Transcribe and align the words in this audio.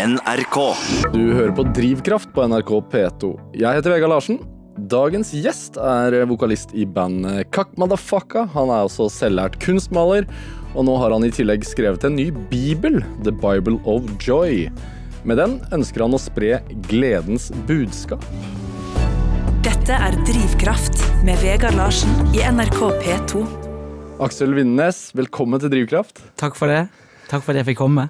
NRK. 0.00 0.56
Du 1.12 1.20
hører 1.34 1.50
på 1.52 1.64
Drivkraft 1.76 2.30
på 2.32 2.44
NRK 2.48 2.70
P2. 2.88 3.28
Jeg 3.60 3.76
heter 3.76 3.92
Vegard 3.92 4.12
Larsen. 4.14 4.38
Dagens 4.88 5.32
gjest 5.36 5.74
er 5.76 6.14
vokalist 6.30 6.70
i 6.72 6.86
bandet 6.88 7.50
Kakk 7.52 7.74
Madafaka. 7.76 8.46
Han 8.54 8.72
er 8.72 8.86
også 8.86 9.10
selvlært 9.12 9.58
kunstmaler, 9.60 10.24
og 10.72 10.86
nå 10.88 10.94
har 11.02 11.12
han 11.12 11.26
i 11.26 11.32
tillegg 11.34 11.66
skrevet 11.68 12.06
en 12.08 12.16
ny 12.16 12.30
bibel, 12.48 13.02
The 13.26 13.34
Bible 13.42 13.76
of 13.84 14.06
Joy. 14.24 14.70
Med 15.28 15.36
den 15.42 15.58
ønsker 15.76 16.06
han 16.06 16.16
å 16.16 16.22
spre 16.22 16.62
gledens 16.88 17.50
budskap. 17.68 18.24
Dette 19.66 19.98
er 19.98 20.16
Drivkraft 20.24 21.02
med 21.28 21.36
Vegard 21.44 21.76
Larsen 21.76 22.32
i 22.32 22.40
NRK 22.46 22.80
P2. 23.02 23.44
Aksel 24.24 24.56
Vindnes, 24.56 25.10
velkommen 25.18 25.60
til 25.60 25.74
Drivkraft. 25.76 26.24
Takk 26.40 26.56
for 26.56 26.72
det. 26.72 26.86
Takk 27.28 27.44
for 27.44 27.52
at 27.52 27.60
jeg 27.60 27.74
fikk 27.74 27.82
komme. 27.82 28.08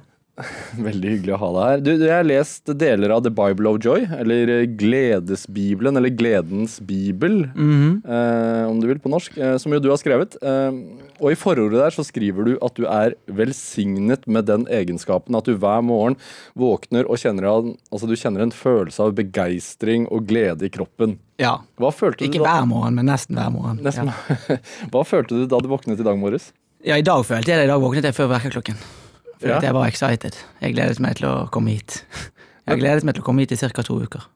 Veldig 0.89 1.13
hyggelig 1.15 1.35
å 1.37 1.41
ha 1.41 1.51
deg 1.55 1.69
her. 1.69 1.83
Du, 1.85 1.91
jeg 1.95 2.13
har 2.15 2.27
lest 2.27 2.73
deler 2.81 3.15
av 3.15 3.25
The 3.27 3.33
Bible 3.35 3.71
of 3.71 3.81
Joy, 3.85 4.07
eller 4.19 4.53
Gledesbibelen, 4.81 5.99
eller 6.01 6.13
Gledens 6.15 6.79
bibel, 6.85 7.43
eh, 7.55 8.65
om 8.69 8.81
du 8.83 8.89
vil, 8.91 9.01
på 9.03 9.13
norsk, 9.13 9.39
eh, 9.39 9.57
som 9.63 9.75
jo 9.75 9.81
du 9.83 9.91
har 9.93 10.01
skrevet. 10.01 10.37
Eh, 10.41 10.79
og 11.21 11.33
i 11.33 11.39
forordet 11.39 11.81
der 11.83 11.95
så 11.95 12.05
skriver 12.07 12.49
du 12.49 12.53
at 12.65 12.79
du 12.79 12.87
er 12.89 13.17
velsignet 13.27 14.25
med 14.31 14.49
den 14.51 14.65
egenskapen 14.73 15.37
at 15.37 15.49
du 15.49 15.57
hver 15.61 15.83
morgen 15.85 16.17
våkner 16.59 17.09
og 17.09 17.21
kjenner, 17.21 17.51
an, 17.51 17.75
altså 17.93 18.09
du 18.11 18.17
kjenner 18.17 18.47
en 18.47 18.55
følelse 18.55 19.05
av 19.05 19.17
begeistring 19.19 20.09
og 20.09 20.31
glede 20.31 20.69
i 20.69 20.73
kroppen. 20.73 21.19
Ja. 21.41 21.59
Ikke 21.81 22.37
du 22.37 22.43
da? 22.45 22.61
hver 22.61 22.67
morgen, 22.69 22.97
men 23.01 23.09
nesten 23.09 23.39
hver 23.41 23.53
morgen. 23.55 23.81
Nesten. 23.85 24.11
Ja. 24.13 24.59
Hva 24.93 25.05
følte 25.09 25.39
du 25.41 25.47
da 25.49 25.61
du 25.61 25.71
våknet 25.73 26.01
i 26.01 26.07
dag 26.07 26.19
morges? 26.21 26.51
ja, 26.85 26.97
i 26.97 27.05
dag 27.05 27.25
følte 27.27 27.53
jeg 27.53 27.61
det. 27.61 27.69
I 27.69 27.73
dag 27.73 27.83
våknet 27.83 28.09
jeg 28.09 28.17
før 28.17 28.35
vekkerklokken. 28.35 28.81
For 29.41 29.49
Ja. 29.49 29.61
jeg 29.65 29.73
var 29.73 29.87
excited. 29.89 30.37
Jeg 30.61 30.75
gledet 30.77 31.01
meg 31.01 31.17
til 31.17 31.29
å 31.31 31.49
komme 31.51 31.73
hit. 31.73 32.03
Jeg 32.69 32.79
gledet 32.83 33.05
meg 33.09 33.15
til 33.17 33.23
å 33.23 33.27
komme 33.27 33.41
hit 33.43 33.53
i 33.53 33.57
ca. 33.57 33.83
to 33.83 33.97
uker. 34.05 34.27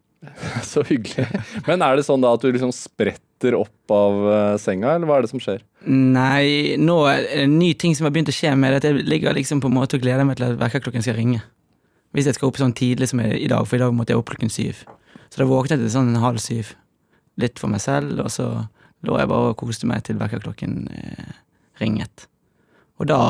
Så 0.65 0.81
hyggelig. 0.89 1.27
Men 1.67 1.83
er 1.85 1.97
det 1.99 2.07
sånn 2.07 2.23
da 2.25 2.31
at 2.33 2.41
du 2.41 2.49
liksom 2.51 2.73
spretter 2.73 3.53
opp 3.59 3.93
av 3.93 4.15
eh, 4.33 4.55
senga, 4.63 4.95
eller 4.97 5.07
hva 5.07 5.19
er 5.19 5.27
det 5.27 5.31
som 5.35 5.43
skjer? 5.43 5.61
Nei, 5.87 6.77
nå 6.81 6.97
er 7.11 7.21
det 7.27 7.43
en 7.45 7.59
ny 7.61 7.75
ting 7.77 7.93
som 7.95 8.07
har 8.09 8.15
begynt 8.15 8.33
å 8.33 8.35
skje 8.35 8.55
med 8.57 8.79
at 8.79 8.87
jeg 8.89 9.05
ligger 9.05 9.37
liksom 9.37 9.61
på 9.61 9.69
en 9.69 9.77
måte 9.77 9.99
og 9.99 10.07
gleder 10.07 10.25
meg 10.25 10.39
til 10.41 10.47
at 10.49 10.57
vekkerklokken 10.63 11.05
skal 11.05 11.19
ringe. 11.21 11.43
Hvis 12.17 12.25
jeg 12.31 12.39
skal 12.39 12.49
opp 12.49 12.57
sånn 12.63 12.73
tidlig 12.73 13.11
som 13.13 13.21
jeg, 13.21 13.37
i 13.45 13.51
dag, 13.53 13.67
for 13.69 13.77
i 13.77 13.83
dag 13.85 13.93
måtte 13.93 14.15
jeg 14.15 14.23
opp 14.23 14.31
klokken 14.33 14.53
syv. 14.55 14.81
Så 15.29 15.43
da 15.43 15.49
våknet 15.51 15.77
jeg 15.77 15.85
til 15.85 15.93
sånn 15.99 16.15
halv 16.23 16.41
syv. 16.41 16.73
Litt 17.43 17.59
for 17.61 17.69
meg 17.69 17.83
selv, 17.85 18.17
og 18.25 18.31
så 18.33 18.49
lå 19.05 19.19
jeg 19.21 19.29
bare 19.29 19.51
og 19.53 19.59
koste 19.61 19.85
meg 19.91 20.05
til 20.09 20.17
vekkerklokken 20.17 20.77
eh, 20.95 21.33
ringet. 21.83 22.29
Og 23.03 23.11
da 23.11 23.21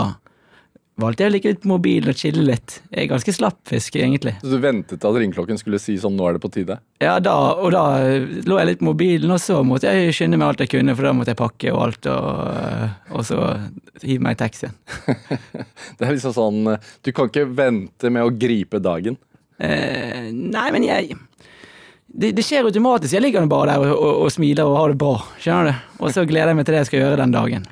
valgte 1.01 1.25
jeg 1.25 1.31
å 1.31 1.35
ligge 1.35 1.51
litt 1.53 1.63
på 1.65 1.71
mobilen 1.73 2.13
og 2.13 2.19
chille 2.19 2.45
litt. 2.47 2.77
Jeg 2.93 3.05
er 3.05 3.11
ganske 3.11 3.35
slapp 3.35 3.59
fisk, 3.67 3.97
egentlig. 3.99 4.37
Så 4.43 4.53
du 4.53 4.59
ventet 4.63 5.01
til 5.01 5.09
at 5.11 5.19
ringeklokken 5.19 5.59
skulle 5.59 5.81
si 5.83 5.97
sånn 5.99 6.15
'nå 6.17 6.29
er 6.29 6.37
det 6.37 6.43
på 6.45 6.53
tide'? 6.55 6.79
Ja, 7.03 7.19
da, 7.19 7.35
og 7.59 7.73
da 7.75 7.85
lå 8.47 8.59
jeg 8.61 8.69
litt 8.69 8.83
på 8.83 8.91
mobilen, 8.93 9.31
og 9.35 9.41
så 9.43 9.61
måtte 9.67 9.91
jeg 9.91 10.15
skynde 10.15 10.39
meg 10.39 10.49
alt 10.49 10.65
jeg 10.65 10.73
kunne, 10.77 10.95
for 10.95 11.09
da 11.09 11.13
måtte 11.13 11.35
jeg 11.35 11.43
pakke 11.43 11.75
og 11.75 11.83
alt, 11.89 12.07
og, 12.07 12.91
og 13.11 13.27
så 13.27 13.41
hive 14.03 14.23
meg 14.23 14.39
i 14.39 14.43
taxien. 14.45 14.75
Det 15.99 16.07
er 16.07 16.15
liksom 16.15 16.35
sånn 16.35 16.67
eh, 16.75 16.91
Du 17.03 17.13
kan 17.13 17.29
ikke 17.29 17.47
vente 17.51 18.11
med 18.11 18.23
å 18.25 18.33
gripe 18.33 18.81
dagen. 18.83 19.19
Eh, 19.59 20.31
nei, 20.31 20.69
men 20.75 20.87
jeg 20.87 21.15
det, 22.15 22.31
det 22.37 22.45
skjer 22.47 22.65
automatisk. 22.69 23.13
Jeg 23.17 23.23
ligger 23.25 23.47
bare 23.51 23.73
der 23.73 23.83
og, 23.83 23.95
og, 23.99 24.19
og 24.25 24.31
smiler 24.33 24.69
og 24.71 24.77
har 24.79 24.93
det 24.93 24.99
bra. 25.01 25.17
Skjønner 25.43 25.71
du? 25.73 26.03
Og 26.05 26.13
så 26.15 26.23
gleder 26.29 26.53
jeg 26.53 26.59
meg 26.61 26.67
til 26.69 26.77
det 26.77 26.83
jeg 26.85 26.89
skal 26.93 27.01
gjøre 27.03 27.17
den 27.23 27.33
dagen. 27.35 27.65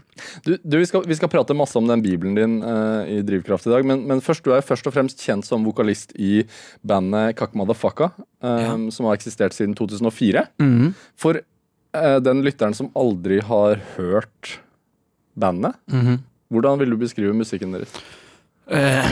Du, 0.47 0.53
du 0.62 0.77
vi, 0.79 0.87
skal, 0.87 1.05
vi 1.09 1.17
skal 1.19 1.31
prate 1.33 1.55
masse 1.57 1.79
om 1.79 1.87
den 1.89 2.03
bibelen 2.05 2.34
din 2.37 2.57
uh, 2.62 3.03
i 3.11 3.21
Drivkraft 3.27 3.67
i 3.67 3.73
dag, 3.73 3.87
men, 3.89 4.03
men 4.07 4.21
først, 4.23 4.45
du 4.45 4.53
er 4.53 4.61
jo 4.61 4.67
først 4.69 4.87
og 4.91 4.95
fremst 4.95 5.23
kjent 5.25 5.47
som 5.49 5.65
vokalist 5.67 6.12
i 6.21 6.43
bandet 6.87 7.37
Kak 7.39 7.55
Madafaka, 7.59 8.11
eh, 8.43 8.67
Ja. 8.69 8.75
som 8.95 9.09
har 9.09 9.19
eksistert 9.19 9.55
siden 9.57 9.75
2004. 9.79 10.45
Mhm. 10.62 10.93
For 11.19 11.41
uh, 11.43 12.19
den 12.23 12.43
lytteren 12.47 12.75
som 12.79 12.91
aldri 12.99 13.41
har 13.47 13.81
hørt 13.97 14.59
bandet, 15.39 15.75
Mhm. 15.91 16.19
hvordan 16.53 16.78
vil 16.83 16.91
du 16.93 16.97
beskrive 17.00 17.33
musikken 17.34 17.72
deres? 17.72 17.95
Eh, 18.71 19.09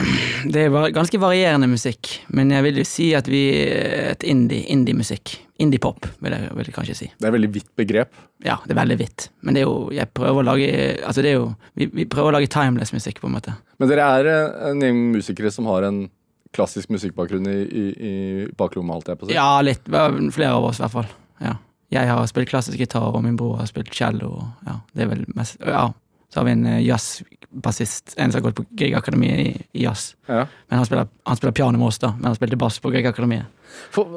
det 0.46 0.66
er 0.68 0.92
ganske 0.94 1.18
varierende 1.20 1.66
musikk, 1.68 2.20
men 2.30 2.50
jeg 2.54 2.62
vil 2.68 2.76
jo 2.80 2.84
si 2.86 3.08
at 3.18 3.26
vi 3.28 3.40
er 3.66 4.12
et 4.12 4.22
indie, 4.24 4.62
indie-musikk. 4.72 5.38
Indie-pop, 5.60 6.06
vil, 6.24 6.32
jeg- 6.32 6.52
vil 6.56 6.64
jeg 6.70 6.74
kanskje 6.74 6.94
si. 6.96 7.06
Det 7.18 7.26
er 7.26 7.28
et 7.28 7.34
veldig 7.34 7.50
vidt 7.52 7.66
begrep. 7.76 8.12
Ja, 8.46 8.56
det 8.64 8.70
er 8.72 8.78
veldig 8.80 8.96
vidt. 8.98 9.28
Men 9.42 9.54
det 9.54 9.60
er 9.62 9.66
jo, 9.66 9.90
jeg 9.92 10.08
prøver 10.14 10.40
å 10.40 10.46
lage 10.46 10.70
Altså, 11.04 11.20
det 11.22 11.32
er 11.34 11.36
jo 11.36 11.54
Vi, 11.76 11.86
vi 11.92 12.04
prøver 12.06 12.30
å 12.32 12.36
lage 12.38 12.48
timeless 12.48 12.92
musikk, 12.94 13.20
på 13.20 13.26
en 13.28 13.34
måte. 13.34 13.52
Men 13.78 13.88
dere 13.90 14.06
er 14.20 14.26
eh, 14.30 14.70
en 14.70 14.80
gjeng 14.80 15.02
musikere 15.12 15.50
som 15.52 15.66
har 15.66 15.82
en 15.84 16.08
klassisk 16.56 16.88
musikkbakgrunn 16.90 17.46
i, 17.46 17.58
i, 17.68 17.84
i 17.92 18.46
baklomma, 18.56 18.94
holdt 18.96 19.08
jeg 19.12 19.18
på 19.20 19.26
å 19.26 19.28
si. 19.28 19.34
Ja, 19.36 19.60
litt. 19.60 19.84
Flere 19.86 20.54
av 20.56 20.64
oss, 20.64 20.80
i 20.80 20.82
hvert 20.86 20.96
fall. 20.96 21.10
Ja. 21.44 21.52
Jeg 21.92 22.08
har 22.08 22.26
spilt 22.30 22.48
klassisk 22.48 22.78
gitar, 22.78 23.12
og 23.14 23.22
min 23.22 23.36
bror 23.36 23.58
har 23.60 23.66
spilt 23.66 23.92
cello. 23.94 24.46
Ja, 24.66 24.78
det 24.94 25.04
er 25.04 25.12
vel 25.12 25.24
mest 25.36 25.58
Ja. 25.60 25.90
Så 26.30 26.40
har 26.40 26.44
vi 26.46 26.52
en 26.52 26.66
eh, 26.66 26.80
jazzbassist, 26.86 28.14
en 28.16 28.30
som 28.32 28.38
har 28.42 28.50
gått 28.50 28.56
på 28.60 28.66
Griegakademiet 28.78 29.38
i, 29.42 29.66
i 29.80 29.82
jazz. 29.84 30.14
Ja. 30.28 30.46
Men 30.68 30.78
han 30.78 30.86
spiller, 30.86 31.08
han 31.26 31.36
spiller 31.36 31.52
piano 31.52 31.78
med 31.78 31.88
oss, 31.88 31.98
da. 31.98 32.12
Men 32.16 32.30
han 32.30 32.36
spilte 32.38 32.56
bass 32.60 32.78
på 32.78 32.90
Griegakademiet. 32.92 33.46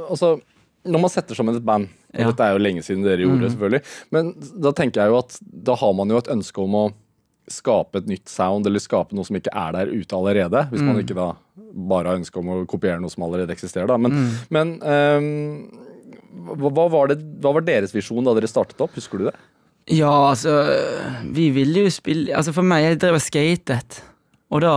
Altså, 0.09 0.35
når 0.85 0.99
man 1.01 1.09
setter 1.09 1.35
sammen 1.35 1.55
et 1.57 1.65
band, 1.65 1.87
og 2.13 2.19
Ja. 2.19 2.27
dette 2.29 2.43
er 2.45 2.51
jo 2.53 2.61
lenge 2.61 2.83
siden 2.85 3.03
dere 3.03 3.23
gjorde 3.25 3.47
Mhm. 3.47 3.53
selvfølgelig, 3.55 3.83
men 4.11 4.33
da 4.61 4.71
tenker 4.71 5.01
jeg 5.01 5.09
jo 5.09 5.17
at 5.17 5.39
da 5.41 5.75
har 5.75 5.93
man 5.93 6.09
jo 6.09 6.17
et 6.17 6.27
ønske 6.29 6.61
om 6.61 6.73
å 6.75 6.93
skape 7.49 7.97
et 7.97 8.05
nytt 8.07 8.29
sound, 8.29 8.65
eller 8.67 8.79
skape 8.79 9.13
noe 9.13 9.25
som 9.25 9.35
ikke 9.35 9.51
er 9.53 9.71
der 9.73 9.87
ute 9.91 10.15
allerede. 10.15 10.69
Hvis 10.69 10.81
man 10.81 10.95
Mm. 10.95 11.01
ikke 11.03 11.15
da 11.15 11.33
bare 11.73 12.07
har 12.07 12.17
ønske 12.17 12.37
om 12.39 12.45
å 12.47 12.65
kopiere 12.67 13.01
noe 13.01 13.09
som 13.09 13.23
allerede 13.23 13.49
eksisterer. 13.51 13.87
Da. 13.87 13.97
Men, 13.97 14.11
Mm. 14.11 14.29
men 14.49 14.79
hva, 16.45 16.69
hva, 16.71 16.89
var 16.91 17.07
det, 17.07 17.17
hva 17.41 17.53
var 17.53 17.61
deres 17.61 17.91
visjon 17.93 18.23
da 18.23 18.33
dere 18.33 18.47
startet 18.47 18.79
opp? 18.81 18.93
Husker 18.95 19.17
du 19.17 19.25
det? 19.25 19.35
Ja, 19.91 20.29
altså 20.29 20.51
Vi 21.35 21.49
ville 21.51 21.83
jo 21.83 21.89
spille 21.91 22.31
Altså 22.31 22.53
For 22.55 22.63
meg, 22.63 22.85
jeg 22.85 22.99
drev 23.01 23.17
og 23.17 23.23
skatet, 23.23 23.97
og 24.53 24.63
da 24.63 24.75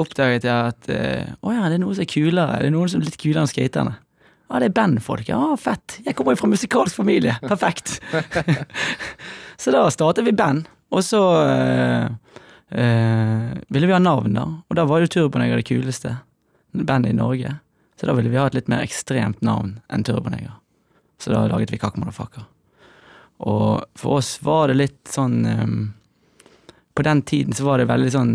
oppdaget 0.00 0.46
jeg 0.46 0.70
at 0.70 0.88
eh, 0.92 1.32
Å 1.44 1.52
ja, 1.52 1.66
det 1.68 1.76
er 1.76 1.82
noen 1.82 1.96
som 1.98 2.04
er 2.06 2.08
kulere. 2.08 2.60
Det 2.62 2.70
er 2.70 2.72
noen 2.72 2.88
som 2.88 3.02
er 3.02 3.08
litt 3.10 3.18
kulere 3.20 3.42
enn 3.42 3.50
skaterne. 3.50 3.96
Ja, 4.50 4.60
det 4.62 4.70
er 4.70 4.76
bandfolk. 4.78 5.28
Ja, 5.28 5.40
fett. 5.60 5.98
Jeg 6.06 6.16
kommer 6.18 6.34
jo 6.34 6.40
fra 6.40 6.50
musikalsk 6.50 6.96
familie. 6.98 7.36
Perfekt. 7.42 7.98
så 9.62 9.74
da 9.74 9.82
startet 9.92 10.26
vi 10.26 10.34
band, 10.34 10.64
og 10.94 11.04
så 11.06 11.20
øh, 11.42 12.06
øh, 12.70 13.50
ville 13.68 13.90
vi 13.90 13.94
ha 13.94 14.00
navn, 14.02 14.38
da. 14.38 14.46
Og 14.70 14.78
da 14.78 14.86
var 14.90 15.04
jo 15.04 15.10
Turboneger 15.10 15.60
det 15.60 15.68
kuleste 15.68 16.16
bandet 16.72 17.12
i 17.12 17.18
Norge. 17.18 17.52
Så 17.98 18.08
da 18.08 18.16
ville 18.16 18.32
vi 18.32 18.40
ha 18.40 18.46
et 18.48 18.56
litt 18.56 18.70
mer 18.72 18.86
ekstremt 18.86 19.42
navn 19.46 19.76
enn 19.92 20.06
Turboneger. 20.06 20.56
Så 21.20 21.34
da 21.34 21.44
laget 21.50 21.74
vi 21.74 21.82
Kakk 21.82 21.98
Motherfucker. 22.00 22.46
Og 23.40 23.84
for 23.96 24.20
oss 24.20 24.34
var 24.44 24.68
det 24.68 24.80
litt 24.80 25.08
sånn 25.08 25.38
um, 25.46 25.78
På 26.92 27.04
den 27.06 27.22
tiden 27.24 27.56
så 27.56 27.64
var 27.64 27.80
det 27.80 27.88
veldig 27.88 28.12
sånn 28.12 28.34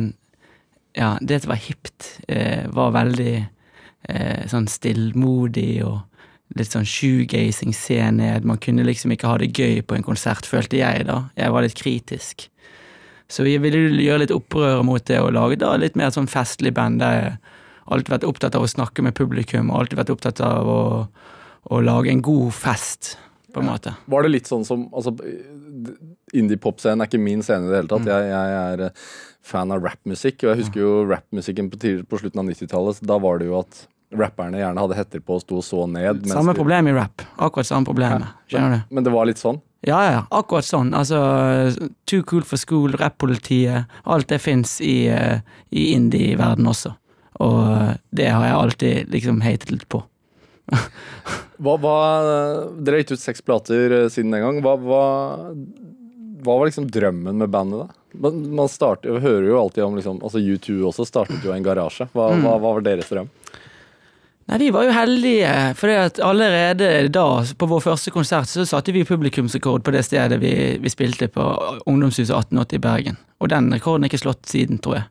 Ja, 0.97 1.15
det 1.21 1.43
som 1.43 1.51
var 1.51 1.61
hipt, 1.61 2.07
eh, 2.31 2.65
var 2.71 2.95
veldig 2.95 3.33
eh, 4.07 4.45
sånn 4.47 4.69
stillmodig 4.71 5.83
og 5.83 6.55
litt 6.55 6.71
sånn 6.71 6.87
shoegazing, 6.87 7.73
se 7.75 7.97
ned. 8.15 8.45
Man 8.47 8.61
kunne 8.63 8.85
liksom 8.87 9.11
ikke 9.11 9.27
ha 9.27 9.41
det 9.41 9.49
gøy 9.57 9.81
på 9.83 9.97
en 9.97 10.05
konsert, 10.07 10.47
følte 10.47 10.79
jeg, 10.79 11.03
da. 11.09 11.17
Jeg 11.35 11.51
var 11.51 11.65
litt 11.65 11.75
kritisk. 11.75 12.45
Så 13.27 13.43
vi 13.43 13.57
ville 13.59 13.89
gjøre 14.05 14.23
litt 14.23 14.33
opprør 14.35 14.85
mot 14.87 15.03
det 15.09 15.19
og 15.19 15.33
lage 15.35 15.59
da 15.59 15.73
litt 15.81 15.97
mer 15.99 16.13
sånn 16.15 16.29
festlig 16.31 16.71
band 16.77 17.01
der 17.03 17.17
jeg 17.17 17.35
alltid 17.85 18.13
vært 18.15 18.27
opptatt 18.29 18.57
av 18.57 18.65
å 18.65 18.69
snakke 18.69 19.03
med 19.05 19.17
publikum, 19.17 19.71
alltid 19.73 19.99
vært 19.99 20.13
opptatt 20.15 20.41
av 20.45 20.69
å, 20.69 20.81
å 21.75 21.81
lage 21.83 22.13
en 22.13 22.23
god 22.25 22.53
fest, 22.55 23.15
på 23.55 23.63
en 23.63 23.69
måte. 23.71 23.95
Var 24.11 24.25
det 24.27 24.31
litt 24.35 24.49
sånn 24.51 24.65
som 24.67 24.85
altså, 24.91 25.15
Indie-pop-scenen 26.35 27.03
er 27.03 27.09
ikke 27.09 27.21
min 27.21 27.43
scene 27.45 27.67
i 27.67 27.71
det 27.71 27.77
hele 27.81 27.87
Mm. 27.87 27.93
tatt. 27.95 28.07
Jeg, 28.11 28.29
jeg 28.31 28.55
er 28.73 28.85
eh, 28.89 29.03
fan 29.45 29.71
av 29.71 29.83
rappmusikk, 29.85 30.43
og 30.43 30.49
jeg 30.51 30.63
husker 30.63 30.81
jo 30.81 30.93
rappmusikken 31.09 31.69
på, 31.71 31.77
på 32.09 32.19
slutten 32.21 32.41
av 32.41 32.49
90-tallet. 32.49 32.99
Da 33.05 33.17
var 33.21 33.39
det 33.39 33.47
jo 33.49 33.59
at 33.61 33.85
rapperne 34.15 34.59
gjerne 34.61 34.79
hadde 34.83 34.95
hetter 34.99 35.19
på 35.25 35.35
og 35.37 35.41
sto 35.43 35.59
og 35.59 35.65
så 35.65 35.85
ned. 35.89 36.25
Samme 36.29 36.53
de- 36.53 36.59
problem 36.59 36.87
i 36.91 36.95
rap. 36.95 37.23
Akkurat 37.37 37.67
samme 37.67 37.85
problemet. 37.87 38.27
Skjønner 38.51 38.77
du? 38.83 38.95
Men 38.95 39.03
det 39.07 39.13
var 39.15 39.25
litt 39.29 39.41
sånn? 39.41 39.61
Ja, 39.85 39.99
ja, 40.09 40.21
akkurat 40.33 40.65
sånn. 40.65 40.93
Altså, 40.97 41.19
Too 42.09 42.23
Cool 42.23 42.41
for 42.47 42.57
School, 42.57 42.95
Rappolitiet. 42.97 43.85
alt 44.05 44.27
det 44.27 44.39
fins 44.41 44.79
i, 44.81 45.07
eh, 45.07 45.39
i 45.71 45.93
indie-verden 45.95 46.65
også. 46.67 46.95
Og 47.39 47.59
eh, 47.71 47.93
det 48.15 48.29
har 48.31 48.45
jeg 48.47 48.55
alltid 48.55 49.11
liksom 49.13 49.41
hatet 49.45 49.71
litt 49.71 49.87
på. 49.89 50.03
Hva, 51.55 51.77
hva, 51.79 51.97
dere 52.83 52.97
har 52.97 53.03
gitt 53.03 53.13
ut 53.15 53.21
seks 53.21 53.43
plater 53.45 53.93
eh, 53.95 54.07
siden 54.11 54.33
den 54.35 54.43
gang. 54.43 54.57
Hva, 54.65 54.73
hva, 54.81 55.03
hva 56.43 56.57
var 56.59 56.67
liksom 56.67 56.89
drømmen 56.91 57.39
med 57.39 57.53
bandet, 57.53 57.85
da? 57.85 58.01
Man, 58.25 58.41
man 58.55 58.69
starter, 58.71 59.19
hører 59.23 59.47
jo 59.49 59.59
alltid 59.59 59.83
om 59.83 59.95
liksom, 59.97 60.21
altså 60.23 60.39
U2 60.39 60.77
også 60.87 61.05
startet 61.07 61.43
jo 61.43 61.51
i 61.51 61.57
en 61.57 61.65
garasje. 61.65 62.07
Hva, 62.15 62.29
Mm. 62.35 62.43
hva, 62.45 62.57
var 62.63 62.83
deres 62.85 63.09
drøm? 63.11 63.27
Nei, 64.45 64.59
vi 64.61 64.69
var 64.69 64.85
jo 64.85 64.93
heldige, 64.93 65.51
for 65.79 65.89
allerede 66.21 66.89
da, 67.09 67.25
på 67.57 67.67
vår 67.71 67.81
første 67.81 68.11
konsert, 68.13 68.45
så 68.51 68.61
satte 68.69 68.93
vi 68.93 69.01
publikumsrekord 69.07 69.81
på 69.83 69.93
det 69.95 70.03
stedet 70.05 70.37
vi, 70.43 70.51
vi 70.83 70.91
spilte 70.93 71.31
på 71.33 71.47
Ungdomshuset 71.89 72.29
1880 72.29 72.77
i 72.77 72.83
Bergen. 72.83 73.17
Og 73.41 73.49
den 73.49 73.71
rekorden 73.73 74.05
er 74.05 74.11
ikke 74.11 74.21
slått 74.21 74.45
siden, 74.51 74.77
tror 74.85 74.99
jeg. 74.99 75.07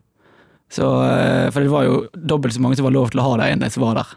Så, 0.71 0.87
eh, 1.03 1.49
for 1.51 1.61
det 1.61 1.73
var 1.73 1.83
jo 1.85 1.97
dobbelt 2.15 2.55
så 2.55 2.63
mange 2.63 2.79
som 2.79 2.87
var 2.87 2.95
lov 2.95 3.11
til 3.11 3.21
å 3.21 3.27
ha 3.27 3.35
der 3.43 3.57
inne, 3.57 3.69
som 3.73 3.83
var 3.83 3.99
der. 3.99 4.15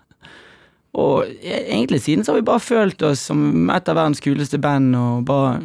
Og 0.98 1.28
e- 1.28 1.62
egentlig 1.68 2.00
siden 2.04 2.24
så 2.26 2.32
har 2.34 2.40
vi 2.40 2.46
bare 2.48 2.62
følt 2.64 3.02
oss 3.06 3.22
som 3.30 3.70
et 3.70 3.88
av 3.92 3.96
verdens 3.98 4.20
kuleste 4.24 4.58
band, 4.62 4.96
og 4.98 5.24
bare 5.28 5.60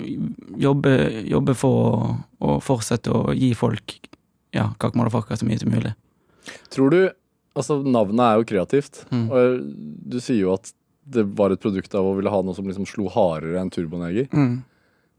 jobbe, 0.61 0.93
jobbe 1.31 1.55
for 1.57 2.15
å, 2.43 2.59
fortsette 2.61 3.09
å 3.13 3.33
gi 3.37 3.53
folk 3.57 3.97
ja, 4.53 4.69
kakk 4.79 4.95
Motherfucker 4.99 5.39
så 5.39 5.47
mye 5.49 5.59
som 5.61 5.73
mulig. 5.73 5.95
Tror 6.73 6.93
du 6.93 7.01
Altså, 7.53 7.75
navnet 7.85 8.17
er 8.25 8.39
jo 8.39 8.45
kreativt, 8.49 9.03
Mm. 9.13 9.27
og 9.29 9.59
du 10.09 10.15
sier 10.19 10.39
jo 10.41 10.53
at 10.55 10.71
det 11.05 11.21
var 11.37 11.51
et 11.53 11.61
produkt 11.61 11.93
av 11.93 12.01
å 12.09 12.15
ville 12.17 12.31
ha 12.33 12.39
noe 12.41 12.55
som 12.57 12.65
liksom 12.65 12.87
slo 12.89 13.05
hardere 13.13 13.59
enn 13.61 13.69
Turboneger. 13.69 14.25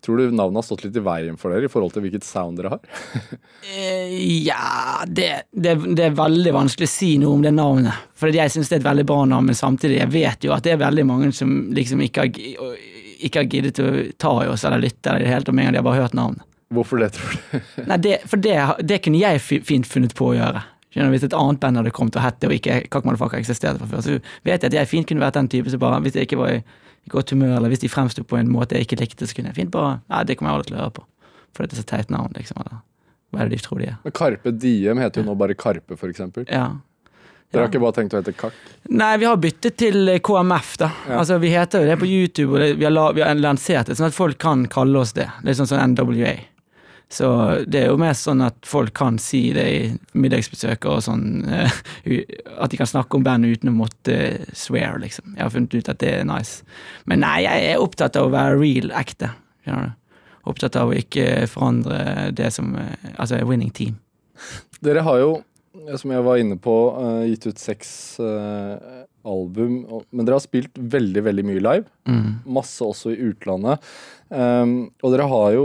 Tror 0.04 0.20
du 0.20 0.30
navnet 0.30 0.58
har 0.58 0.66
stått 0.66 0.82
litt 0.84 0.96
i 1.00 1.02
veien 1.04 1.38
for 1.40 1.54
dere 1.54 1.64
i 1.64 1.72
forhold 1.72 1.94
til 1.94 2.04
hvilket 2.04 2.26
sound 2.28 2.60
dere 2.60 2.76
har? 2.76 2.82
Eh, 3.64 4.10
ja 4.44 5.00
det, 5.08 5.46
det, 5.50 5.72
det 5.96 6.02
er 6.04 6.16
veldig 6.18 6.50
vanskelig 6.52 6.84
å 6.84 6.90
si 6.92 7.06
noe 7.18 7.32
om 7.38 7.40
det 7.42 7.54
navnet. 7.56 8.02
For 8.20 8.28
jeg 8.28 8.52
syns 8.52 8.68
det 8.68 8.76
er 8.76 8.82
et 8.82 8.86
veldig 8.90 9.06
bra 9.08 9.22
navn, 9.30 9.48
men 9.48 9.56
samtidig 9.56 9.96
jeg 10.02 10.12
vet 10.12 10.44
jo 10.44 10.52
at 10.52 10.66
det 10.66 10.74
er 10.74 10.82
veldig 10.82 11.06
mange 11.08 11.30
som 11.32 11.54
liksom 11.74 12.02
ikke 12.04 12.26
har, 12.26 12.76
ikke 13.24 13.40
har 13.40 13.48
giddet 13.48 13.80
å 13.80 13.88
ta 14.20 14.34
i 14.44 14.50
oss 14.52 14.66
eller 14.68 14.84
lytte 14.84 15.08
eller 15.10 15.24
det 15.24 15.32
hele 15.32 15.48
tatt 15.48 15.56
med 15.56 15.64
en 15.64 15.70
gang 15.70 15.78
de 15.78 15.80
har 15.80 15.88
bare 15.88 16.02
hørt 16.04 16.18
navnet. 16.18 16.44
Hvorfor 16.76 17.00
det, 17.00 17.10
tror 17.16 17.34
du? 17.40 17.64
Nei, 17.90 17.98
det, 18.04 18.20
For 18.28 18.44
det, 18.44 18.58
det 18.84 19.00
kunne 19.06 19.24
jeg 19.24 19.64
fint 19.64 19.88
funnet 19.88 20.14
på 20.20 20.28
å 20.30 20.36
gjøre. 20.36 20.62
Skjønner 20.92 21.16
Hvis 21.16 21.26
et 21.26 21.40
annet 21.40 21.64
band 21.64 21.80
hadde 21.80 21.96
kommet 21.96 22.20
og 22.20 22.22
hett 22.22 22.36
det, 22.44 22.52
og 22.52 22.56
ikke 22.60 22.82
Kakk 22.92 23.08
Motherfucker 23.08 23.40
eksisterte 23.40 23.80
fra 23.80 23.90
før, 23.90 24.04
så 24.04 24.44
vet 24.46 24.60
jeg 24.60 24.70
at 24.70 24.76
jeg 24.82 24.92
fint 24.92 25.08
kunne 25.08 25.24
vært 25.24 25.40
den 25.40 25.50
type 25.50 25.72
som 25.72 25.82
bare 25.82 26.04
Hvis 26.04 26.20
jeg 26.20 26.28
ikke 26.28 26.42
var 26.44 26.58
i 26.60 26.62
i 27.04 27.12
godt 27.12 27.34
humør, 27.34 27.56
eller 27.58 27.72
hvis 27.72 27.82
de 27.84 27.90
fremsto 27.92 28.24
på 28.24 28.38
en 28.40 28.50
måte 28.52 28.76
jeg 28.76 28.88
ikke 28.88 29.00
likte, 29.02 29.28
så 29.28 29.36
kunne 29.36 29.52
jeg 29.52 29.60
fint 29.60 29.74
bare 29.74 29.98
Ja, 30.08 30.22
det 30.24 30.38
kommer 30.38 30.52
jeg 30.52 30.60
aldri 30.60 30.72
til 30.72 30.78
å 30.78 30.82
høre 30.84 30.96
på. 30.98 31.06
For 31.54 31.64
det 31.64 31.76
er 31.76 31.82
så 31.82 31.86
teit 31.92 32.10
navn, 32.10 32.32
liksom. 32.36 32.62
Eller 32.64 32.80
hva 33.34 33.42
er 33.42 33.50
det 33.50 33.58
de 33.58 33.66
tror 33.66 33.82
de 33.82 33.90
er? 33.92 34.00
Men 34.06 34.16
Karpe 34.16 34.52
Diem 34.56 35.00
heter 35.02 35.22
jo 35.22 35.28
nå 35.28 35.36
bare 35.38 35.56
Karpe, 35.58 35.98
for 36.00 36.10
eksempel. 36.10 36.46
Ja. 36.48 36.72
Dere 37.54 37.66
har 37.66 37.70
ikke 37.70 37.82
bare 37.84 37.94
tenkt 37.94 38.14
å 38.16 38.18
hete 38.18 38.34
Kakk? 38.34 38.56
Nei, 38.90 39.12
vi 39.22 39.28
har 39.28 39.36
byttet 39.38 39.76
til 39.78 40.10
KMF, 40.26 40.72
da. 40.80 40.88
Ja. 41.06 41.20
Altså, 41.20 41.38
Vi 41.42 41.52
heter 41.52 41.84
jo 41.84 41.90
det 41.92 41.98
på 42.00 42.08
YouTube, 42.08 42.54
og 42.54 42.64
det, 42.64 42.72
vi, 42.80 42.86
har 42.88 42.94
la, 42.94 43.04
vi 43.14 43.22
har 43.22 43.36
lansert 43.38 43.90
det 43.90 43.98
sånn 43.98 44.08
at 44.10 44.16
folk 44.16 44.40
kan 44.42 44.64
kalle 44.72 44.98
oss 45.04 45.14
det. 45.14 45.28
Litt 45.46 45.60
sånn 45.60 45.70
som 45.70 45.82
NWA. 45.94 46.34
Så 47.14 47.28
det 47.70 47.84
er 47.84 47.92
jo 47.92 47.98
mest 48.00 48.26
sånn 48.26 48.42
at 48.42 48.56
folk 48.66 48.90
kan 48.98 49.20
si 49.22 49.44
det 49.54 49.64
i 49.70 49.82
middagsbesøk 50.18 50.88
og 50.90 51.02
sånn. 51.06 51.26
eh, 51.46 51.76
At 52.58 52.72
de 52.72 52.80
kan 52.80 52.90
snakke 52.90 53.14
om 53.18 53.26
bandet 53.26 53.60
uten 53.60 53.70
å 53.70 53.76
måtte 53.78 54.16
eh, 54.16 54.48
swear, 54.56 54.98
liksom. 55.02 55.36
Jeg 55.36 55.44
har 55.46 55.52
funnet 55.54 55.76
ut 55.78 55.90
at 55.92 56.00
det 56.02 56.10
er 56.18 56.26
nice. 56.28 56.64
Men 57.06 57.22
nei, 57.22 57.44
jeg 57.46 57.68
er 57.70 57.82
opptatt 57.84 58.18
av 58.18 58.26
å 58.28 58.34
være 58.34 58.58
real, 58.58 58.90
ekte. 58.98 59.30
Opptatt 60.44 60.76
av 60.76 60.90
å 60.90 60.98
ikke 60.98 61.46
forandre 61.48 62.30
det 62.36 62.50
som 62.52 62.74
eh, 62.76 63.10
Altså 63.14 63.38
winning 63.46 63.70
team. 63.72 63.94
Dere 64.84 65.04
har 65.06 65.22
jo, 65.22 65.30
som 65.96 66.10
jeg 66.12 66.26
var 66.26 66.42
inne 66.42 66.58
på, 66.60 66.74
eh, 67.00 67.22
gitt 67.30 67.46
ut 67.46 67.62
seks 67.62 67.94
eh, 68.20 69.04
album. 69.24 69.78
Men 70.10 70.26
dere 70.26 70.36
har 70.36 70.44
spilt 70.44 70.74
veldig, 70.76 71.22
veldig 71.30 71.46
mye 71.46 71.62
live. 71.62 71.86
Mm. 72.10 72.42
Masse 72.58 72.84
også 72.84 73.14
i 73.14 73.22
utlandet. 73.30 73.80
Um, 74.28 74.90
og 75.00 75.14
dere 75.14 75.30
har 75.30 75.52
jo 75.54 75.64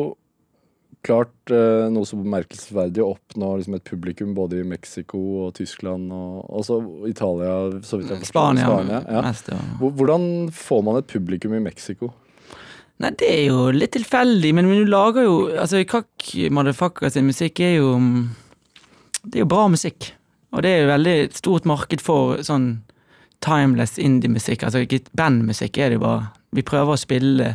klart 1.06 1.52
eh, 1.54 1.88
noe 1.94 2.08
så 2.08 2.18
bemerkelsesverdig 2.20 3.04
å 3.04 3.14
oppnå 3.14 3.52
liksom 3.60 3.78
et 3.78 3.86
publikum 3.88 4.34
både 4.38 4.60
i 4.60 4.68
Mexico 4.68 5.20
og 5.46 5.54
Tyskland 5.60 6.12
og 6.16 6.50
også 6.62 6.80
Italia. 7.08 7.54
Så 7.86 8.02
vidt 8.02 8.12
jeg 8.12 8.24
forstår. 8.24 8.34
Spania. 8.34 8.68
Spania 8.68 9.00
ja. 9.06 9.24
mest, 9.24 9.52
ja. 9.54 9.60
Hvordan 9.80 10.26
får 10.56 10.84
man 10.88 11.00
et 11.00 11.10
publikum 11.12 11.56
i 11.56 11.64
Mexico? 11.64 12.12
Nei, 13.00 13.14
det 13.16 13.30
er 13.32 13.44
jo 13.48 13.70
litt 13.72 13.94
tilfeldig, 13.96 14.52
men 14.58 14.68
du 14.68 14.90
lager 14.90 15.24
jo 15.24 15.36
Altså, 15.54 15.86
Kakk 15.88 16.34
Motherfucker 16.52 17.08
sin 17.14 17.30
musikk 17.30 17.62
er 17.64 17.78
jo 17.78 17.94
Det 19.24 19.40
er 19.40 19.46
jo 19.46 19.52
bra 19.54 19.70
musikk. 19.72 20.12
Og 20.52 20.66
det 20.66 20.74
er 20.74 20.84
jo 20.84 20.92
veldig 20.92 21.18
stort 21.38 21.68
marked 21.70 22.04
for 22.04 22.42
sånn 22.44 22.82
timeless 23.46 23.96
indie-musikk. 24.02 24.66
Altså 24.68 24.84
bandmusikk 25.16 25.78
er 25.78 25.92
det 25.92 26.00
jo 26.00 26.04
bare. 26.04 26.30
Vi 26.56 26.66
prøver 26.66 26.96
å 26.96 27.00
spille 27.00 27.50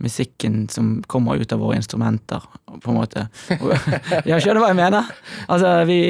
musikken 0.00 0.64
som 0.72 0.98
kommer 1.10 1.40
ut 1.40 1.52
av 1.52 1.60
våre 1.62 1.76
instrumenter, 1.80 2.44
på 2.80 2.90
en 2.90 2.98
måte. 2.98 3.28
jeg 3.50 4.40
skjønner 4.42 4.62
hva 4.62 4.72
jeg 4.72 4.80
mener? 4.80 5.14
Altså, 5.48 5.76
vi 5.88 6.00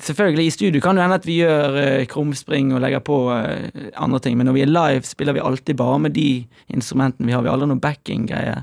Selvfølgelig, 0.00 0.46
i 0.46 0.50
studio 0.50 0.80
kan 0.80 0.96
det 0.96 1.04
hende 1.04 1.16
at 1.20 1.26
vi 1.28 1.42
gjør 1.42 1.74
eh, 1.76 2.06
krumspring 2.08 2.70
og 2.72 2.80
legger 2.82 3.02
på 3.04 3.18
eh, 3.34 3.90
andre 4.00 4.20
ting, 4.24 4.38
men 4.38 4.48
når 4.48 4.56
vi 4.56 4.62
er 4.64 4.70
live, 4.70 5.04
spiller 5.06 5.36
vi 5.36 5.42
alltid 5.44 5.76
bare 5.76 5.98
med 6.06 6.16
de 6.16 6.46
instrumentene 6.72 7.28
vi 7.28 7.34
har. 7.36 7.44
Vi 7.44 7.50
har 7.50 7.58
aldri 7.58 7.68
noe 7.68 7.82
backing-greie. 7.84 8.56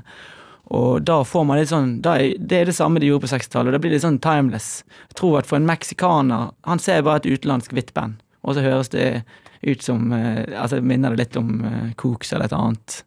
Og 0.76 1.06
da 1.06 1.20
får 1.22 1.46
man 1.46 1.60
litt 1.60 1.70
sånn 1.70 1.92
er, 2.10 2.34
Det 2.42 2.58
er 2.58 2.68
det 2.68 2.74
samme 2.74 2.98
de 2.98 3.06
gjorde 3.06 3.28
på 3.28 3.32
60-tallet, 3.36 3.70
og 3.70 3.76
det 3.76 3.82
blir 3.84 3.94
litt 3.94 4.04
sånn 4.04 4.18
timeless. 4.20 4.70
Jeg 5.06 5.18
tror 5.22 5.38
at 5.38 5.48
for 5.48 5.60
en 5.60 5.68
meksikaner 5.68 6.50
Han 6.66 6.82
ser 6.82 7.06
bare 7.06 7.22
et 7.22 7.30
utenlandsk 7.30 7.76
hvitt 7.76 7.94
band, 7.94 8.18
og 8.42 8.58
så 8.58 8.66
høres 8.66 8.90
det 8.90 9.22
ut 9.62 9.86
som 9.86 10.10
eh, 10.12 10.42
Altså 10.58 10.82
minner 10.82 11.14
det 11.14 11.22
litt 11.22 11.38
om 11.38 11.62
Cooks 12.02 12.34
eller 12.34 12.50
et 12.50 12.58
annet. 12.58 13.04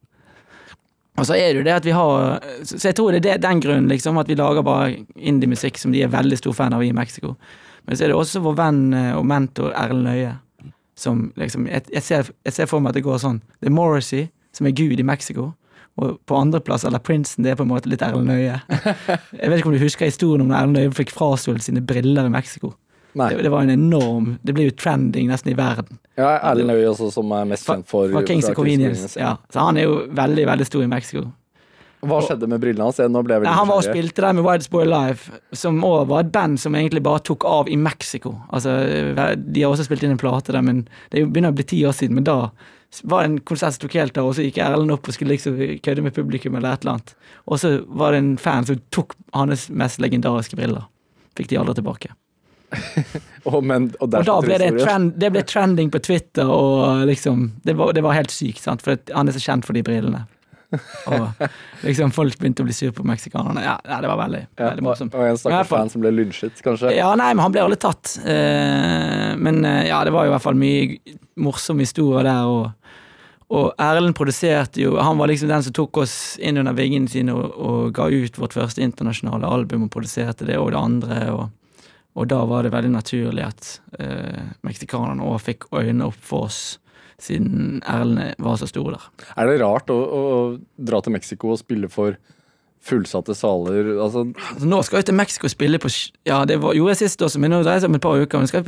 Og 1.20 1.28
så 1.28 1.38
er 1.38 1.52
det 1.52 1.62
jo 1.62 1.66
det 1.68 1.76
at 1.76 1.86
vi 1.86 1.96
har 1.96 2.44
Så 2.64 2.80
jeg 2.90 2.96
tror 2.98 3.16
det 3.16 3.32
er 3.32 3.42
den 3.42 3.62
grunnen, 3.64 3.90
liksom, 3.92 4.18
at 4.22 4.30
vi 4.30 4.38
lager 4.40 4.66
bare 4.66 4.94
indie-musikk 5.16 5.78
som 5.78 5.94
de 5.96 6.04
er 6.04 6.14
veldig 6.14 6.40
stor 6.40 6.56
fan 6.58 6.76
av 6.76 6.84
i 6.84 6.94
Mexico. 6.96 7.36
Men 7.86 7.98
så 7.98 8.06
er 8.06 8.12
det 8.12 8.20
også 8.20 8.44
vår 8.46 8.58
venn 8.60 8.82
eh, 8.94 9.14
og 9.18 9.26
mentor 9.26 9.72
Erlend 9.78 10.06
Løye, 10.06 10.36
som 11.00 11.30
liksom 11.40 11.66
jeg, 11.70 11.88
jeg, 11.94 12.04
ser, 12.06 12.28
jeg 12.46 12.54
ser 12.54 12.70
for 12.70 12.84
meg 12.84 12.94
at 12.94 13.00
det 13.00 13.06
går 13.08 13.22
sånn. 13.22 13.40
Det 13.60 13.72
er 13.72 13.74
Morrissey, 13.74 14.28
som 14.56 14.68
er 14.70 14.76
gud 14.78 15.00
i 15.00 15.06
Mexico. 15.08 15.52
Og 16.00 16.20
på 16.30 16.38
andreplass, 16.38 16.86
eller 16.88 17.02
Princeton, 17.04 17.44
det 17.44 17.54
er 17.54 17.58
på 17.60 17.66
en 17.66 17.72
måte 17.72 17.90
litt 17.92 18.04
Erlend 18.06 18.30
Nøye. 18.30 18.60
Jeg 19.42 19.50
vet 19.50 19.58
ikke 19.58 19.72
om 19.72 19.76
du 19.76 19.82
husker 19.82 20.12
historien 20.12 20.44
om 20.46 20.52
når 20.52 20.60
Erlend 20.60 20.78
Nøye 20.78 20.94
fikk 21.00 21.16
frastjålet 21.16 21.66
sine 21.66 21.84
briller 21.84 22.30
i 22.30 22.34
Mexico. 22.34 22.76
Det, 23.14 23.42
det 23.42 23.50
var 23.50 23.66
en 23.66 23.74
enorm 23.74 24.38
Det 24.46 24.54
ble 24.54 24.68
jo 24.68 24.76
trending 24.78 25.32
nesten 25.32 25.50
i 25.52 25.58
verden. 25.58 25.98
Ja, 26.20 26.36
Erlend 26.52 26.76
jo 26.78 26.92
også, 26.92 27.10
som 27.14 27.32
er 27.34 27.48
mest 27.50 27.66
kjent 27.66 27.88
for 27.90 28.12
fra 28.12 28.22
Kings 28.28 28.50
of 28.50 28.56
Convenience. 28.58 29.16
Ja. 29.20 29.38
Så 29.50 29.64
han 29.64 29.80
er 29.80 29.88
jo 29.88 30.00
veldig, 30.14 30.46
veldig 30.50 30.68
stor 30.68 30.84
i 30.84 30.90
Mexico. 30.92 31.30
Hva 32.00 32.22
skjedde 32.24 32.48
med 32.48 32.62
brillene 32.64 32.86
hans? 32.88 33.00
Nå 33.12 33.22
ble 33.28 33.36
jeg 33.36 33.44
Nei, 33.44 33.54
han 33.58 33.68
var 33.68 33.82
og 33.82 33.88
spilte 33.88 34.24
der 34.24 34.36
med 34.38 34.46
Boy 34.72 34.86
Live, 34.88 35.40
som 35.52 35.82
òg 35.84 36.06
var 36.08 36.24
et 36.24 36.32
band 36.32 36.60
som 36.62 36.76
egentlig 36.78 37.02
bare 37.04 37.24
tok 37.28 37.44
av 37.48 37.68
i 37.68 37.76
Mexico. 37.76 38.38
Altså, 38.56 38.76
De 39.36 39.64
har 39.64 39.74
også 39.74 39.88
spilt 39.90 40.06
inn 40.08 40.16
en 40.16 40.22
plate 40.22 40.56
der, 40.56 40.64
men 40.64 40.86
det 41.12 41.20
er 41.20 41.28
begynner 41.28 41.52
å 41.52 41.58
bli 41.58 41.68
ti 41.68 41.82
år 41.88 41.98
siden. 41.98 42.16
Men 42.16 42.28
da 42.30 42.38
var 43.04 43.26
det 43.26 43.32
en 43.32 43.42
konsert 43.52 43.76
som 43.76 43.84
tok 43.84 43.98
helt 44.00 44.18
av, 44.18 44.30
og 44.30 44.38
så 44.38 44.46
gikk 44.48 44.62
Erlend 44.64 44.96
opp 44.96 45.12
og 45.12 45.18
skulle 45.18 45.36
liksom 45.36 45.60
kødde 45.84 46.06
med 46.06 46.16
publikum 46.16 46.56
eller 46.56 46.78
et 46.78 46.88
eller 46.88 46.98
annet. 46.98 47.14
Og 47.52 47.60
så 47.62 47.76
var 47.88 48.16
det 48.16 48.24
en 48.24 48.32
fan 48.40 48.68
som 48.70 48.80
tok 48.96 49.18
hans 49.36 49.68
mest 49.70 50.00
legendariske 50.00 50.58
briller. 50.60 50.88
Fikk 51.36 51.52
de 51.52 51.60
aldri 51.60 51.82
tilbake. 51.82 52.16
Og, 53.50 53.64
men, 53.64 53.88
og, 53.98 54.12
Og 54.14 54.26
da 54.28 54.36
ble 54.44 54.58
det, 54.62 54.74
trend, 54.78 55.14
det 55.18 55.30
ble 55.34 55.42
trending 55.48 55.90
på 55.94 56.02
Twitter, 56.04 56.50
og 56.52 57.06
liksom 57.08 57.48
Det 57.64 57.74
var, 57.80 57.94
det 57.96 58.04
var 58.06 58.18
helt 58.18 58.34
sykt, 58.34 58.62
sant, 58.66 58.84
for 58.86 59.00
han 59.16 59.32
er 59.32 59.38
så 59.38 59.42
kjent 59.42 59.66
for 59.66 59.78
de 59.78 59.84
brillene. 59.86 60.26
Og 61.10 61.46
liksom 61.88 62.12
folk 62.14 62.38
begynte 62.38 62.62
å 62.62 62.68
bli 62.68 62.76
sur 62.78 62.92
på 62.94 63.06
meksikanerne. 63.08 63.64
Ja, 63.66 63.78
ja, 63.82 64.00
det 64.04 64.10
var 64.12 64.20
veldig, 64.22 64.42
ja, 64.52 64.66
veldig 64.68 64.86
morsomt. 64.86 65.16
og 65.18 65.26
en 65.26 65.40
stakkars 65.40 65.72
fan 65.72 65.90
som 65.90 66.04
ble 66.04 66.12
lynsjet, 66.14 66.62
kanskje. 66.66 66.94
Ja, 66.98 67.10
nei, 67.18 67.32
men 67.34 67.42
han 67.42 67.56
ble 67.56 67.64
aldri 67.66 67.80
tatt. 67.82 68.20
Eh, 68.22 69.32
men 69.40 69.64
eh, 69.66 69.88
ja, 69.90 70.04
det 70.06 70.14
var 70.14 70.28
jo 70.28 70.34
i 70.34 70.36
hvert 70.36 70.46
fall 70.46 70.60
mye 70.60 71.18
morsomme 71.42 71.88
historier 71.88 72.28
der, 72.28 72.46
og, 72.46 72.92
og 73.50 73.72
Erlend 73.82 74.14
produserte 74.14 74.84
jo 74.84 74.92
Han 75.02 75.18
var 75.18 75.32
liksom 75.32 75.50
den 75.50 75.64
som 75.66 75.74
tok 75.74 76.04
oss 76.04 76.14
inn 76.38 76.60
under 76.62 76.76
vingene 76.78 77.10
sine 77.10 77.34
og, 77.34 77.56
og 77.58 77.96
ga 77.98 78.06
ut 78.06 78.38
vårt 78.38 78.54
første 78.54 78.84
internasjonale 78.86 79.50
album 79.50 79.88
og 79.88 79.94
produserte 79.96 80.46
det 80.46 80.60
og 80.60 80.70
det 80.76 80.84
andre, 80.84 81.22
og, 81.34 81.48
og 82.20 82.28
da 82.32 82.42
var 82.50 82.68
det 82.68 82.74
veldig 82.76 82.92
naturlig 82.98 83.46
at 83.48 83.70
eh, 84.00 84.50
meksikanerne 84.68 85.24
òg 85.24 85.40
fikk 85.48 85.70
øynene 85.72 86.10
opp 86.12 86.20
for 86.20 86.50
oss, 86.50 86.78
siden 87.20 87.80
Erlend 87.88 88.36
var 88.44 88.60
så 88.60 88.68
stor 88.70 88.94
der. 88.96 89.06
Er 89.40 89.48
det 89.50 89.62
rart 89.64 89.90
å, 89.92 89.96
å 90.00 90.26
dra 90.78 91.00
til 91.04 91.16
Mexico 91.16 91.56
og 91.56 91.60
spille 91.64 91.90
for 91.92 92.16
fullsatte 92.80 93.34
saler? 93.36 93.90
Altså, 94.00 94.22
Altså, 94.54 94.68
nå 94.72 94.78
skal 94.88 95.02
jeg 95.02 95.10
til 95.10 95.18
Mexico 95.20 95.50
og 95.50 95.52
spille 95.52 95.80
på 95.84 95.90
Ja, 96.30 96.46
det 96.48 96.62
var, 96.64 96.72
gjorde 96.78 96.94
jeg 96.96 97.02
sist 97.10 97.22
også, 97.26 97.42
men 97.44 97.52
nå 97.52 97.60
dreier 97.60 97.82
det 97.82 97.84
seg 97.84 97.92
om 97.92 97.98
et 98.00 98.06
par 98.06 98.16
uker. 98.22 98.40
Men 98.40 98.48
skal 98.48 98.64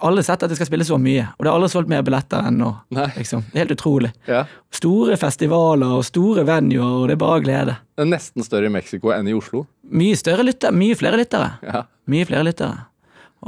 alle 0.00 0.22
har 0.22 0.28
sett 0.30 0.46
at 0.46 0.54
jeg 0.54 0.60
skal 0.62 0.70
spille 0.70 0.86
så 0.88 0.96
mye, 0.96 1.26
og 1.36 1.44
det 1.44 1.50
har 1.52 1.58
aldri 1.58 1.68
solgt 1.74 1.92
mer 1.92 2.04
billetter 2.06 2.48
enn 2.48 2.56
nå. 2.62 2.70
Liksom. 3.18 3.44
Det 3.50 3.58
er 3.60 3.64
helt 3.66 3.76
utrolig. 3.76 4.12
ja. 4.30 4.46
Store 4.80 5.16
festivaler 5.20 5.92
og 5.98 6.04
store 6.08 6.46
venuer, 6.48 7.02
og 7.02 7.08
det 7.10 7.18
er 7.18 7.20
bare 7.20 7.44
glede. 7.44 7.76
Det 7.98 8.06
er 8.06 8.12
nesten 8.14 8.46
større 8.46 8.70
i 8.70 8.72
Mexico 8.72 9.12
enn 9.12 9.28
i 9.28 9.36
Oslo. 9.36 9.66
Mye 9.92 10.16
større 10.16 10.46
lytter, 10.46 10.72
mye 10.72 10.96
flere 10.96 11.20
lyttere. 11.20 11.52
Ja. 11.66 11.84
Mye 12.10 12.24
flere 12.32 12.46
lyttere. 12.48 12.86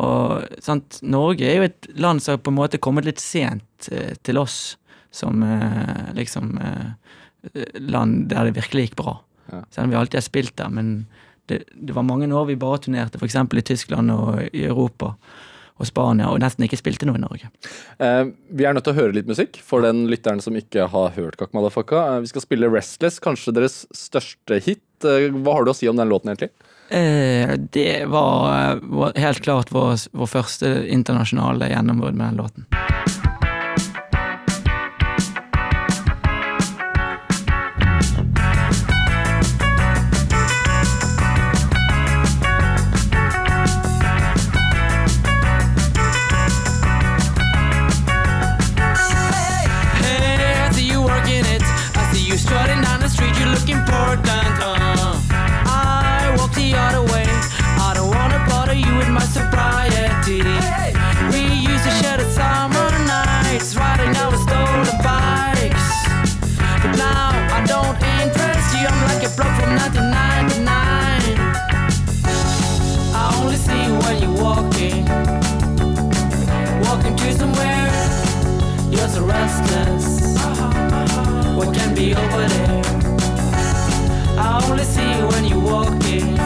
Og 0.01 0.61
sant, 0.65 1.01
Norge 1.05 1.49
er 1.49 1.59
jo 1.59 1.67
et 1.69 1.89
land 2.01 2.23
som 2.25 2.37
har 2.37 2.45
på 2.45 2.53
en 2.53 2.61
måte 2.61 2.81
kommet 2.81 3.09
litt 3.09 3.21
sent 3.21 3.91
eh, 3.93 4.15
til 4.25 4.41
oss 4.41 4.79
som 5.13 5.43
eh, 5.45 6.13
liksom 6.17 6.55
eh, 6.57 7.61
land 7.77 8.31
der 8.33 8.49
det 8.49 8.57
virkelig 8.57 8.89
gikk 8.89 8.99
bra. 9.03 9.19
Ja. 9.53 9.63
Selv 9.71 9.85
om 9.85 9.93
vi 9.93 10.01
alltid 10.01 10.21
har 10.23 10.27
spilt 10.27 10.57
der, 10.57 10.73
men 10.73 10.95
det, 11.51 11.65
det 11.75 11.97
var 11.97 12.07
mange 12.09 12.31
år 12.33 12.49
vi 12.49 12.57
bare 12.57 12.81
turnerte, 12.81 13.21
f.eks. 13.21 13.37
i 13.37 13.67
Tyskland 13.73 14.15
og 14.15 14.41
i 14.53 14.65
Europa 14.65 15.13
og 15.81 15.89
Spania, 15.89 16.29
og 16.31 16.41
nesten 16.43 16.67
ikke 16.67 16.79
spilte 16.79 17.09
noe 17.09 17.19
i 17.19 17.23
Norge. 17.23 17.49
Eh, 18.03 18.25
vi 18.55 18.67
er 18.67 18.77
nødt 18.77 18.87
til 18.87 18.95
å 18.95 19.01
høre 19.01 19.17
litt 19.17 19.31
musikk 19.31 19.59
for 19.65 19.85
den 19.85 20.05
lytteren 20.11 20.43
som 20.45 20.57
ikke 20.59 20.87
har 20.93 21.15
hørt 21.17 21.39
Kak 21.41 21.55
Madafaka. 21.57 22.05
Eh, 22.15 22.23
vi 22.25 22.31
skal 22.31 22.45
spille 22.45 22.71
Restless, 22.71 23.19
kanskje 23.23 23.57
deres 23.57 23.83
største 23.97 24.61
hit. 24.63 24.85
Eh, 25.05 25.33
hva 25.33 25.59
har 25.59 25.67
du 25.67 25.73
å 25.73 25.77
si 25.77 25.91
om 25.91 25.99
den 25.99 26.13
låten, 26.13 26.33
egentlig? 26.33 26.53
Eh, 26.93 27.55
det 27.73 28.05
var, 28.07 28.79
var 28.83 29.13
helt 29.17 29.41
klart 29.41 29.73
vår, 29.73 29.97
vår 30.13 30.27
første 30.27 30.75
internasjonale 30.93 31.71
gjennombrudd 31.73 32.15
med 32.15 32.27
den 32.27 32.37
låten. 32.37 32.67
Restless. 79.53 80.37
What 81.57 81.75
can 81.75 81.95
be 81.95 82.15
over 82.15 82.49
there? 82.49 82.83
I 84.39 84.61
only 84.69 84.85
see 84.85 85.03
you 85.03 85.27
when 85.29 85.45
you 85.45 85.61
walk 85.61 86.05
in. 86.05 86.37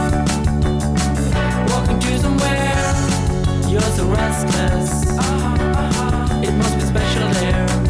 Walking 1.69 1.99
to 1.99 2.19
somewhere, 2.19 3.71
you're 3.71 3.81
so 3.81 4.05
restless. 4.07 5.03
It 6.47 6.53
must 6.55 6.75
be 6.75 6.81
special 6.81 7.29
there. 7.29 7.86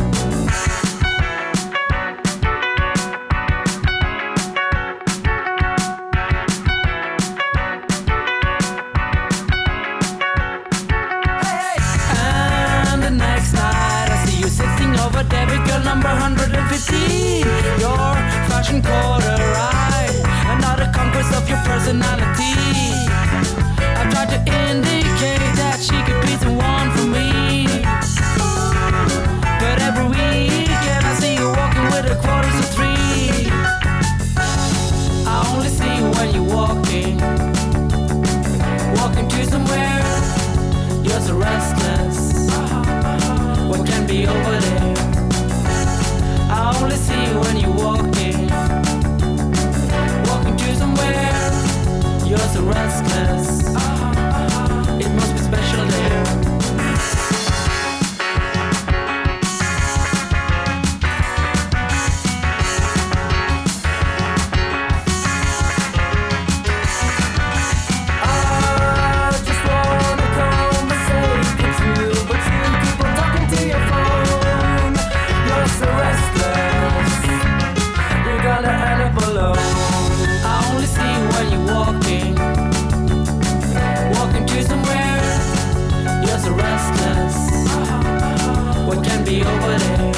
Over 89.47 89.79
there? 89.79 90.16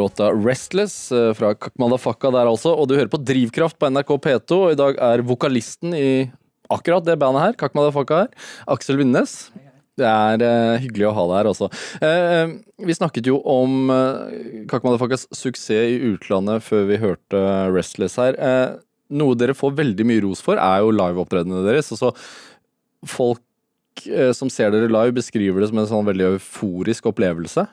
Låta 0.00 0.30
'Restless' 0.32 1.12
eh, 1.14 1.32
fra 1.36 1.54
Kakmadafakka 1.54 2.32
der 2.34 2.50
altså, 2.50 2.74
og 2.74 2.88
du 2.88 2.96
hører 2.96 3.12
på 3.12 3.22
Drivkraft 3.22 3.78
på 3.78 3.90
NRK 3.92 4.14
P2. 4.26 4.60
og 4.64 4.72
I 4.72 4.78
dag 4.80 5.00
er 5.10 5.26
vokalisten 5.26 5.94
i 5.94 6.30
akkurat 6.70 7.04
det 7.04 7.18
bandet 7.20 7.42
her, 7.44 7.58
Kakmadafakka 7.58 8.24
her, 8.24 8.30
Aksel 8.70 9.00
Vindnes. 9.00 9.50
Det 10.00 10.06
er 10.08 10.42
eh, 10.44 10.80
hyggelig 10.86 11.10
å 11.10 11.14
ha 11.16 11.24
deg 11.28 11.38
her 11.40 11.50
også. 11.50 11.68
Eh, 12.06 12.54
vi 12.86 12.96
snakket 12.96 13.28
jo 13.28 13.40
om 13.44 13.90
eh, 13.92 14.62
Kakmadafakkas 14.70 15.26
suksess 15.34 15.90
i 15.92 15.98
utlandet 16.14 16.64
før 16.64 16.86
vi 16.88 17.00
hørte 17.02 17.42
'Restless' 17.74 18.16
her. 18.20 18.38
Eh, 18.38 18.78
noe 19.10 19.36
dere 19.36 19.56
får 19.58 19.76
veldig 19.78 20.06
mye 20.06 20.22
ros 20.24 20.42
for, 20.44 20.60
er 20.60 20.84
jo 20.84 20.94
liveopptredenene 20.94 21.66
deres. 21.66 21.90
Altså, 21.92 22.12
folk 23.08 24.06
eh, 24.06 24.32
som 24.36 24.50
ser 24.52 24.72
dere 24.72 24.90
live, 24.90 25.16
beskriver 25.18 25.60
det 25.60 25.70
som 25.72 25.82
en 25.82 25.90
sånn 25.90 26.08
veldig 26.08 26.36
euforisk 26.36 27.10
opplevelse. 27.10 27.66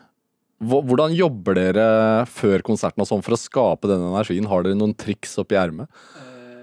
Hvordan 0.57 1.13
jobber 1.13 1.53
dere 1.53 1.87
før 2.33 2.63
konserten 2.65 3.03
og 3.03 3.09
sånn 3.09 3.21
for 3.25 3.35
å 3.35 3.39
skape 3.39 3.89
denne 3.91 4.09
energien? 4.09 4.47
Har 4.49 4.63
dere 4.65 4.77
noen 4.77 4.95
triks 4.97 5.35
oppi 5.37 5.57
ermet? 5.59 5.85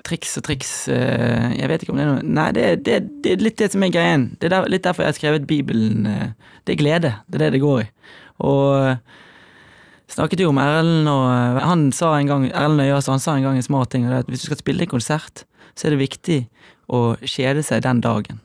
Triks 0.05 0.35
og 0.37 0.45
triks 0.45 0.71
eh, 0.93 1.55
Jeg 1.57 1.69
vet 1.71 1.85
ikke 1.85 1.95
om 1.95 2.01
det 2.01 2.05
er 2.05 2.11
noe 2.11 2.25
Nei, 2.27 2.49
det, 2.53 2.65
det, 2.85 2.97
det 3.25 3.31
er 3.33 3.45
litt 3.47 3.57
det 3.63 3.71
som 3.73 3.87
er 3.87 3.93
greien. 3.95 4.27
Det 4.37 4.51
er 4.51 4.57
der, 4.57 4.67
litt 4.69 4.85
derfor 4.85 5.07
jeg 5.07 5.15
har 5.15 5.17
skrevet 5.21 5.47
Bibelen. 5.49 6.05
eh, 6.11 6.35
Det 6.67 6.75
er 6.75 6.81
glede. 6.83 7.13
Det 7.31 7.39
er 7.39 7.47
det 7.47 7.53
det 7.55 7.63
går 7.63 7.85
i. 7.87 7.89
Og 8.45 8.91
eh, 8.91 8.99
snakket 10.13 10.43
jo 10.43 10.51
om 10.51 10.61
Erlend, 10.61 11.09
og 11.09 11.63
han 11.65 11.87
sa 11.97 12.17
en 12.19 12.29
gang 12.29 12.49
Erlend 12.51 12.85
Øyas, 12.85 13.09
han 13.09 13.23
sa 13.23 13.39
en 13.39 13.47
gang 13.47 13.57
en 13.57 13.65
smart 13.65 13.95
ting, 13.95 14.05
og 14.05 14.13
det 14.13 14.19
er 14.19 14.27
at 14.27 14.33
hvis 14.35 14.45
du 14.45 14.51
skal 14.51 14.61
spille 14.61 14.85
en 14.85 14.91
konsert, 14.91 15.47
så 15.79 15.87
er 15.89 15.95
det 15.95 16.03
viktig 16.05 16.41
å 16.93 17.15
kjede 17.25 17.65
seg 17.65 17.87
den 17.87 18.03
dagen. 18.05 18.44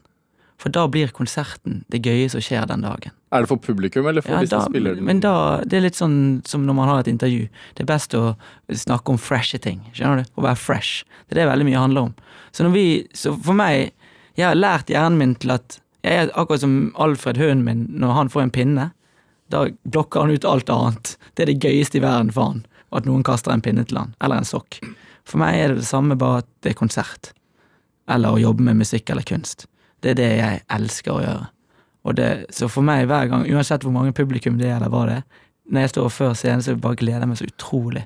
For 0.59 0.69
da 0.75 0.81
blir 0.91 1.07
konserten 1.15 1.85
det 1.93 2.01
gøye 2.03 2.27
som 2.31 2.41
skjer 2.43 2.65
den 2.67 2.81
dagen. 2.83 3.13
Er 3.31 3.45
det 3.45 3.47
for 3.51 3.61
publikum, 3.63 4.07
eller 4.09 4.21
for 4.25 4.33
Ja, 4.35 4.41
de 4.43 4.49
som 4.51 4.59
da, 4.59 4.65
spiller 4.67 4.95
den? 4.97 5.05
men 5.07 5.21
da, 5.23 5.33
det 5.63 5.77
er 5.77 5.85
litt 5.85 5.95
sånn 5.99 6.41
som 6.49 6.65
når 6.67 6.75
man 6.75 6.89
har 6.91 6.99
et 7.03 7.07
intervju. 7.11 7.45
Det 7.77 7.85
er 7.85 7.87
best 7.87 8.15
å 8.17 8.35
snakke 8.67 9.13
om 9.13 9.17
freshe 9.21 9.59
ting. 9.63 9.85
Skjønner 9.95 10.25
du? 10.25 10.31
Å 10.35 10.43
være 10.49 10.59
fresh. 10.59 11.05
Det 11.29 11.37
er 11.37 11.43
det 11.45 11.49
veldig 11.51 11.67
mye 11.69 11.83
handler 11.85 12.09
om. 12.09 12.13
Så 12.51 12.67
vi, 12.73 12.85
så 13.15 13.31
for 13.39 13.55
meg, 13.55 13.93
jeg 14.35 14.47
har 14.49 14.59
lært 14.59 14.91
hjernen 14.91 15.17
min 15.21 15.35
til 15.39 15.55
at 15.55 15.79
jeg 16.03 16.25
er 16.25 16.33
akkurat 16.35 16.63
som 16.65 16.75
Alfred, 16.99 17.37
hunden 17.39 17.63
min, 17.63 17.85
når 17.99 18.13
han 18.17 18.29
får 18.33 18.41
en 18.47 18.51
pinne. 18.55 18.89
Da 19.51 19.65
blokker 19.87 20.25
han 20.25 20.31
ut 20.35 20.45
alt 20.45 20.69
annet. 20.69 21.15
Det 21.35 21.43
er 21.45 21.53
det 21.53 21.59
gøyeste 21.63 21.99
i 21.99 22.03
verden 22.03 22.31
for 22.35 22.51
han. 22.51 22.61
At 22.91 23.05
noen 23.07 23.23
kaster 23.23 23.51
en 23.53 23.61
pinne 23.63 23.83
til 23.87 23.97
han. 24.01 24.11
Eller 24.23 24.41
en 24.41 24.47
sokk. 24.47 24.79
For 25.23 25.39
meg 25.39 25.55
er 25.59 25.67
det 25.73 25.83
det 25.83 25.89
samme, 25.89 26.17
bare 26.19 26.41
at 26.43 26.47
det 26.65 26.71
er 26.73 26.79
konsert. 26.79 27.31
Eller 28.09 28.33
å 28.35 28.41
jobbe 28.41 28.63
med 28.65 28.79
musikk 28.81 29.09
eller 29.13 29.23
kunst. 29.27 29.67
Det 30.03 30.13
er 30.13 30.19
det 30.19 30.29
jeg 30.39 30.61
elsker 30.77 31.15
å 31.15 31.23
gjøre. 31.23 31.47
Det, 32.15 32.29
så 32.55 32.65
for 32.71 32.81
meg 32.81 33.03
hver 33.09 33.27
gang, 33.29 33.43
uansett 33.53 33.83
hvor 33.85 33.93
mange 33.93 34.15
publikum 34.17 34.55
det 34.57 34.69
er, 34.69 34.77
eller 34.79 34.89
hva 34.89 35.03
det 35.05 35.17
er, 35.19 35.43
når 35.69 35.83
jeg 35.85 35.91
står 35.91 36.07
før 36.15 36.31
scenen, 36.39 36.63
så 36.65 36.73
bare 36.79 36.97
gleder 36.97 37.21
jeg 37.21 37.29
meg 37.29 37.37
så 37.37 37.49
utrolig 37.49 38.05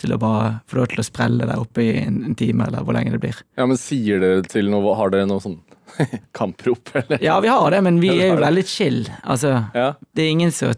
til 0.00 0.12
å 0.12 0.18
bare 0.20 0.48
få 0.68 0.80
lov 0.80 0.88
til 0.90 1.00
å 1.00 1.06
sprelle 1.06 1.46
der 1.48 1.60
oppe 1.60 1.84
i 1.84 1.92
en, 2.00 2.18
en 2.26 2.34
time, 2.36 2.66
eller 2.66 2.82
hvor 2.84 2.96
lenge 2.96 3.14
det 3.14 3.20
blir. 3.22 3.38
Ja, 3.56 3.68
men 3.68 3.78
Sier 3.80 4.20
dere 4.20 4.42
til 4.48 4.68
noe 4.72 4.96
Har 4.98 5.12
dere 5.14 5.28
noe 5.28 5.40
sånn 5.44 5.60
kamprop, 6.36 6.90
eller? 6.98 7.22
Ja, 7.22 7.38
vi 7.44 7.52
har 7.52 7.70
det, 7.72 7.80
men 7.86 8.00
vi 8.02 8.10
er 8.16 8.34
jo 8.34 8.42
veldig 8.42 8.66
chill. 8.68 9.04
Altså, 9.22 9.54
Ja, 9.76 9.92
det 10.16 10.26
er 10.26 10.34
ingen 10.34 10.52
som 10.54 10.74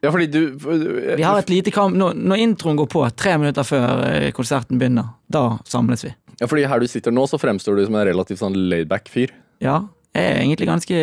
ja 0.00 0.08
fordi 0.08 0.26
du 0.32 0.40
Vi 0.56 1.22
har 1.22 1.38
et 1.38 1.50
lite 1.52 1.72
kamp 1.74 1.92
når, 1.92 2.14
når 2.16 2.40
introen 2.40 2.78
går 2.78 2.86
på, 2.88 3.02
tre 3.20 3.34
minutter 3.36 3.66
før 3.68 4.04
eh, 4.06 4.30
konserten 4.32 4.80
begynner, 4.80 5.10
da 5.28 5.58
samles 5.68 6.06
vi. 6.06 6.14
Ja, 6.40 6.48
fordi 6.48 6.64
her 6.64 6.80
du 6.80 6.88
sitter 6.88 7.12
nå, 7.12 7.26
så 7.28 7.36
fremstår 7.40 7.76
du 7.76 7.84
som 7.84 7.98
en 8.00 8.06
relativt 8.08 8.40
sånn 8.40 8.56
laidback 8.72 9.10
fyr. 9.12 9.34
Ja, 9.60 9.80
jeg 10.16 10.26
er 10.26 10.38
egentlig 10.40 10.66
ganske 10.66 11.00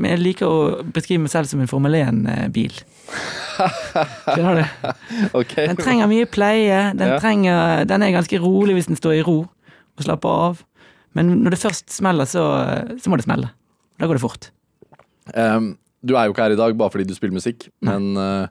Men 0.00 0.10
jeg 0.14 0.20
liker 0.22 0.48
å 0.48 0.58
beskrive 0.94 1.20
meg 1.24 1.32
selv 1.32 1.50
som 1.50 1.60
en 1.60 1.68
Formel 1.68 1.96
1-bil. 1.98 2.78
Skjønner 3.56 4.60
du? 4.62 4.94
Okay. 5.40 5.66
Den 5.68 5.78
trenger 5.80 6.08
mye 6.10 6.28
pleie. 6.28 6.78
Den, 6.96 7.14
Ja. 7.14 7.18
trenger, 7.20 7.84
den 7.88 8.02
er 8.04 8.14
ganske 8.14 8.40
rolig 8.40 8.76
hvis 8.78 8.88
den 8.90 8.96
står 8.98 9.18
i 9.18 9.24
ro 9.26 9.38
og 9.96 10.04
slapper 10.04 10.28
av. 10.48 10.62
Men 11.16 11.30
når 11.42 11.54
det 11.54 11.60
først 11.62 11.92
smeller, 11.92 12.28
så, 12.28 12.42
så 13.00 13.08
må 13.10 13.16
det 13.16 13.24
smelle. 13.24 13.48
Da 14.00 14.08
går 14.08 14.18
det 14.18 14.24
fort. 14.24 14.50
Um, 15.34 15.74
du 16.04 16.14
er 16.16 16.26
jo 16.28 16.34
ikke 16.34 16.44
her 16.44 16.56
i 16.56 16.58
dag 16.60 16.76
bare 16.76 16.92
fordi 16.92 17.06
du 17.08 17.14
spiller 17.16 17.36
musikk, 17.38 17.68
men 17.84 18.12
uh, 18.20 18.46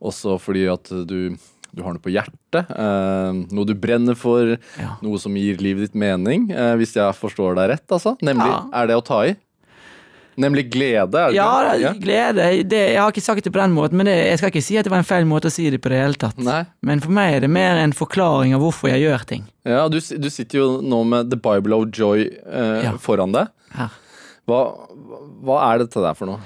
også 0.00 0.38
fordi 0.40 0.64
at 0.72 0.88
du, 1.08 1.36
du 1.76 1.82
har 1.84 1.92
noe 1.92 2.00
på 2.02 2.10
hjertet. 2.12 2.70
ehm, 2.72 3.42
noe 3.52 3.66
du 3.68 3.74
brenner 3.74 4.16
for, 4.16 4.56
Ja. 4.80 4.96
noe 5.04 5.18
som 5.20 5.34
gir 5.36 5.58
livet 5.60 5.90
ditt 5.90 5.94
mening. 5.94 6.50
eh, 6.50 6.74
hvis 6.80 6.94
jeg 6.96 7.12
forstår 7.14 7.54
deg 7.58 7.70
rett, 7.76 7.86
altså. 7.92 8.16
Nemlig, 8.22 8.46
Ja. 8.48 8.62
er 8.72 8.86
det 8.86 8.96
å 8.96 9.04
ta 9.04 9.22
i? 9.26 9.36
Nemlig 10.38 10.66
glede, 10.70 11.14
er 11.16 11.28
det 11.30 11.34
Ja, 11.34 11.72
det? 11.72 11.80
ja, 11.80 11.92
glede. 11.94 12.68
Det, 12.68 12.80
jeg 12.92 12.98
har 13.00 13.10
ikke 13.10 13.22
sagt 13.24 13.44
det 13.44 13.52
på 13.54 13.60
den 13.62 13.72
måten, 13.72 13.92
men 13.96 14.04
det, 14.04 14.16
jeg 14.28 14.38
skal 14.38 14.50
ikke 14.50 14.62
si 14.62 14.76
at 14.76 14.84
det 14.84 14.90
var 14.92 14.98
en 15.00 15.04
feil 15.08 15.24
måte 15.24 15.48
å 15.48 15.50
si 15.50 15.70
det 15.70 15.80
på 15.80 15.88
det 15.88 15.96
hele 16.02 16.12
tatt. 16.20 16.36
Nei. 16.36 16.66
Men 16.82 17.00
for 17.00 17.08
meg 17.10 17.36
er 17.36 17.40
det 17.40 17.48
mer 17.50 17.76
en 17.80 17.92
forklaring 17.96 18.52
av 18.54 18.60
hvorfor 18.60 18.90
jeg 18.92 19.00
gjør 19.00 19.24
ting. 19.26 19.46
Ja, 19.64 19.88
du, 19.88 19.96
du 19.98 20.28
sitter 20.28 20.58
jo 20.58 20.80
nå 20.82 21.04
med 21.08 21.30
The 21.30 21.36
Bible 21.40 21.72
of 21.74 21.88
Joy 21.90 22.26
eh, 22.52 22.92
foran 23.00 23.32
deg. 23.32 23.48
Her. 23.72 23.88
Hva, 24.46 24.60
hva 25.42 25.72
er 25.72 25.78
dette 25.86 26.02
der 26.04 26.14
for 26.14 26.26
noe? 26.26 26.40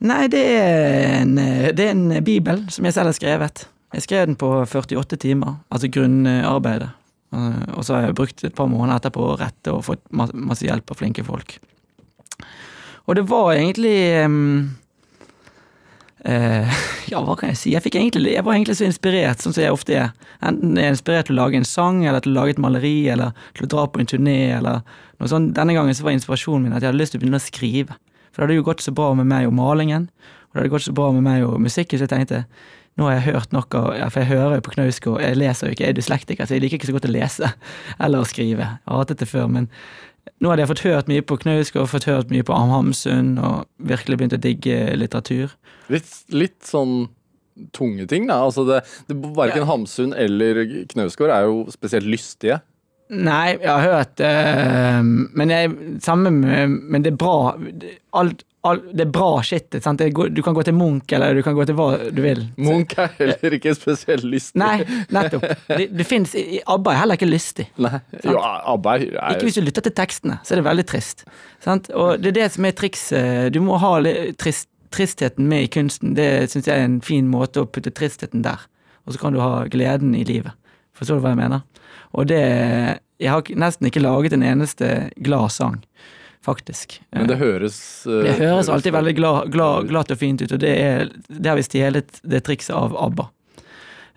Nei, 0.00 0.26
det 0.28 0.40
er, 0.46 1.20
en, 1.20 1.34
det 1.74 1.80
er 1.84 1.90
en 1.90 2.24
bibel 2.24 2.64
som 2.70 2.84
jeg 2.86 2.94
selv 2.94 3.10
har 3.12 3.12
skrevet. 3.18 3.66
Jeg 3.94 4.04
skrev 4.04 4.26
den 4.28 4.36
på 4.36 4.50
48 4.68 5.16
timer, 5.16 5.60
altså 5.72 5.88
grunnarbeidet. 5.92 6.90
Eh, 7.32 7.62
og 7.76 7.84
så 7.84 7.96
har 7.96 8.08
jeg 8.08 8.18
brukt 8.18 8.44
et 8.44 8.56
par 8.56 8.68
måneder 8.70 9.00
etterpå 9.00 9.24
å 9.24 9.38
rette 9.40 9.72
og 9.72 9.86
fått 9.86 10.04
masse 10.12 10.64
hjelp 10.64 10.92
av 10.92 11.00
flinke 11.00 11.24
folk. 11.24 11.56
Og 13.08 13.16
det 13.16 13.24
var 13.28 13.54
egentlig 13.54 13.96
um, 14.28 14.76
uh, 16.28 16.80
Ja, 17.12 17.22
hva 17.24 17.38
kan 17.40 17.54
jeg 17.54 17.60
si? 17.60 17.72
Jeg, 17.72 17.88
egentlig, 17.88 18.34
jeg 18.34 18.44
var 18.44 18.58
egentlig 18.58 18.76
så 18.76 18.84
inspirert, 18.84 19.40
sånn 19.40 19.56
som 19.56 19.64
jeg 19.64 19.72
ofte 19.72 19.96
er. 19.96 20.10
Enten 20.44 20.76
jeg 20.76 20.90
er 20.90 20.92
inspirert 20.92 21.30
til 21.30 21.38
å 21.38 21.40
lage 21.40 21.56
en 21.56 21.68
sang, 21.68 22.02
eller 22.04 22.20
til 22.24 22.34
å 22.34 22.42
lage 22.42 22.56
et 22.56 22.60
maleri, 22.60 22.98
eller 23.08 23.32
til 23.56 23.64
å 23.64 23.70
dra 23.72 23.86
på 23.88 24.02
en 24.02 24.10
turné, 24.12 24.40
eller 24.58 24.82
noe 25.16 25.32
sånt. 25.32 25.54
Denne 25.56 25.76
gangen 25.76 25.96
så 25.96 26.04
var 26.04 26.12
inspirasjonen 26.18 26.68
min 26.68 26.76
at 26.76 26.84
jeg 26.84 26.92
hadde 26.92 27.00
lyst 27.00 27.16
til 27.16 27.22
å 27.22 27.24
begynne 27.24 27.40
å 27.40 27.46
skrive. 27.46 27.96
For 28.28 28.42
det 28.42 28.50
hadde 28.50 28.60
jo 28.60 28.68
gått 28.68 28.84
så 28.84 28.92
bra 28.92 29.14
med 29.16 29.30
meg 29.32 29.48
og 29.48 29.56
malingen, 29.56 30.10
og 30.48 30.52
det 30.52 30.60
hadde 30.60 30.74
gått 30.76 30.84
så 30.90 30.96
bra 31.00 31.08
med 31.16 31.24
meg 31.24 31.48
og 31.48 31.56
musikken, 31.64 31.96
så 31.96 32.04
jeg 32.04 32.12
tenkte 32.12 32.44
nå 32.98 33.06
har 33.06 33.18
jeg 33.18 33.26
hørt 33.28 33.54
noe, 33.54 33.82
ja, 33.94 34.08
for 34.10 34.24
jeg 34.24 34.32
hører 34.32 34.58
jo 34.58 34.66
på 34.66 34.74
Knausgård, 34.74 35.22
jeg 35.22 35.38
leser 35.38 35.68
jo 35.68 35.76
ikke, 35.76 35.86
jeg 35.86 35.94
er 35.94 35.98
dyslektiker, 36.00 36.48
så 36.48 36.56
jeg 36.56 36.64
liker 36.64 36.80
ikke 36.80 36.90
så 36.90 36.96
godt 36.96 37.08
å 37.08 37.14
lese 37.14 37.50
eller 38.04 38.22
å 38.24 38.28
skrive. 38.28 38.72
Jeg 38.74 38.90
har 38.90 39.02
hatet 39.04 39.22
det 39.22 39.30
før, 39.30 39.46
men 39.54 39.68
nå 40.42 40.50
hadde 40.50 40.64
jeg 40.64 40.72
fått 40.72 40.86
hørt 40.86 41.10
mye 41.10 41.24
på 41.24 41.38
Knausgård, 41.44 41.90
fått 41.92 42.08
hørt 42.10 42.32
mye 42.34 42.46
på 42.46 42.56
Am 42.56 42.72
Hamsun, 42.74 43.36
og 43.38 43.68
virkelig 43.90 44.18
begynt 44.18 44.36
å 44.36 44.42
digge 44.42 44.80
litteratur. 44.98 45.54
Litt, 45.92 46.10
litt 46.34 46.58
sånn 46.66 47.06
tunge 47.74 48.06
ting, 48.10 48.28
da. 48.30 48.40
Altså 48.46 48.64
det, 48.68 48.82
det, 49.08 49.16
Verken 49.36 49.66
Hamsun 49.68 50.14
eller 50.14 50.60
Knausgård 50.92 51.32
er 51.34 51.46
jo 51.48 51.62
spesielt 51.74 52.06
lystige. 52.08 52.60
Nei, 53.08 53.56
jeg 53.56 53.70
har 53.72 53.80
hørt 53.88 54.20
øh, 54.20 54.98
Men 55.40 55.48
jeg, 55.48 55.70
med, 55.72 56.74
Men 56.92 57.04
det 57.06 57.14
er 57.14 57.16
bra 57.16 57.54
alt, 58.20 58.42
Det 58.64 59.04
er 59.04 59.10
bra 59.14 59.38
skitt, 59.46 59.76
Sant? 59.84 60.00
Du 60.34 60.40
kan 60.42 60.54
gå 60.56 60.64
til 60.66 60.74
Munch, 60.74 61.12
eller 61.14 61.34
du 61.38 61.42
kan 61.46 61.54
gå 61.54 61.64
til 61.68 61.76
hva 61.78 61.86
du 62.12 62.18
vil. 62.24 62.40
Munch 62.58 62.96
er 62.98 63.12
heller 63.18 63.54
ikke 63.56 63.72
spesielt 63.78 64.24
lystig. 64.26 64.58
Nei, 64.60 64.82
nettopp. 65.14 65.44
Det, 65.70 65.86
det 65.96 66.06
finnes, 66.08 66.34
i- 66.34 66.58
ABBA 66.66 66.92
er 66.92 66.98
heller 67.04 67.20
ikke 67.20 67.28
lystig. 67.30 67.68
Nei. 67.78 68.00
Jo, 68.24 68.34
ABBA 68.42 68.94
er, 68.98 69.06
Ikke 69.36 69.46
hvis 69.48 69.60
du 69.60 69.62
lytter 69.62 69.86
til 69.86 69.94
tekstene, 69.96 70.40
så 70.42 70.52
er 70.56 70.60
det 70.62 70.66
veldig 70.66 70.86
trist. 70.90 71.24
Sant? 71.64 71.88
Og 71.94 72.18
det 72.20 72.32
er 72.34 72.38
det 72.42 72.48
som 72.56 72.66
er 72.68 72.74
trikset. 72.76 73.52
Du 73.54 73.60
må 73.64 73.78
ha 73.78 73.92
trist, 74.42 74.68
tristheten 74.90 75.46
med 75.48 75.68
i 75.68 75.70
kunsten. 75.78 76.16
Det 76.18 76.28
syns 76.50 76.66
jeg 76.66 76.74
er 76.82 76.84
en 76.90 77.00
fin 77.04 77.30
måte 77.30 77.62
å 77.62 77.68
putte 77.70 77.94
tristheten 77.94 78.42
der. 78.42 78.58
Og 79.06 79.14
så 79.14 79.22
kan 79.22 79.32
du 79.32 79.40
ha 79.40 79.64
gleden 79.70 80.14
i 80.18 80.24
livet. 80.28 80.52
Forstår 80.98 81.20
du 81.20 81.24
hva 81.24 81.32
jeg 81.36 81.42
mener? 81.46 81.62
Og 82.18 82.26
det 82.26 82.42
Jeg 83.20 83.30
har 83.32 83.42
nesten 83.58 83.86
ikke 83.88 84.02
laget 84.02 84.32
en 84.34 84.42
eneste 84.46 85.10
glad 85.22 85.50
sang, 85.50 85.78
faktisk. 86.44 87.00
Men 87.10 87.28
det 87.30 87.38
høres 87.40 87.78
uh, 88.06 88.22
Det 88.24 88.36
høres 88.40 88.70
alltid 88.72 88.94
veldig 88.96 89.16
glad, 89.18 89.50
glad, 89.54 89.88
glatt 89.90 90.14
og 90.14 90.20
fint 90.20 90.42
ut, 90.42 90.52
og 90.52 90.62
det, 90.62 90.74
er, 90.76 91.10
det 91.28 91.50
har 91.50 91.58
vi 91.58 91.66
stjelet 91.66 92.22
det 92.22 92.44
trikset 92.46 92.76
av 92.76 92.96
ABBA. 93.08 93.28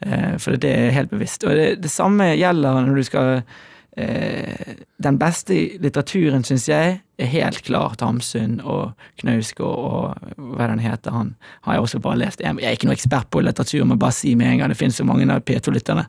Uh, 0.05 0.38
for 0.41 0.57
det 0.57 0.71
er 0.71 0.95
helt 0.95 1.13
bevisst. 1.13 1.45
Og 1.45 1.57
det, 1.57 1.67
det 1.84 1.91
samme 1.93 2.31
gjelder 2.34 2.81
når 2.88 2.97
du 2.97 3.05
skal 3.05 3.31
uh, 3.43 4.71
Den 5.01 5.19
beste 5.21 5.57
litteraturen, 5.84 6.45
syns 6.47 6.67
jeg, 6.69 6.99
er 7.21 7.29
helt 7.29 7.62
klart 7.67 8.01
Hamsun 8.01 8.60
og 8.63 8.97
Knausgård 9.21 9.81
og 9.91 10.45
hva 10.55 10.69
den 10.71 10.81
heter. 10.81 11.13
Han 11.13 11.36
har 11.67 11.77
jeg 11.77 11.88
også 11.88 12.01
bare 12.01 12.21
lest. 12.23 12.41
Jeg 12.41 12.57
er 12.57 12.77
ikke 12.77 12.89
noen 12.89 12.97
ekspert 12.97 13.29
på 13.34 13.43
litteratur, 13.45 13.86
må 13.86 13.99
bare 14.01 14.15
si 14.17 14.34
med 14.38 14.53
en 14.53 14.63
gang. 14.63 14.73
Det 14.73 14.79
finnes 14.79 14.97
så 14.97 15.05
mange 15.05 15.27
av 15.29 15.43
P2-lytterne 15.45 16.07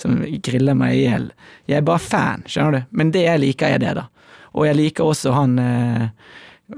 som 0.00 0.16
griller 0.44 0.76
meg 0.78 0.96
i 0.96 1.04
hjel. 1.04 1.28
Jeg 1.70 1.80
er 1.80 1.86
bare 1.86 2.02
fan, 2.02 2.44
skjønner 2.48 2.78
du. 2.78 2.96
Men 2.98 3.12
det 3.14 3.26
jeg 3.26 3.42
liker, 3.44 3.76
er 3.76 3.82
det, 3.82 3.94
da. 4.00 4.08
Og 4.54 4.66
jeg 4.68 4.78
liker 4.78 5.04
også 5.04 5.34
han 5.34 5.58
eh, 5.58 6.08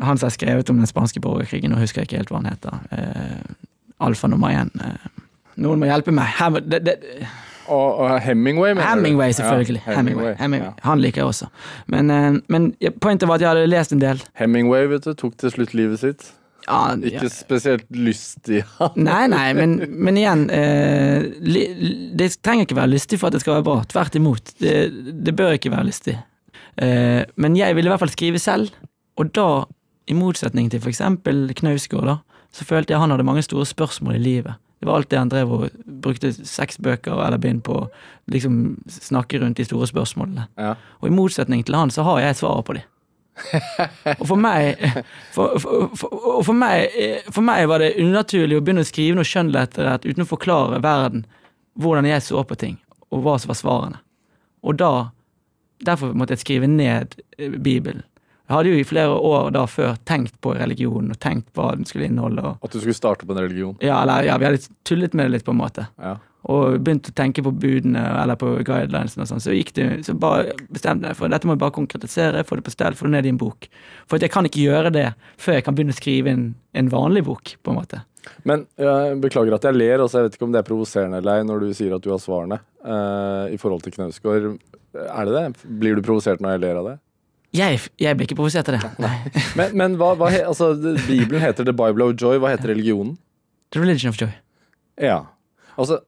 han 0.00 0.18
som 0.18 0.26
har 0.26 0.34
skrevet 0.34 0.70
om 0.70 0.80
den 0.82 0.88
spanske 0.90 1.20
borgerkrigen, 1.22 1.70
nå 1.70 1.80
husker 1.80 2.02
jeg 2.02 2.10
ikke 2.10 2.22
helt 2.22 2.32
hva 2.32 2.40
han 2.42 2.50
heter. 2.50 2.78
Eh, 2.90 3.66
Alfa 4.06 4.28
nummer 4.28 4.52
én. 4.52 4.72
Eh, 4.82 5.26
noen 5.62 5.80
må 5.80 5.88
hjelpe 5.88 6.14
meg. 6.14 6.32
Hem, 6.40 6.58
det, 6.66 6.82
det, 6.84 6.96
Og, 7.66 8.00
og 8.02 8.16
Hemingway, 8.22 8.74
mener 8.74 8.82
du? 8.82 8.90
Hemingway, 9.00 9.32
selvfølgelig. 9.34 9.82
Ja, 9.86 9.94
Hemingway. 9.98 10.34
Hemingway. 10.38 10.68
Ja. 10.68 10.88
Han 10.88 11.00
liker 11.02 11.22
jeg 11.22 11.30
også. 11.32 11.48
Men, 11.86 12.10
eh, 12.10 12.40
men 12.52 12.72
pointet 13.00 13.28
var 13.30 13.38
at 13.38 13.46
jeg 13.46 13.52
hadde 13.54 13.70
lest 13.70 13.94
en 13.94 14.02
del. 14.02 14.20
Hemingway 14.38 14.90
vet 14.90 15.06
du, 15.06 15.14
tok 15.18 15.38
til 15.40 15.54
slutt 15.54 15.74
livet 15.74 16.02
sitt. 16.02 16.28
Ja, 16.66 16.96
Ikke 16.98 17.30
spesielt 17.30 17.86
lystig. 17.94 18.64
Nei, 18.98 19.26
nei, 19.30 19.52
men, 19.54 19.76
men 20.02 20.16
igjen 20.18 20.48
eh, 20.50 21.28
li, 21.46 21.60
Det 22.18 22.26
trenger 22.42 22.66
ikke 22.66 22.78
være 22.80 22.90
lystig 22.90 23.20
for 23.20 23.30
at 23.30 23.36
det 23.36 23.44
skal 23.44 23.60
være 23.60 23.66
bra. 23.68 23.76
Tvert 23.86 24.18
imot. 24.18 24.50
Det, 24.58 24.74
det 25.22 25.34
bør 25.38 25.54
ikke 25.60 25.70
være 25.70 25.86
lystig. 25.86 26.16
Eh, 26.82 27.24
men 27.36 27.56
jeg 27.56 27.76
ville 27.76 27.88
i 27.88 27.92
hvert 27.92 28.02
fall 28.04 28.12
skrive 28.12 28.40
selv, 28.42 28.74
og 29.16 29.32
da, 29.36 29.64
i 30.06 30.14
motsetning 30.14 30.68
til 30.70 30.84
eksempel 30.86 31.48
Knausgård, 31.56 32.06
da, 32.08 32.16
så 32.52 32.64
følte 32.68 32.94
jeg 32.94 33.02
han 33.02 33.12
hadde 33.12 33.26
mange 33.26 33.44
store 33.44 33.66
spørsmål 33.66 34.16
i 34.16 34.22
livet. 34.22 34.60
Det 34.80 34.88
var 34.88 35.00
alt 35.00 35.10
det 35.10 35.18
han 35.18 35.30
drev 35.32 35.52
og 35.52 35.70
brukte 36.04 36.32
seks 36.36 36.76
bøker 36.84 37.16
eller 37.24 37.40
bind 37.40 37.62
på 37.64 37.78
å 37.80 37.86
liksom 38.32 38.76
snakke 38.92 39.40
rundt 39.40 39.56
de 39.56 39.64
store 39.64 39.88
spørsmålene. 39.88 40.44
Ja. 40.60 40.74
Og 41.00 41.08
i 41.08 41.14
motsetning 41.16 41.64
til 41.64 41.78
han, 41.78 41.90
så 41.90 42.04
har 42.04 42.20
jeg 42.20 42.36
svaret 42.42 42.68
på 42.68 42.76
de. 42.76 42.84
Og 44.20 44.28
for 44.30 44.40
meg, 44.40 44.80
for, 45.34 45.58
for, 45.60 45.90
for, 45.96 46.38
for, 46.44 46.56
meg, 46.56 46.92
for 47.28 47.44
meg 47.44 47.66
var 47.68 47.82
det 47.84 47.96
unaturlig 48.00 48.56
å 48.56 48.62
begynne 48.64 48.84
å 48.84 48.88
skrive 48.88 49.18
noe 49.18 49.28
skjønnlitterært 49.28 50.06
uten 50.08 50.24
å 50.24 50.28
forklare 50.28 50.80
verden 50.84 51.26
hvordan 51.76 52.08
jeg 52.08 52.24
så 52.24 52.44
på 52.48 52.56
ting, 52.56 52.78
og 53.12 53.24
hva 53.24 53.36
som 53.40 53.52
var 53.52 53.60
svarene. 53.60 54.00
Og 54.64 54.78
da 54.80 54.92
Derfor 55.84 56.14
måtte 56.16 56.36
jeg 56.36 56.44
skrive 56.44 56.68
ned 56.70 57.18
eh, 57.38 57.50
Bibelen. 57.58 58.02
Jeg 58.46 58.54
hadde 58.54 58.70
jo 58.70 58.78
i 58.78 58.86
flere 58.86 59.10
år 59.26 59.50
da 59.56 59.64
før 59.66 59.96
tenkt 60.06 60.36
på 60.40 60.52
religionen 60.54 61.10
og 61.10 61.18
tenkt 61.18 61.48
hva 61.58 61.72
den 61.74 61.84
skulle 61.88 62.06
inneholde. 62.06 62.44
Og, 62.46 62.62
At 62.62 62.76
du 62.76 62.78
skulle 62.78 62.94
starte 62.94 63.26
på 63.26 63.34
en 63.34 63.42
religion. 63.42 63.76
ja, 63.82 63.98
eller, 64.02 64.22
ja, 64.28 64.38
vi 64.38 64.46
hadde 64.46 64.68
tullet 64.86 65.14
med 65.18 65.26
det 65.26 65.32
litt, 65.34 65.44
på 65.44 65.50
en 65.50 65.58
måte 65.58 65.88
Ja. 65.98 66.16
og 66.46 66.78
begynte 66.78 67.10
å 67.10 67.16
tenke 67.18 67.42
på 67.42 67.50
budene 67.50 68.04
eller 68.22 68.38
på 68.38 68.62
guidelinesene 68.62 69.24
og 69.24 69.28
sånn, 69.32 69.42
så 69.42 69.50
det, 69.50 70.04
så 70.06 70.14
bare 70.14 70.54
bestemte 70.70 71.08
jeg 71.10 71.16
for 71.18 71.28
dette 71.28 71.44
må 71.44 71.56
jeg 71.56 71.58
bare 71.64 71.74
konkretisere, 71.74 72.44
få 72.46 72.60
det 72.60 72.64
på 72.68 72.70
stell, 72.70 72.94
få 72.94 73.08
det 73.08 73.16
ned 73.16 73.26
i 73.26 73.32
en 73.34 73.36
bok. 73.42 73.66
For 74.06 74.22
jeg 74.22 74.30
kan 74.30 74.46
ikke 74.46 74.62
gjøre 74.62 74.92
det 74.94 75.08
før 75.42 75.58
jeg 75.58 75.64
kan 75.66 75.74
begynne 75.74 75.96
å 75.96 75.98
skrive 75.98 76.30
en, 76.30 76.54
en 76.72 76.88
vanlig 76.88 77.24
bok, 77.26 77.56
på 77.64 77.74
en 77.74 77.80
måte. 77.80 78.04
Men 78.46 78.66
jeg 78.78 79.18
beklager 79.22 79.54
at 79.54 79.66
jeg 79.66 79.74
ler, 79.74 79.98
altså 79.98 80.20
jeg 80.20 80.28
vet 80.28 80.38
ikke 80.38 80.46
om 80.46 80.54
det 80.54 80.62
er 80.62 80.70
provoserende 80.70 81.18
eller 81.18 81.40
ei 81.40 81.46
når 81.46 81.66
du 81.66 81.74
sier 81.74 81.94
at 81.94 82.02
du 82.02 82.10
har 82.14 82.22
svarene 82.22 82.60
eh, 82.84 83.54
i 83.54 83.58
forhold 83.58 83.82
til 83.82 83.94
Knausgård. 83.98 84.56
Er 84.94 85.26
det 85.28 85.34
det? 85.34 85.68
Blir 85.80 85.96
du 85.98 86.02
provosert 86.06 86.40
når 86.40 86.56
jeg 86.56 86.62
ler 86.66 86.78
av 86.80 86.88
det? 86.90 86.94
Jeg, 87.56 87.80
jeg 88.02 88.16
blir 88.18 88.26
ikke 88.28 88.36
provosert 88.38 88.68
av 88.68 88.76
det. 88.76 88.90
Nei. 89.00 89.14
Men, 89.58 89.72
men 89.78 89.94
hva, 90.00 90.12
hva 90.18 90.28
altså, 90.44 90.72
Bibelen 91.06 91.40
heter 91.40 91.64
The 91.64 91.72
Bible 91.76 92.04
of 92.04 92.16
Joy. 92.20 92.36
Hva 92.42 92.50
heter 92.52 92.72
religionen? 92.74 93.14
The 93.72 93.80
Religion 93.80 94.12
of 94.12 94.18
Joy. 94.20 94.32
Ja. 95.00 95.22
Altså 95.76 96.00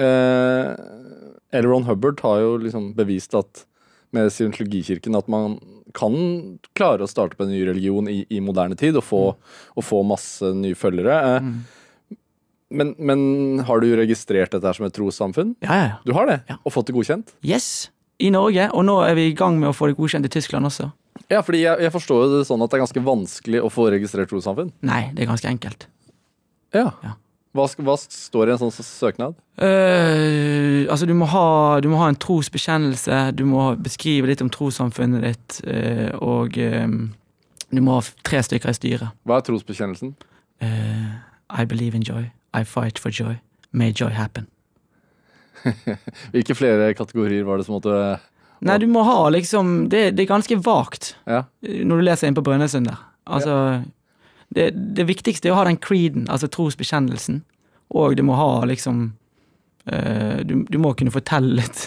eh, 0.00 0.70
L. 1.60 1.66
Ron 1.66 1.84
Hubbard 1.88 2.20
har 2.24 2.40
jo 2.44 2.54
liksom 2.62 2.92
bevist 2.98 3.34
at 3.38 3.64
med 4.14 4.30
scientologikirken 4.34 5.14
at 5.18 5.28
man 5.30 5.58
kan 5.94 6.14
klare 6.78 7.02
å 7.06 7.10
starte 7.10 7.36
på 7.38 7.46
en 7.46 7.52
ny 7.54 7.60
religion 7.66 8.08
i, 8.10 8.22
i 8.30 8.40
moderne 8.42 8.76
tid 8.78 8.98
og 8.98 9.04
få, 9.06 9.22
og 9.74 9.86
få 9.86 10.02
masse 10.06 10.52
nye 10.56 10.78
følgere. 10.78 11.20
Eh, 11.36 11.38
Mm. 11.50 11.60
Men, 12.70 12.94
men 12.98 13.64
har 13.66 13.82
du 13.82 13.88
registrert 13.98 14.54
dette 14.54 14.66
her 14.66 14.78
som 14.78 14.86
et 14.86 14.94
trossamfunn? 14.96 15.54
Ja, 15.64 15.76
ja, 15.76 15.86
ja. 15.90 15.96
Du 16.06 16.14
har 16.16 16.30
det? 16.30 16.40
Ja. 16.50 16.58
Og 16.64 16.74
fått 16.74 16.90
det 16.90 16.96
godkjent? 16.96 17.34
Yes. 17.46 17.90
I 18.20 18.30
Norge, 18.34 18.68
og 18.76 18.84
nå 18.84 18.98
er 19.06 19.16
vi 19.16 19.30
i 19.30 19.36
gang 19.36 19.56
med 19.60 19.70
å 19.70 19.76
få 19.76 19.88
det 19.90 19.96
godkjent 19.98 20.28
i 20.28 20.32
Tyskland 20.32 20.68
også. 20.68 20.90
Ja, 21.30 21.40
fordi 21.44 21.62
jeg, 21.62 21.80
jeg 21.84 21.92
forstår 21.94 22.24
jo 22.24 22.28
det 22.38 22.44
sånn 22.48 22.62
at 22.62 22.70
det 22.70 22.78
er 22.78 22.84
ganske 22.84 23.02
vanskelig 23.06 23.62
å 23.64 23.70
få 23.72 23.88
registrert 23.94 24.30
trossamfunn. 24.32 24.70
Nei, 24.86 25.08
det 25.16 25.24
er 25.24 25.30
ganske 25.30 25.48
enkelt. 25.50 25.86
Ja. 26.76 26.90
Ja. 27.04 27.16
Hva, 27.56 27.64
hva 27.82 27.96
står 27.98 28.46
i 28.46 28.52
en 28.54 28.60
sånn 28.60 28.74
søknad? 28.86 29.38
Uh, 29.58 30.86
altså, 30.86 31.08
du 31.08 31.16
må, 31.18 31.26
ha, 31.32 31.80
du 31.82 31.88
må 31.90 31.98
ha 31.98 32.10
en 32.12 32.18
trosbekjennelse, 32.22 33.22
du 33.34 33.42
må 33.48 33.72
beskrive 33.82 34.30
litt 34.30 34.44
om 34.44 34.52
trossamfunnet 34.54 35.24
ditt, 35.26 35.56
uh, 35.66 36.12
og 36.22 36.54
um, 36.62 37.00
du 37.74 37.82
må 37.82 37.98
ha 37.98 38.04
tre 38.26 38.44
stykker 38.46 38.70
i 38.70 38.78
styret. 38.78 39.16
Hva 39.26 39.40
er 39.40 39.48
trosbekjennelsen? 39.48 40.14
Uh, 40.62 41.18
I 41.50 41.66
believe 41.66 41.98
in 41.98 42.06
joy. 42.06 42.28
I 42.56 42.64
fight 42.64 42.98
for 42.98 43.10
joy. 43.10 43.38
May 43.72 43.92
joy 43.92 44.10
happen. 44.10 44.46
Hvilke 46.32 46.54
flere 46.56 46.92
kategorier 46.96 47.44
var 47.44 47.60
det 47.60 47.66
som 47.66 47.76
måtte 47.76 47.94
Nei, 48.64 48.76
du 48.80 48.86
må 48.92 49.02
ha 49.04 49.28
liksom 49.32 49.88
Det, 49.92 50.10
det 50.16 50.24
er 50.24 50.28
ganske 50.30 50.56
vagt 50.64 51.14
Ja. 51.28 51.42
eh, 51.64 51.82
når 51.84 52.00
du 52.00 52.04
leser 52.06 52.28
inn 52.28 52.36
på 52.36 52.44
Brønnøysund 52.44 52.88
der. 52.88 52.98
Altså 53.30 53.54
det, 54.50 54.70
det 54.96 55.04
viktigste 55.06 55.46
er 55.48 55.54
å 55.54 55.60
ha 55.60 55.64
den 55.68 55.78
creeden, 55.78 56.24
altså 56.32 56.48
trosbekjennelsen, 56.50 57.42
og 57.94 58.16
du 58.18 58.24
må 58.26 58.34
ha 58.34 58.64
liksom 58.66 59.12
eh, 59.86 60.40
du, 60.42 60.64
du 60.66 60.78
må 60.82 60.90
kunne 60.98 61.12
fortelle 61.14 61.60
litt. 61.60 61.84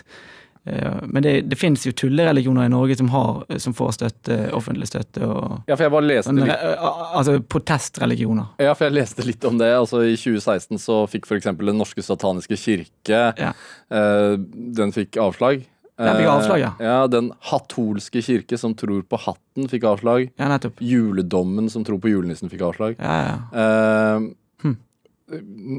Eh, 0.65 0.99
men 1.03 1.23
det, 1.25 1.33
det 1.51 1.57
finnes 1.59 1.83
jo 1.85 1.91
tullereligioner 1.91 2.69
i 2.69 2.71
Norge 2.71 2.95
som, 2.95 3.09
har, 3.11 3.41
som 3.59 3.73
får 3.75 3.91
støtte, 3.97 4.37
offentlig 4.55 4.87
støtte, 4.87 5.25
og 5.27 5.65
ja, 5.67 5.75
for 5.75 5.83
jeg 5.83 5.91
bare 5.95 6.07
leste 6.07 6.29
sånne, 6.29 6.45
litt 6.47 6.85
altså 7.19 7.35
protestreligioner. 7.51 8.53
Ja, 8.63 8.71
for 8.77 8.87
jeg 8.87 8.95
leste 8.95 9.25
litt 9.27 9.43
om 9.49 9.59
det. 9.59 9.69
Altså 9.75 10.03
I 10.07 10.15
2016 10.15 10.79
så 10.81 11.01
fikk 11.11 11.27
f.eks. 11.27 11.49
Den 11.59 11.77
norske 11.81 12.03
sataniske 12.05 12.57
kirke 12.59 13.21
Ja. 13.39 13.51
eh, 13.91 14.35
Den 14.79 14.95
fikk 14.95 15.19
avslag. 15.21 15.65
Den 15.99 16.15
fikk 16.17 16.29
avslag, 16.31 16.59
ja. 16.63 16.71
Eh, 16.79 16.87
ja. 16.87 17.01
Den 17.11 17.27
hatolske 17.51 18.23
kirke, 18.25 18.57
som 18.57 18.73
tror 18.75 19.03
på 19.05 19.19
hatten, 19.27 19.67
fikk 19.69 19.83
avslag. 19.91 20.31
Ja, 20.39 20.47
nettopp. 20.49 20.79
Juledommen, 20.81 21.69
som 21.69 21.83
tror 21.85 21.99
på 22.01 22.09
julenissen, 22.09 22.49
fikk 22.49 22.63
avslag. 22.71 22.95
Ja, 22.97 23.19
ja. 23.27 23.35
Eh. 23.53 24.31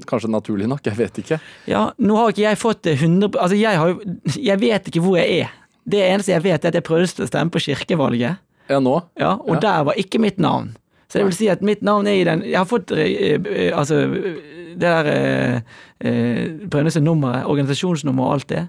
Kanskje 0.09 0.31
naturlig 0.33 0.67
nok, 0.71 0.81
jeg 0.87 0.97
vet 0.97 1.19
ikke. 1.21 1.39
Ja, 1.69 1.91
nå 1.99 2.17
har 2.17 2.33
ikke 2.33 2.47
jeg 2.47 2.59
fått 2.59 2.83
det 2.87 2.95
100 2.99 3.37
Altså, 3.37 3.57
jeg 3.61 3.77
har 3.79 3.95
Jeg 4.41 4.61
vet 4.61 4.89
ikke 4.89 5.03
hvor 5.05 5.19
jeg 5.21 5.45
er. 5.45 5.51
Det 5.87 6.01
eneste 6.01 6.33
jeg 6.33 6.43
vet, 6.47 6.65
er 6.65 6.69
at 6.73 6.75
jeg 6.75 6.83
prøvde 6.87 7.25
å 7.25 7.29
stemme 7.29 7.51
på 7.53 7.61
kirkevalget, 7.61 8.39
Ja, 8.71 8.79
nå? 8.81 9.03
ja, 9.21 9.35
og 9.37 9.55
Ja. 9.57 9.61
der 9.61 9.85
var 9.85 9.95
ikke 10.01 10.19
mitt 10.19 10.39
navn. 10.39 10.75
Så 11.15 11.21
det 11.21 11.29
vil 11.29 11.37
si 11.37 11.47
at 11.47 11.61
mitt 11.63 11.85
navn 11.87 12.09
er 12.11 12.17
i 12.19 12.27
den 12.27 12.41
Jeg 12.43 12.59
har 12.59 12.67
fått 12.67 12.91
eh, 12.91 13.39
eh, 13.39 13.71
altså 13.71 14.01
det 14.75 14.91
der 14.91 15.07
eh, 15.07 15.61
eh, 16.03 16.49
Brønnøysundnummeret, 16.67 17.47
organisasjonsnummer 17.47 18.25
og 18.25 18.33
alt 18.33 18.49
det. 18.51 18.63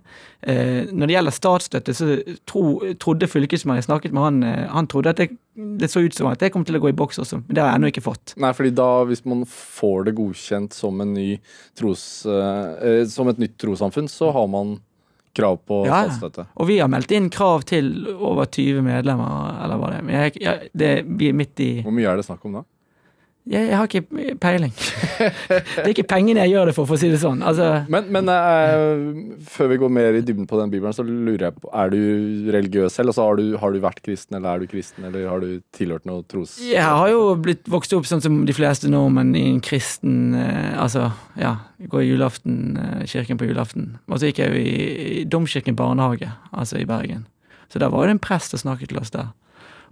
Eh, 0.46 0.92
når 0.94 1.10
det 1.10 1.16
gjelder 1.16 1.34
statsstøtte, 1.34 1.96
så 1.98 2.10
tro, 2.46 2.66
trodde 3.02 3.30
fylkesmannen 3.30 3.82
jeg 3.82 3.88
snakket 3.88 4.14
med, 4.14 4.22
han, 4.22 4.44
eh, 4.46 4.68
han 4.70 4.90
trodde 4.92 5.16
at 5.16 5.24
det, 5.24 5.32
det 5.82 5.90
så 5.90 6.06
ut 6.06 6.14
som 6.14 6.30
at 6.30 6.44
det 6.44 6.52
kom 6.54 6.66
til 6.68 6.78
å 6.78 6.84
gå 6.84 6.92
i 6.94 6.98
boks 6.98 7.24
også, 7.24 7.42
men 7.42 7.58
det 7.58 7.64
har 7.64 7.72
jeg 7.72 7.82
ennå 7.82 7.90
ikke 7.90 8.06
fått. 8.06 8.36
Nei, 8.38 8.54
fordi 8.54 8.76
da, 8.78 8.90
hvis 9.10 9.26
man 9.26 9.42
får 9.50 10.06
det 10.06 10.18
godkjent 10.20 10.78
som, 10.78 11.02
en 11.02 11.16
ny 11.18 11.32
tros, 11.78 12.04
eh, 12.30 12.76
eh, 12.86 13.02
som 13.10 13.34
et 13.34 13.42
nytt 13.42 13.58
trossamfunn, 13.62 14.12
så 14.12 14.30
har 14.36 14.46
man 14.52 14.78
krav 15.36 15.58
på 15.68 15.82
Ja, 15.88 16.04
statsstøtte. 16.06 16.48
Og 16.56 16.70
vi 16.70 16.80
har 16.82 16.90
meldt 16.92 17.12
inn 17.16 17.30
krav 17.34 17.66
til 17.68 17.92
over 18.16 18.48
20 18.48 18.86
medlemmer, 18.86 19.60
eller 19.66 19.82
hva 19.82 19.92
det 19.92 20.00
er. 20.00 20.08
Men 20.08 20.16
jeg, 20.22 20.38
jeg, 20.46 20.70
det 20.74 20.94
blir 21.06 21.36
midt 21.38 21.64
i 21.66 21.70
Hvor 21.86 21.96
mye 21.96 22.08
er 22.12 22.22
det 22.22 22.28
snakk 22.28 22.46
om 22.48 22.60
da? 22.62 22.66
Jeg, 23.46 23.68
jeg 23.70 23.78
har 23.78 23.86
ikke 23.86 24.36
peiling. 24.42 24.72
det 25.46 25.84
er 25.84 25.92
ikke 25.92 26.08
pengene 26.10 26.42
jeg 26.48 26.56
gjør 26.56 26.72
det 26.72 26.74
for, 26.74 26.90
for 26.90 26.98
å 26.98 27.02
si 27.02 27.12
det 27.12 27.20
sånn. 27.22 27.44
Altså, 27.46 27.68
Men, 27.94 28.08
men 28.16 28.32
uh, 28.32 29.36
før 29.46 29.70
vi 29.70 29.78
går 29.84 29.92
mer 29.94 30.18
i 30.18 30.24
dybden 30.26 30.48
på 30.50 30.58
den 30.58 30.72
bibelen, 30.74 30.96
så 30.98 31.06
lurer 31.06 31.52
jeg 31.52 31.58
på 31.60 31.70
Er 31.70 31.94
du 31.94 32.50
religiøs 32.56 32.98
selv? 32.98 33.14
Altså, 33.14 33.28
har, 33.28 33.38
du, 33.38 33.54
har 33.62 33.76
du 33.76 33.78
vært 33.84 34.02
kristen, 34.06 34.40
eller 34.40 34.50
er 34.50 34.66
du 34.66 34.74
kristen, 34.74 35.06
eller 35.06 35.30
har 35.30 35.46
du 35.46 35.62
tilhørt 35.78 36.10
noe 36.10 36.26
tros... 36.26 36.58
jeg 36.66 36.82
har 36.82 37.12
jo 37.14 37.36
blitt 37.38 37.70
vokst 37.70 37.94
opp 37.94 38.10
sånn 38.10 38.26
som 38.26 38.42
de 38.50 38.58
fleste 38.58 38.90
nordmenn 38.90 39.36
i 39.38 39.46
en 39.52 39.62
kristen 39.66 40.34
uh, 40.34 40.74
Altså, 40.82 41.12
ja, 41.38 41.54
Går 41.86 42.02
i 42.02 42.10
julaften, 42.10 42.60
uh, 42.82 43.06
kirken 43.06 43.38
på 43.38 43.46
julaften. 43.46 44.00
Og 44.10 44.18
så 44.18 44.32
gikk 44.32 44.42
jeg 44.42 44.56
jo 44.56 44.66
i, 44.66 44.76
i 45.22 45.24
Domkirken 45.30 45.78
barnehage, 45.78 46.34
altså 46.50 46.82
i 46.82 46.90
Bergen. 46.90 47.28
Så 47.70 47.78
da 47.82 47.94
var 47.94 48.10
det 48.10 48.18
en 48.18 48.26
prest 48.26 48.58
som 48.58 48.66
snakket 48.66 48.90
til 48.90 49.06
oss 49.06 49.14
der. 49.14 49.36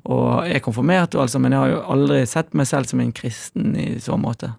Og 0.04 0.44
jeg 0.48 0.60
er 0.60 0.64
konfirmert, 0.66 1.16
altså, 1.16 1.40
men 1.40 1.56
jeg 1.56 1.64
har 1.64 1.72
jo 1.72 1.84
aldri 1.96 2.20
sett 2.28 2.52
meg 2.58 2.68
selv 2.68 2.90
som 2.90 3.00
en 3.00 3.14
kristen 3.16 3.72
i 3.80 3.88
så 4.04 4.18
måte. 4.20 4.52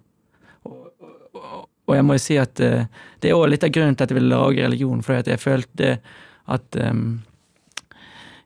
Og, 0.65 0.89
og, 1.37 1.67
og 1.85 1.97
jeg 1.99 2.07
må 2.07 2.17
jo 2.17 2.25
si 2.25 2.39
at 2.41 2.63
uh, 2.65 2.87
det 3.21 3.31
er 3.31 3.37
òg 3.37 3.51
litt 3.53 3.67
av 3.67 3.75
grunnen 3.75 3.99
til 3.99 4.07
at 4.07 4.15
jeg 4.15 4.21
ville 4.21 4.33
lage 4.33 4.65
religion, 4.65 5.05
at 5.05 5.29
jeg 5.29 5.43
følte 5.43 5.99
at 6.45 6.77
um, 6.81 7.23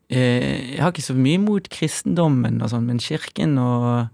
Jeg 0.09 0.81
har 0.81 0.91
ikke 0.91 1.05
så 1.05 1.15
mye 1.15 1.39
mot 1.43 1.67
kristendommen 1.69 2.63
og 2.63 2.71
sånn, 2.73 2.87
men 2.89 3.03
kirken 3.03 3.59
og 3.61 4.09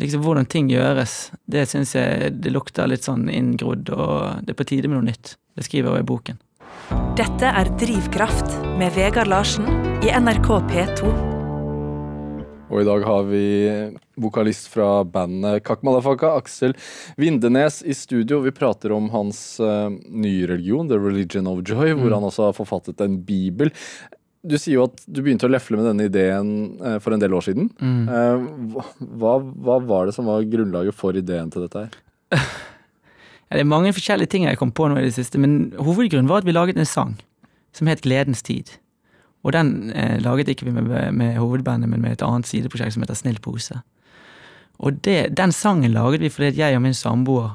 liksom 0.00 0.22
hvordan 0.24 0.48
ting 0.48 0.70
gjøres, 0.72 1.34
det 1.46 1.66
syns 1.70 1.94
jeg 1.94 2.32
det 2.40 2.54
lukter 2.54 2.88
litt 2.90 3.04
sånn 3.06 3.28
inngrodd, 3.28 3.92
og 3.92 4.40
det 4.46 4.54
er 4.54 4.58
på 4.58 4.66
tide 4.72 4.90
med 4.90 4.98
noe 4.98 5.10
nytt. 5.10 5.36
Det 5.54 5.66
skriver 5.68 5.98
jeg 5.98 6.06
i 6.06 6.08
boken. 6.08 6.40
Dette 7.20 7.52
er 7.60 7.70
Drivkraft 7.78 8.58
med 8.80 8.96
Vegard 8.96 9.30
Larsen 9.30 9.68
i 10.02 10.10
NRK 10.10 10.50
P2. 10.72 11.33
Og 12.70 12.80
i 12.80 12.86
dag 12.86 13.04
har 13.04 13.26
vi 13.28 13.44
vokalist 14.20 14.70
fra 14.72 15.04
bandet 15.04 15.62
Kakmalafaka, 15.66 16.32
Aksel 16.38 16.72
Vindenes, 17.20 17.82
i 17.82 17.94
studio. 17.94 18.40
Vi 18.44 18.54
prater 18.56 18.92
om 18.96 19.10
hans 19.12 19.60
uh, 19.60 19.92
nye 19.92 20.46
religion, 20.48 20.88
The 20.88 20.98
Religion 20.98 21.48
of 21.50 21.60
Joy, 21.68 21.92
hvor 21.98 22.14
han 22.16 22.24
også 22.24 22.48
har 22.48 22.56
forfattet 22.56 23.04
en 23.04 23.18
bibel. 23.26 23.72
Du 24.44 24.56
sier 24.56 24.78
jo 24.78 24.86
at 24.88 25.04
du 25.04 25.20
begynte 25.22 25.48
å 25.48 25.52
lefle 25.52 25.78
med 25.80 25.90
denne 25.90 26.08
ideen 26.08 26.54
uh, 26.80 26.96
for 27.04 27.16
en 27.16 27.22
del 27.22 27.36
år 27.36 27.44
siden. 27.46 27.68
Eh, 27.80 28.46
hva, 29.20 29.36
hva 29.40 29.78
var 29.84 30.08
det 30.08 30.16
som 30.16 30.28
var 30.28 30.44
grunnlaget 30.48 30.96
for 30.96 31.16
ideen 31.16 31.52
til 31.52 31.66
dette 31.66 31.86
her? 31.86 31.98
Ja, 33.52 33.58
det 33.58 33.66
er 33.66 33.68
mange 33.68 33.90
forskjellige 33.92 34.30
ting 34.32 34.46
jeg 34.46 34.56
kom 34.56 34.70
på 34.72 34.86
nå 34.88 34.96
i 34.96 35.02
det 35.04 35.12
siste, 35.14 35.36
men 35.38 35.74
hovedgrunnen 35.76 36.30
var 36.30 36.40
at 36.40 36.46
vi 36.48 36.54
laget 36.56 36.78
en 36.80 36.88
sang 36.88 37.10
som 37.76 37.90
het 37.90 38.00
Gledens 38.02 38.40
tid. 38.42 38.72
Og 39.44 39.52
den 39.52 39.90
eh, 39.92 40.16
laget 40.24 40.48
ikke 40.48 40.64
vi 40.68 40.72
med, 40.72 40.88
med 41.12 41.36
hovedbandet, 41.36 41.88
men 41.90 42.00
med 42.00 42.16
et 42.16 42.22
annet 42.24 42.48
sideprosjekt 42.48 42.94
som 42.96 43.04
heter 43.04 43.18
Snill 43.18 43.40
pose. 43.44 43.76
Og 44.80 44.96
det, 45.04 45.34
den 45.36 45.52
sangen 45.54 45.92
laget 45.94 46.24
vi 46.24 46.30
fordi 46.32 46.58
jeg 46.58 46.74
og 46.76 46.82
min 46.82 46.96
samboer 46.96 47.52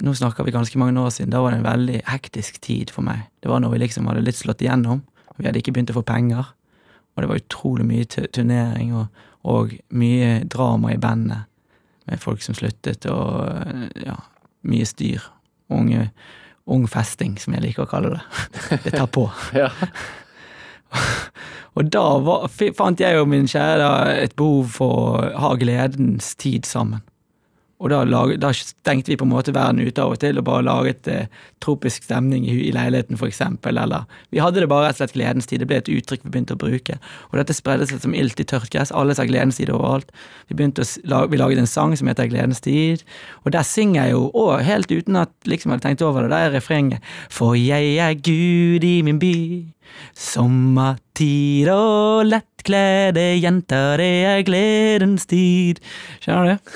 Nå 0.00 0.14
snakker 0.16 0.46
vi 0.46 0.50
ganske 0.54 0.78
mange 0.80 0.96
år 0.96 1.10
siden, 1.12 1.28
da 1.30 1.42
var 1.44 1.52
det 1.52 1.58
en 1.60 1.66
veldig 1.66 1.98
hektisk 2.08 2.56
tid 2.64 2.88
for 2.90 3.04
meg. 3.04 3.26
Det 3.44 3.50
var 3.52 3.60
når 3.60 3.74
vi 3.74 3.80
liksom 3.82 4.06
hadde 4.08 4.22
litt 4.24 4.38
slått 4.38 4.62
igjennom, 4.64 5.02
vi 5.36 5.44
hadde 5.44 5.60
ikke 5.60 5.74
begynt 5.76 5.90
å 5.92 5.96
få 5.98 6.02
penger. 6.08 6.46
Og 7.12 7.20
det 7.20 7.28
var 7.28 7.40
utrolig 7.42 7.84
mye 7.84 8.06
tu- 8.08 8.24
turnering 8.32 8.94
og, 8.96 9.20
og 9.44 9.74
mye 9.92 10.30
drama 10.48 10.94
i 10.94 10.96
bandet. 10.96 11.44
Med 12.08 12.16
folk 12.24 12.40
som 12.40 12.56
sluttet, 12.56 13.04
og 13.12 13.44
eh, 13.60 13.84
ja, 14.06 14.16
mye 14.72 14.88
styr. 14.88 15.26
Unge, 15.68 16.06
ung 16.64 16.88
festing, 16.88 17.36
som 17.36 17.52
jeg 17.58 17.66
liker 17.66 17.84
å 17.84 17.90
kalle 17.92 18.14
det. 18.16 18.24
Det 18.86 18.94
tar 18.96 19.12
på. 19.12 19.26
Ja. 19.52 19.68
Og 21.78 21.86
da 21.94 22.04
var, 22.26 22.48
fant 22.76 23.00
jeg 23.00 23.20
og 23.20 23.28
min 23.30 23.46
kjære 23.50 23.90
et 24.24 24.34
behov 24.38 24.72
for 24.74 24.96
å 25.14 25.28
ha 25.44 25.52
gledens 25.60 26.34
tid 26.40 26.66
sammen. 26.68 27.04
Og 27.80 27.88
da, 27.88 28.02
lag, 28.04 28.34
da 28.40 28.50
stengte 28.52 29.08
vi 29.08 29.16
på 29.16 29.24
en 29.24 29.32
måte 29.32 29.54
verden 29.56 29.80
ute 29.80 30.02
av 30.04 30.12
og 30.12 30.20
til 30.20 30.36
og 30.36 30.44
bare 30.44 30.66
laget 30.66 31.08
eh, 31.08 31.30
tropisk 31.64 32.04
stemning 32.04 32.44
i, 32.44 32.56
i 32.68 32.74
leiligheten, 32.76 33.16
eksempel. 33.24 33.80
Eller 33.80 34.04
vi 34.34 34.42
hadde 34.44 34.60
det 34.60 34.68
bare 34.68 34.90
rett 34.90 34.98
og 34.98 35.00
slett 35.00 35.16
gledens 35.16 35.48
tid. 35.48 35.62
Det 35.62 35.70
ble 35.70 35.80
et 35.80 35.88
uttrykk 35.88 36.26
vi 36.26 36.34
begynte 36.34 36.58
å 36.58 36.60
bruke. 36.60 36.98
Og 37.30 37.40
dette 37.40 37.56
spredde 37.56 37.88
seg 37.88 38.02
som 38.04 38.16
ilt 38.16 38.40
i 38.40 38.46
tørt 38.48 38.68
gress. 38.74 38.92
Alle 38.92 39.16
sa 39.16 39.24
gledens 39.28 39.60
tid 39.60 39.72
overalt. 39.72 40.12
Vi, 40.50 40.58
begynte 40.58 40.84
å, 40.84 41.24
vi 41.32 41.40
laget 41.40 41.62
en 41.62 41.70
sang 41.70 41.96
som 41.96 42.10
heter 42.10 42.28
Gledens 42.30 42.60
tid. 42.64 43.04
Og 43.44 43.54
der 43.56 43.64
synger 43.66 44.04
jeg 44.04 44.16
jo, 44.16 44.26
og 44.36 44.60
helt 44.66 44.92
uten 44.92 45.16
at 45.22 45.32
liksom 45.48 45.72
hadde 45.72 45.86
tenkt 45.88 46.04
over 46.04 46.26
det, 46.26 46.34
der 46.34 46.50
er 46.50 46.56
refrenget. 46.58 47.12
For 47.32 47.56
jeg 47.56 47.96
er 47.96 48.16
Gud 48.20 48.84
i 48.84 48.96
min 49.06 49.20
by. 49.22 49.36
Sommertid 50.14 51.70
og 51.72 52.26
lettkledde 52.60 53.40
jenter, 53.40 53.96
det 53.98 54.24
er 54.24 54.42
gledens 54.44 55.26
tid. 55.26 55.80
Skjønner 56.20 56.56
du? 56.56 56.58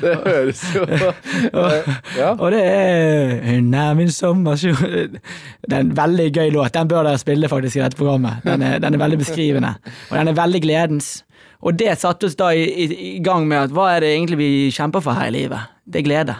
Det 0.00 0.12
høres 0.24 0.60
jo 0.74 0.82
eh, 0.84 1.88
Ja. 2.18 2.34
Og 2.36 2.50
det 2.52 2.60
er 2.62 3.40
Hun 3.44 3.74
er 3.74 3.94
min 3.94 4.10
sommerkjole 4.12 5.08
Det 5.10 5.72
er 5.72 5.80
en 5.80 5.96
veldig 5.96 6.28
gøy 6.32 6.50
låt. 6.54 6.74
Den 6.74 6.88
bør 6.88 7.08
dere 7.08 7.18
spille 7.18 7.48
faktisk 7.48 7.76
i 7.76 7.82
dette 7.82 7.96
programmet. 7.98 8.42
Den 8.44 8.62
er, 8.62 8.78
den 8.78 8.94
er 8.94 8.98
veldig 9.02 9.18
beskrivende. 9.18 9.74
Og 10.10 10.18
den 10.18 10.28
er 10.28 10.38
veldig 10.38 10.62
gledens. 10.62 11.10
Og 11.60 11.76
det 11.78 11.98
satte 12.00 12.26
oss 12.28 12.38
da 12.38 12.52
i, 12.56 12.64
i, 12.64 13.16
i 13.16 13.22
gang 13.24 13.48
med 13.48 13.66
at 13.66 13.74
hva 13.74 13.90
er 13.96 14.04
det 14.04 14.14
egentlig 14.14 14.38
vi 14.40 14.50
kjemper 14.74 15.02
for 15.04 15.16
her 15.18 15.28
i 15.28 15.36
livet? 15.40 15.72
Det 15.84 16.00
er 16.00 16.06
glede. 16.06 16.36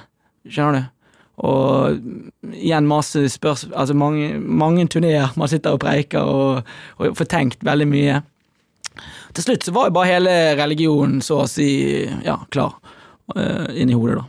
Skjønner 0.49 0.79
du? 0.81 0.99
Og 1.40 2.53
igjen 2.53 2.88
masse 2.88 3.22
spørsmål 3.33 3.76
Altså 3.81 3.94
mange, 3.96 4.35
mange 4.38 4.85
turneer. 4.92 5.33
Man 5.40 5.48
sitter 5.48 5.76
og 5.76 5.81
preiker 5.81 6.20
og, 6.20 6.68
og 6.98 7.16
får 7.16 7.31
tenkt 7.33 7.64
veldig 7.64 7.88
mye. 7.88 8.20
Til 9.37 9.46
slutt 9.46 9.64
så 9.64 9.72
var 9.72 9.88
jo 9.88 9.96
bare 9.96 10.11
hele 10.11 10.35
religionen 10.59 11.20
så 11.24 11.44
å 11.44 11.48
si 11.48 11.70
ja, 12.26 12.37
klar 12.53 12.74
uh, 13.37 13.70
inni 13.72 13.96
hodet, 13.96 14.18
da. 14.18 14.26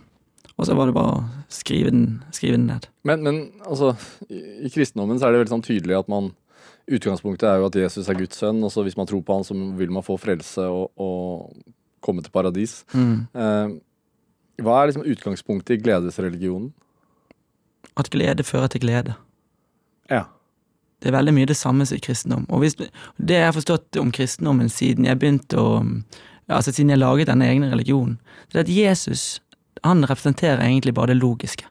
Og 0.61 0.67
så 0.67 0.75
var 0.77 0.87
det 0.87 0.95
bare 0.95 1.15
å 1.17 1.23
skrive 1.51 1.89
den, 1.89 2.05
skrive 2.35 2.59
den 2.59 2.67
ned. 2.69 2.85
Men, 3.07 3.23
men 3.25 3.39
altså, 3.65 3.95
i, 4.29 4.67
i 4.67 4.71
kristendommen 4.71 5.17
så 5.17 5.27
er 5.27 5.33
det 5.33 5.41
veldig 5.41 5.55
sånn 5.57 5.65
tydelig 5.65 5.97
at 6.03 6.11
man 6.11 6.29
Utgangspunktet 6.91 7.45
er 7.47 7.59
jo 7.61 7.67
at 7.69 7.75
Jesus 7.77 8.07
er 8.09 8.17
Guds 8.17 8.39
sønn, 8.41 8.57
og 8.65 8.71
så 8.73 8.81
hvis 8.83 8.97
man 8.97 9.07
tror 9.07 9.21
på 9.23 9.35
han, 9.37 9.45
så 9.47 9.55
vil 9.77 9.91
man 9.93 10.03
få 10.03 10.17
frelse 10.19 10.65
og, 10.65 10.89
og 10.99 11.53
komme 12.03 12.23
til 12.25 12.33
paradis. 12.33 12.81
Eh, 12.97 13.75
hva 14.65 14.77
er 14.79 14.89
liksom 14.89 15.05
utgangspunktet 15.13 15.77
i 15.77 15.83
gledesreligionen? 15.85 16.71
At 17.99 18.09
glede 18.09 18.43
fører 18.43 18.67
til 18.67 18.81
glede. 18.81 19.13
Ja. 20.09 20.23
Det 21.01 21.09
er 21.09 21.17
veldig 21.17 21.33
mye 21.33 21.49
det 21.49 21.57
samme 21.57 21.85
som 21.85 21.97
i 21.97 22.03
kristendom. 22.03 22.45
Og 22.49 22.63
hvis, 22.63 22.75
det 22.75 23.37
jeg 23.37 23.45
har 23.45 23.55
forstått 23.55 23.97
om 23.97 24.11
kristendommen 24.11 24.69
siden 24.69 25.09
jeg 25.09 25.19
begynte 25.19 25.59
å 25.59 25.71
Altså 26.51 26.73
siden 26.73 26.89
jeg 26.91 26.99
laget 26.99 27.29
denne 27.29 27.45
egne 27.47 27.69
religionen, 27.71 28.17
det 28.51 28.57
er 28.57 28.63
at 28.65 28.71
Jesus 28.75 29.39
han 29.83 30.03
representerer 30.03 30.59
egentlig 30.59 30.93
bare 30.93 31.13
det 31.13 31.21
logiske. 31.21 31.65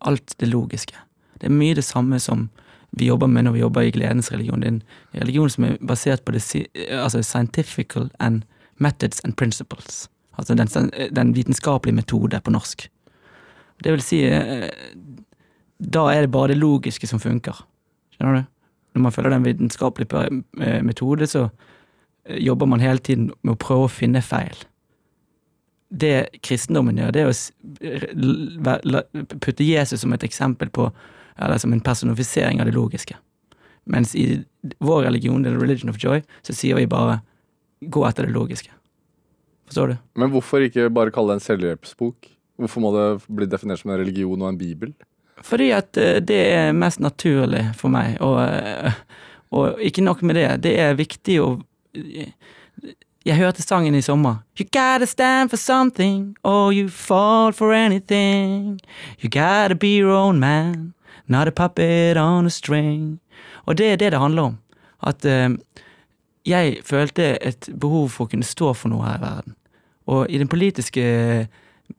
Alt 0.00 0.34
det 0.38 0.48
logiske. 0.48 0.94
Det 1.40 1.48
er 1.48 1.56
mye 1.56 1.74
det 1.74 1.84
samme 1.84 2.20
som 2.20 2.48
vi 2.90 3.06
jobber 3.06 3.26
med 3.26 3.44
når 3.44 3.52
vi 3.52 3.60
jobber 3.60 3.80
i 3.80 3.90
gledens 3.90 4.32
religion. 4.32 4.60
Det 4.60 4.68
er 4.68 4.72
en 4.72 4.82
religion 5.22 5.50
som 5.50 5.64
er 5.64 5.76
basert 5.82 6.24
på 6.24 6.32
det 6.32 6.42
altså 6.90 7.22
scientifical 7.22 8.10
and 8.18 8.42
methods 8.78 9.20
and 9.24 9.36
principles. 9.36 10.08
Altså 10.38 10.54
den, 10.54 10.90
den 11.16 11.34
vitenskapelige 11.36 11.94
metode 11.94 12.40
på 12.40 12.50
norsk. 12.50 12.88
Det 13.80 13.94
vil 13.94 14.04
si 14.04 14.22
eh, 14.28 14.68
Da 15.80 16.06
er 16.12 16.24
det 16.24 16.32
bare 16.34 16.52
det 16.52 16.60
logiske 16.60 17.08
som 17.08 17.22
funker. 17.22 17.62
Skjønner 18.14 18.40
du? 18.42 18.48
Når 18.94 19.04
man 19.06 19.14
følger 19.14 19.30
den 19.30 19.46
vitenskapelige 19.46 20.24
eh, 20.60 20.82
metode, 20.82 21.26
så 21.30 21.48
eh, 22.26 22.40
jobber 22.42 22.66
man 22.66 22.82
hele 22.84 22.98
tiden 22.98 23.30
med 23.42 23.54
å 23.54 23.60
prøve 23.60 23.86
å 23.86 23.92
finne 23.92 24.22
feil. 24.24 24.56
Det 25.90 26.28
kristendommen 26.46 26.98
gjør, 27.00 27.14
det 27.14 27.22
er 27.24 27.32
å 28.94 29.36
putte 29.42 29.66
Jesus 29.66 30.04
som 30.04 30.12
et 30.14 30.26
eksempel 30.26 30.70
på 30.70 30.92
Eller 31.40 31.58
som 31.58 31.72
en 31.72 31.80
personifisering 31.80 32.60
av 32.60 32.66
det 32.66 32.74
logiske. 32.74 33.14
Mens 33.88 34.14
i 34.14 34.42
vår 34.78 35.02
religion, 35.02 35.42
the 35.42 35.50
religion 35.50 35.88
of 35.88 35.96
joy, 35.96 36.20
så 36.42 36.52
sier 36.52 36.76
vi 36.76 36.86
bare 36.86 37.20
gå 37.80 38.02
etter 38.04 38.26
det 38.26 38.34
logiske. 38.34 38.68
Forstår 39.70 39.88
du? 39.88 39.96
Men 40.20 40.32
hvorfor 40.34 40.66
ikke 40.66 40.90
bare 40.92 41.14
kalle 41.14 41.32
det 41.32 41.40
en 41.40 41.46
selvhjelpsbok? 41.46 42.28
Hvorfor 42.60 42.84
må 42.84 42.90
det 42.92 43.06
bli 43.28 43.48
definert 43.48 43.80
som 43.80 43.92
en 43.92 44.00
religion 44.00 44.42
og 44.42 44.50
en 44.50 44.58
bibel? 44.60 44.92
Fordi 45.42 45.70
at 45.72 45.96
eh, 45.96 46.20
det 46.20 46.40
er 46.52 46.76
mest 46.76 47.00
naturlig 47.00 47.70
for 47.78 47.92
meg, 47.92 48.18
og, 48.20 48.42
eh, 48.44 48.92
og 49.56 49.80
ikke 49.80 50.04
nok 50.04 50.22
med 50.22 50.36
det, 50.36 50.48
det 50.68 50.76
er 50.80 50.98
viktig 50.98 51.40
å 51.42 51.54
Jeg 53.20 53.36
hørte 53.36 53.60
sangen 53.60 53.94
i 53.94 54.00
sommer. 54.00 54.38
You 54.56 54.64
gotta 54.64 55.04
stand 55.06 55.50
for 55.50 55.56
something, 55.56 56.36
or 56.42 56.72
you 56.72 56.88
fall 56.88 57.52
for 57.52 57.74
anything. 57.74 58.80
You 59.20 59.28
gotta 59.28 59.74
be 59.74 59.98
your 59.98 60.10
own 60.10 60.40
man, 60.40 60.94
not 61.28 61.46
a 61.46 61.50
puppet 61.50 62.16
on 62.16 62.46
a 62.46 62.50
string. 62.50 63.20
Og 63.66 63.76
det 63.76 63.92
er 63.92 63.96
det 63.96 64.12
det 64.12 64.20
handler 64.20 64.42
om. 64.42 64.58
At 65.02 65.24
uh, 65.24 65.50
jeg 66.46 66.80
følte 66.84 67.36
et 67.44 67.68
behov 67.80 68.08
for 68.08 68.24
å 68.24 68.30
kunne 68.32 68.46
stå 68.46 68.72
for 68.72 68.88
noe 68.88 69.04
her 69.04 69.18
i 69.18 69.24
verden. 69.24 69.56
Og 70.06 70.30
i 70.30 70.38
den 70.38 70.48
politiske 70.48 71.04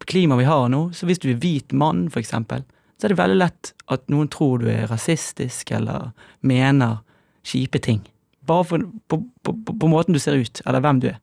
klimaet 0.06 0.41
vi 0.41 0.49
har 0.49 0.69
nå, 0.71 0.89
så 0.93 1.08
hvis 1.10 1.21
du 1.21 1.30
er 1.32 1.39
hvit 1.41 1.73
mann, 1.73 2.08
for 2.12 2.21
eksempel, 2.21 2.63
så 3.01 3.08
er 3.08 3.13
det 3.13 3.21
veldig 3.21 3.39
lett 3.39 3.73
at 3.89 4.04
noen 4.13 4.30
tror 4.30 4.62
du 4.62 4.67
er 4.69 4.89
rasistisk 4.91 5.71
eller 5.73 6.12
mener 6.45 6.99
kjipe 7.47 7.82
ting. 7.82 8.04
Bare 8.45 8.65
for, 8.67 8.86
på, 9.10 9.17
på, 9.41 9.56
på, 9.65 9.89
måten 9.89 10.13
du 10.13 10.21
ser 10.21 10.38
ut, 10.38 10.62
eller 10.65 10.84
hvem 10.84 11.01
du 11.01 11.08
er. 11.10 11.19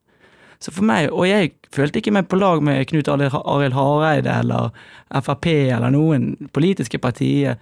Så 0.59 0.73
for 0.75 0.83
meg, 0.83 1.07
Og 1.15 1.23
jeg 1.27 1.53
følte 1.71 2.01
ikke 2.01 2.11
meg 2.11 2.27
på 2.27 2.35
lag 2.35 2.59
med 2.63 2.83
Knut 2.89 3.07
Arild 3.07 3.75
Hareide 3.77 4.33
eller 4.41 4.73
Frp 5.07 5.47
eller 5.47 5.93
noen 5.95 6.33
politiske 6.51 6.99
partier, 6.99 7.55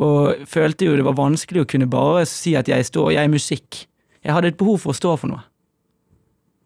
og 0.00 0.46
følte 0.48 0.88
jo 0.88 0.96
det 0.96 1.04
var 1.04 1.18
vanskelig 1.18 1.64
å 1.64 1.68
kunne 1.68 1.90
bare 1.90 2.24
si 2.30 2.54
at 2.56 2.70
jeg 2.70 2.86
står, 2.88 3.12
jeg 3.12 3.28
er 3.28 3.32
musikk. 3.32 3.84
Jeg 4.24 4.32
hadde 4.32 4.54
et 4.54 4.60
behov 4.60 4.80
for 4.80 4.94
å 4.94 4.96
stå 4.96 5.14
for 5.20 5.34
noe. 5.34 5.44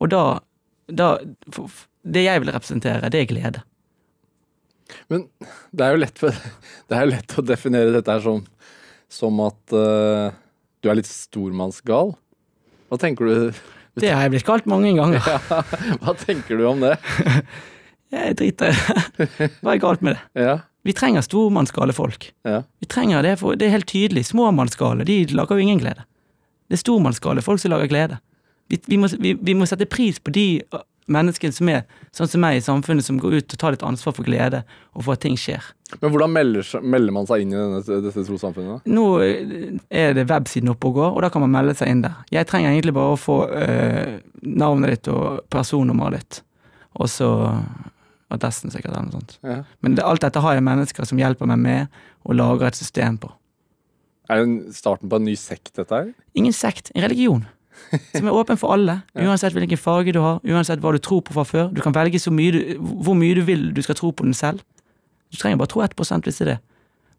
Og 0.02 0.11
da, 0.12 0.38
da 0.87 1.16
Det 2.02 2.24
jeg 2.24 2.40
vil 2.42 2.50
representere, 2.50 3.11
det 3.11 3.20
er 3.20 3.31
glede. 3.31 3.62
Men 5.12 5.26
det 5.72 5.87
er 5.87 5.94
jo 5.94 6.00
lett, 6.02 6.18
for, 6.20 6.38
det 6.88 6.98
er 6.98 7.11
lett 7.11 7.37
å 7.38 7.44
definere 7.46 7.94
dette 7.94 8.16
her 8.16 8.24
som, 8.24 8.42
som 9.12 9.42
at 9.44 9.76
uh, 9.76 10.33
du 10.83 10.90
er 10.90 10.98
litt 10.98 11.11
stormannsgal. 11.11 12.14
Hva 12.90 13.00
tenker 13.00 13.28
du? 13.28 13.62
Det 14.00 14.09
har 14.09 14.24
jeg 14.24 14.33
blitt 14.33 14.46
kalt 14.48 14.64
mange 14.70 14.88
ganger. 14.96 15.20
Ja, 15.20 15.59
hva 16.00 16.14
tenker 16.16 16.57
du 16.57 16.62
om 16.64 16.81
det? 16.81 16.94
Jeg 18.12 18.37
driter 18.37 18.72
i 18.72 18.76
det. 18.76 19.48
Hva 19.64 19.74
er 19.74 19.81
galt 19.81 20.02
med 20.05 20.14
det? 20.16 20.44
Ja, 20.46 20.55
Vi 20.85 20.92
trenger 20.96 21.24
stormannsgale 21.24 21.92
folk. 21.96 22.31
ja. 22.48 22.62
Vi 22.81 22.88
trenger 22.88 23.22
det, 23.24 23.38
for 23.40 23.57
det 23.57 23.68
er 23.68 23.74
helt 23.76 23.88
tydelig. 23.88 24.26
Småmannsgale 24.28 25.05
de 25.09 25.18
lager 25.37 25.57
jo 25.57 25.64
ingen 25.64 25.81
glede. 25.81 26.05
Det 26.68 26.76
er 26.76 26.83
stormannsgale 26.83 27.44
folk 27.44 27.61
som 27.61 27.72
lager 27.72 27.88
glede. 27.92 28.18
Vi, 28.68 28.81
vi, 28.88 28.96
må, 28.96 29.09
vi, 29.20 29.35
vi 29.37 29.55
må 29.57 29.68
sette 29.68 29.88
pris 29.88 30.20
på 30.20 30.33
de 30.33 30.46
menneskene 31.10 31.54
som 31.54 31.70
er 31.72 31.82
sånn 32.14 32.30
som 32.30 32.42
meg 32.44 32.58
i 32.58 32.64
samfunnet, 32.64 33.06
som 33.06 33.18
går 33.20 33.40
ut 33.40 33.54
og 33.54 33.60
tar 33.60 33.74
litt 33.74 33.84
ansvar 33.86 34.14
for 34.16 34.26
glede, 34.26 34.62
og 34.94 35.06
for 35.06 35.16
at 35.16 35.22
ting 35.24 35.38
skjer. 35.40 35.64
Men 36.00 36.12
hvordan 36.12 36.32
melder, 36.32 36.68
melder 36.80 37.16
man 37.16 37.28
seg 37.28 37.44
inn 37.44 37.52
i 37.52 37.58
denne, 37.58 37.82
dette 38.06 38.24
trossamfunnet? 38.28 38.86
Nå 38.88 39.06
eh, 39.24 39.74
er 40.02 40.16
det 40.16 40.28
websiden 40.30 40.72
oppe 40.72 40.90
og 40.90 41.00
går, 41.00 41.10
og 41.10 41.24
da 41.24 41.32
kan 41.32 41.44
man 41.44 41.54
melde 41.54 41.76
seg 41.78 41.92
inn 41.92 42.04
der. 42.04 42.22
Jeg 42.32 42.48
trenger 42.50 42.72
egentlig 42.72 42.96
bare 42.96 43.16
å 43.16 43.20
få 43.20 43.38
øh, 43.50 44.16
navnet 44.42 44.96
ditt 44.96 45.12
og 45.12 45.42
personnummeret 45.52 46.22
ditt, 46.22 46.42
og 47.00 47.10
så 47.10 47.32
adressen 48.32 48.72
sikkert, 48.72 48.94
eller 48.94 49.10
noe 49.10 49.20
sånt. 49.20 49.36
Ja. 49.44 49.60
Men 49.84 49.98
det, 49.98 50.06
alt 50.08 50.24
dette 50.24 50.40
har 50.42 50.56
jeg 50.56 50.64
mennesker 50.64 51.08
som 51.08 51.20
hjelper 51.20 51.48
meg 51.50 51.60
med, 51.60 52.02
og 52.24 52.38
lager 52.38 52.70
et 52.70 52.78
system 52.78 53.18
på. 53.20 53.32
Er 54.30 54.44
det 54.44 54.76
starten 54.76 55.10
på 55.10 55.18
en 55.18 55.26
ny 55.26 55.34
sekt, 55.36 55.74
dette 55.76 55.92
her? 55.92 56.12
Ingen 56.38 56.54
sekt, 56.56 56.92
en 56.94 57.04
religion. 57.04 57.44
Som 58.14 58.28
er 58.28 58.37
åpen 58.37 58.58
for 58.61 58.74
alle, 58.74 59.00
uansett 59.18 59.54
hvilken 59.56 59.80
farge 59.80 60.14
du 60.14 60.20
har, 60.22 60.40
uansett 60.44 60.80
hva 60.82 60.92
du 60.94 61.00
tror 61.02 61.22
på 61.26 61.35
fra 61.37 61.44
før. 61.44 61.70
Du 61.74 61.80
kan 61.85 61.94
velge 61.94 62.20
så 62.20 62.32
mye 62.35 62.52
du, 62.54 62.61
hvor 62.80 63.16
mye 63.18 63.37
du 63.37 63.42
vil 63.46 63.70
du 63.74 63.82
skal 63.85 63.98
tro 63.98 64.11
på 64.11 64.26
den 64.26 64.37
selv. 64.37 64.62
Du 65.32 65.38
trenger 65.40 65.61
bare 65.61 65.72
tro 65.72 65.82
1 65.85 65.96
hvis 65.96 66.38
det 66.38 66.46
er 66.46 66.50
det. 66.54 66.58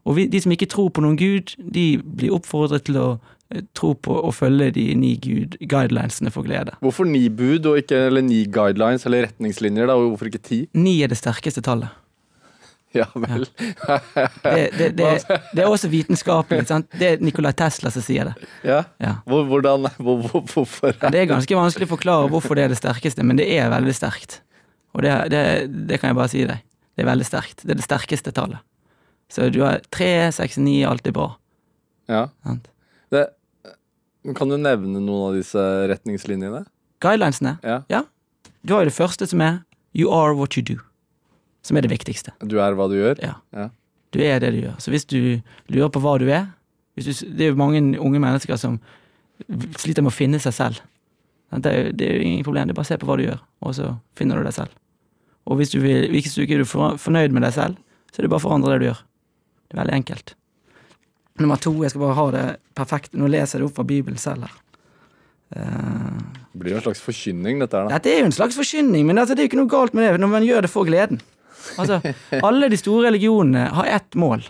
Og 0.03 0.17
vi, 0.17 0.27
de 0.27 0.41
som 0.43 0.51
ikke 0.51 0.67
tror 0.69 0.89
på 0.93 1.01
noen 1.03 1.17
gud, 1.17 1.55
de 1.57 1.85
blir 2.03 2.33
oppfordret 2.35 2.83
til 2.89 2.99
å 2.99 3.07
eh, 3.53 3.63
tro 3.77 3.93
på 3.95 4.17
og 4.19 4.33
følge 4.35 4.71
de 4.75 4.89
ni 4.99 5.15
gud 5.15 5.55
guidelinesene 5.61 6.31
for 6.33 6.43
glede. 6.43 6.75
Hvorfor 6.83 7.07
ni 7.07 7.29
bud 7.29 7.69
og 7.71 7.79
ikke 7.79 8.05
eller 8.09 8.25
ni 8.25 8.43
guidelines 8.51 9.07
eller 9.07 9.29
retningslinjer? 9.29 9.87
da, 9.87 9.95
og 9.95 10.13
Hvorfor 10.13 10.31
ikke 10.31 10.43
ti? 10.43 10.59
Ni 10.75 10.99
er 11.01 11.13
det 11.13 11.21
sterkeste 11.21 11.63
tallet. 11.63 12.02
Ja 13.01 13.07
vel. 13.17 13.47
Det, 14.43 14.69
det, 14.77 14.89
det, 14.97 15.07
det 15.55 15.63
er 15.63 15.69
også 15.69 15.89
vitenskapelig. 15.89 16.67
Sant? 16.69 16.91
Det 16.99 17.07
er 17.07 17.23
Nikola 17.25 17.49
Tesla 17.57 17.89
som 17.93 18.03
sier 18.05 18.29
det. 18.29 18.49
Ja. 18.67 18.83
Ja. 19.01 19.15
Hvor, 19.25 19.47
hvordan, 19.49 19.87
hvor, 19.97 20.19
hvor, 20.27 20.43
hvorfor? 20.45 20.93
Ja, 21.01 21.09
det 21.09 21.23
er 21.23 21.31
ganske 21.31 21.57
vanskelig 21.57 21.87
å 21.89 21.93
forklare 21.95 22.29
hvorfor 22.29 22.59
det 22.59 22.67
er 22.67 22.75
det 22.75 22.77
sterkeste, 22.77 23.25
men 23.25 23.41
det 23.41 23.47
er 23.55 23.71
veldig 23.73 23.95
sterkt. 23.97 24.41
Og 24.93 25.01
det, 25.01 25.15
det, 25.33 25.41
det 25.89 25.97
kan 25.97 26.13
jeg 26.13 26.19
bare 26.19 26.31
si 26.35 26.45
deg. 26.45 26.61
Det 26.93 27.01
er 27.01 27.09
veldig 27.09 27.25
sterkt. 27.25 27.65
Det 27.65 27.73
er 27.73 27.81
det 27.81 27.87
sterkeste 27.87 28.35
tallet. 28.37 28.61
Så 29.33 29.49
du 29.49 29.63
har 29.65 29.81
tre, 29.89 30.29
seks, 30.35 30.59
ni, 30.61 30.83
alt 30.85 31.07
er 31.09 31.15
bra. 31.15 31.31
Ja. 32.11 32.27
Kan 34.37 34.53
du 34.53 34.59
nevne 34.61 35.01
noen 35.01 35.31
av 35.31 35.37
disse 35.39 35.61
retningslinjene? 35.89 36.61
Guidelinesene. 37.01 37.57
Ja. 37.65 38.03
Du 38.61 38.75
har 38.75 38.85
jo 38.85 38.91
det 38.91 38.97
første 39.01 39.25
som 39.27 39.41
er 39.41 39.63
You 39.97 40.13
are 40.13 40.37
what 40.37 40.57
you 40.57 40.61
do. 40.65 40.77
Som 41.63 41.77
er 41.79 41.85
det 41.85 41.91
viktigste. 41.93 42.33
Du 42.43 42.57
er 42.59 42.75
hva 42.75 42.89
du 42.91 42.97
gjør? 42.97 43.19
Ja. 43.23 43.35
Ja. 43.55 43.69
Du 44.13 44.19
er 44.21 44.39
det 44.43 44.51
du 44.53 44.59
gjør. 44.65 44.75
Så 44.83 44.91
hvis 44.93 45.05
du 45.09 45.39
lurer 45.71 45.89
på 45.93 46.01
hva 46.03 46.17
du 46.21 46.27
er 46.29 46.49
du, 46.95 47.01
Det 47.01 47.41
er 47.47 47.49
jo 47.53 47.57
mange 47.57 47.79
unge 47.97 48.19
mennesker 48.21 48.57
som 48.59 48.75
sliter 49.79 50.03
med 50.05 50.11
å 50.11 50.15
finne 50.15 50.39
seg 50.43 50.53
selv. 50.53 50.81
Det 51.53 51.69
er, 51.71 51.91
det 51.93 52.05
er 52.09 52.19
jo 52.19 52.27
ingen 52.27 52.43
problem. 52.45 52.67
Det 52.67 52.73
er 52.75 52.77
bare 52.81 52.85
å 52.85 52.91
se 52.91 52.97
på 53.01 53.07
hva 53.09 53.15
du 53.17 53.23
gjør, 53.25 53.39
og 53.65 53.73
så 53.77 53.87
finner 54.17 54.37
du 54.37 54.43
deg 54.45 54.53
selv. 54.53 54.75
Og 55.49 55.57
hvis 55.59 55.73
du, 55.73 55.79
vil, 55.83 56.05
hvis 56.13 56.35
du 56.35 56.43
ikke 56.45 56.59
er 56.61 56.67
for- 56.69 56.97
fornøyd 57.01 57.33
med 57.35 57.43
deg 57.47 57.53
selv, 57.55 57.79
så 58.13 58.19
er 58.21 58.27
det 58.27 58.29
bare 58.31 58.41
å 58.43 58.45
forandre 58.45 58.73
det 58.75 58.79
du 58.83 58.87
gjør. 58.91 59.01
Det 59.67 59.75
er 59.77 59.81
veldig 59.81 59.97
enkelt. 59.97 60.35
Nummer 61.41 61.57
to, 61.57 61.73
jeg 61.81 61.89
skal 61.93 62.03
bare 62.05 62.17
ha 62.19 62.25
det 62.35 62.43
perfekt. 62.77 63.13
Nå 63.17 63.27
leser 63.31 63.57
jeg 63.57 63.63
det 63.63 63.69
opp 63.71 63.77
fra 63.79 63.87
Bibelen 63.89 64.21
selv 64.21 64.45
her. 64.45 64.53
Uh, 65.53 66.21
Det 66.53 66.61
blir 66.61 66.73
jo 66.73 66.79
en 66.79 66.85
slags 66.87 67.01
forkynning, 67.01 67.59
dette 67.61 67.77
her. 67.77 67.89
dette 67.93 68.09
er 68.09 68.19
jo 68.23 68.29
en 68.29 68.33
slags 68.37 68.55
forkynning, 68.57 69.05
men 69.09 69.17
altså, 69.21 69.35
det 69.35 69.43
er 69.43 69.47
jo 69.47 69.51
ikke 69.51 69.61
noe 69.61 69.69
galt 69.73 69.93
med 69.97 70.05
det 70.07 70.21
når 70.21 70.31
man 70.31 70.45
gjør 70.47 70.65
det 70.65 70.71
for 70.73 70.85
gleden. 70.89 71.19
Altså, 71.79 71.99
Alle 72.43 72.69
de 72.69 72.77
store 72.79 73.07
religionene 73.07 73.69
har 73.75 73.89
ett 73.99 74.17
mål 74.19 74.45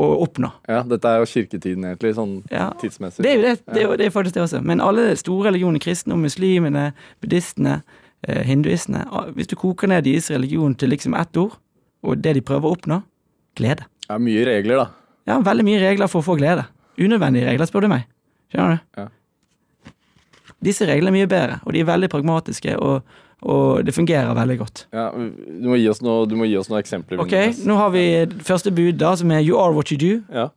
å 0.00 0.08
oppnå. 0.24 0.50
Ja, 0.66 0.80
Dette 0.88 1.10
er 1.10 1.22
jo 1.22 1.28
kirketiden, 1.30 1.84
egentlig, 1.86 2.14
sånn 2.16 2.34
Ja, 2.50 2.72
tidsmessig. 2.80 3.22
Det 3.22 3.30
er 3.30 3.36
jo 3.36 3.42
det, 3.44 3.52
det, 3.68 3.82
er, 3.84 3.92
det 4.00 4.08
er 4.08 4.14
faktisk 4.14 4.38
det 4.38 4.42
også. 4.48 4.62
Men 4.66 4.82
alle 4.82 5.06
de 5.12 5.18
store 5.20 5.52
religioner, 5.52 5.82
kristne 5.82 6.16
og 6.16 6.22
muslimene, 6.24 6.88
buddhistene, 7.22 7.78
eh, 8.26 8.42
hinduistene 8.48 9.04
Hvis 9.36 9.52
du 9.52 9.56
koker 9.60 9.90
ned 9.90 10.06
deres 10.08 10.30
religion 10.34 10.74
til 10.74 10.90
liksom 10.90 11.14
ett 11.18 11.38
ord, 11.38 11.58
og 12.04 12.18
det 12.20 12.34
de 12.36 12.44
prøver 12.44 12.68
å 12.68 12.76
oppnå 12.76 13.00
glede. 13.56 13.86
Ja, 14.08 14.18
mye 14.18 14.42
regler, 14.46 14.82
da. 14.82 14.86
Ja, 15.30 15.38
veldig 15.40 15.64
mye 15.64 15.80
regler 15.80 16.10
for 16.10 16.20
å 16.20 16.26
få 16.26 16.36
glede. 16.40 16.66
Unødvendige 17.00 17.46
regler, 17.48 17.70
spør 17.70 17.86
du 17.86 17.92
meg. 17.94 18.08
Skjønner 18.52 18.76
du? 18.76 19.00
Ja. 19.00 19.06
Disse 20.64 20.88
reglene 20.88 21.12
er 21.12 21.18
mye 21.18 21.30
bedre, 21.30 21.60
og 21.64 21.74
de 21.74 21.82
er 21.82 21.88
veldig 21.88 22.10
pragmatiske, 22.12 22.76
og, 22.80 23.16
og 23.44 23.84
det 23.86 23.94
fungerer 23.94 24.34
veldig 24.36 24.58
godt. 24.58 24.86
Ja, 24.96 25.10
du, 25.14 25.68
må 25.68 25.76
gi 25.78 25.88
oss 25.92 26.00
noe, 26.04 26.24
du 26.28 26.34
må 26.40 26.48
gi 26.48 26.56
oss 26.60 26.70
noen 26.72 26.80
eksempler. 26.82 27.20
Ok, 27.22 27.34
nå 27.68 27.76
har 27.78 27.90
vi 27.94 28.04
første 28.44 28.72
bud, 28.74 28.96
da, 29.00 29.14
som 29.20 29.30
er 29.36 29.44
you 29.44 29.58
are 29.60 29.72
what 29.76 29.92
you 29.92 29.98
do. 30.00 30.22
Ja. 30.32 30.48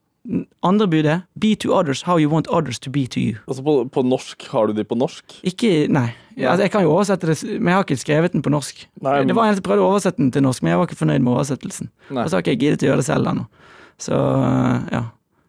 Andre 0.67 0.87
budet 0.91 1.21
be 1.39 1.53
to 1.55 1.71
others 1.71 2.01
how 2.03 2.17
you 2.19 2.27
want 2.29 2.47
others 2.51 2.79
to 2.83 2.89
be 2.91 3.05
to 3.07 3.19
you. 3.19 3.37
Altså 3.47 3.63
på, 3.63 3.75
på 3.95 4.03
norsk, 4.03 4.43
har 4.51 4.67
du 4.67 4.73
de 4.75 4.83
på 4.83 4.97
norsk? 4.99 5.37
Ikke 5.47 5.87
Nei. 5.87 6.09
Ja, 6.37 6.51
altså, 6.51 6.65
jeg 6.67 6.71
kan 6.73 6.83
jo 6.83 6.91
oversette 6.93 7.25
det, 7.31 7.37
men 7.57 7.71
jeg 7.71 7.77
har 7.79 7.85
ikke 7.87 7.97
skrevet 7.97 8.33
den 8.35 8.43
på 8.45 8.51
norsk. 8.53 8.83
Nei, 9.01 9.13
men- 9.19 9.27
Det 9.31 9.35
var 9.35 9.47
en 9.47 9.55
som 9.57 9.63
prøvde 9.65 9.81
å 9.85 9.87
oversette 9.93 10.17
den 10.21 10.31
til 10.31 10.43
norsk, 10.45 10.61
men 10.61 10.69
jeg 10.73 10.77
var 10.81 10.85
ikke 10.89 10.99
fornøyd 10.99 11.23
med 11.23 11.31
oversettelsen. 11.33 11.89
Nei. 12.11 12.23
Og 12.23 12.29
så 12.29 12.35
har 12.37 12.43
ikke 12.43 12.53
jeg 12.53 12.59
giddet 12.61 12.83
å 12.83 12.89
gjøre 12.91 13.01
det 13.01 13.07
selv 13.07 13.31
ennå. 13.31 13.47
Så 13.97 14.19
ja, 14.91 15.01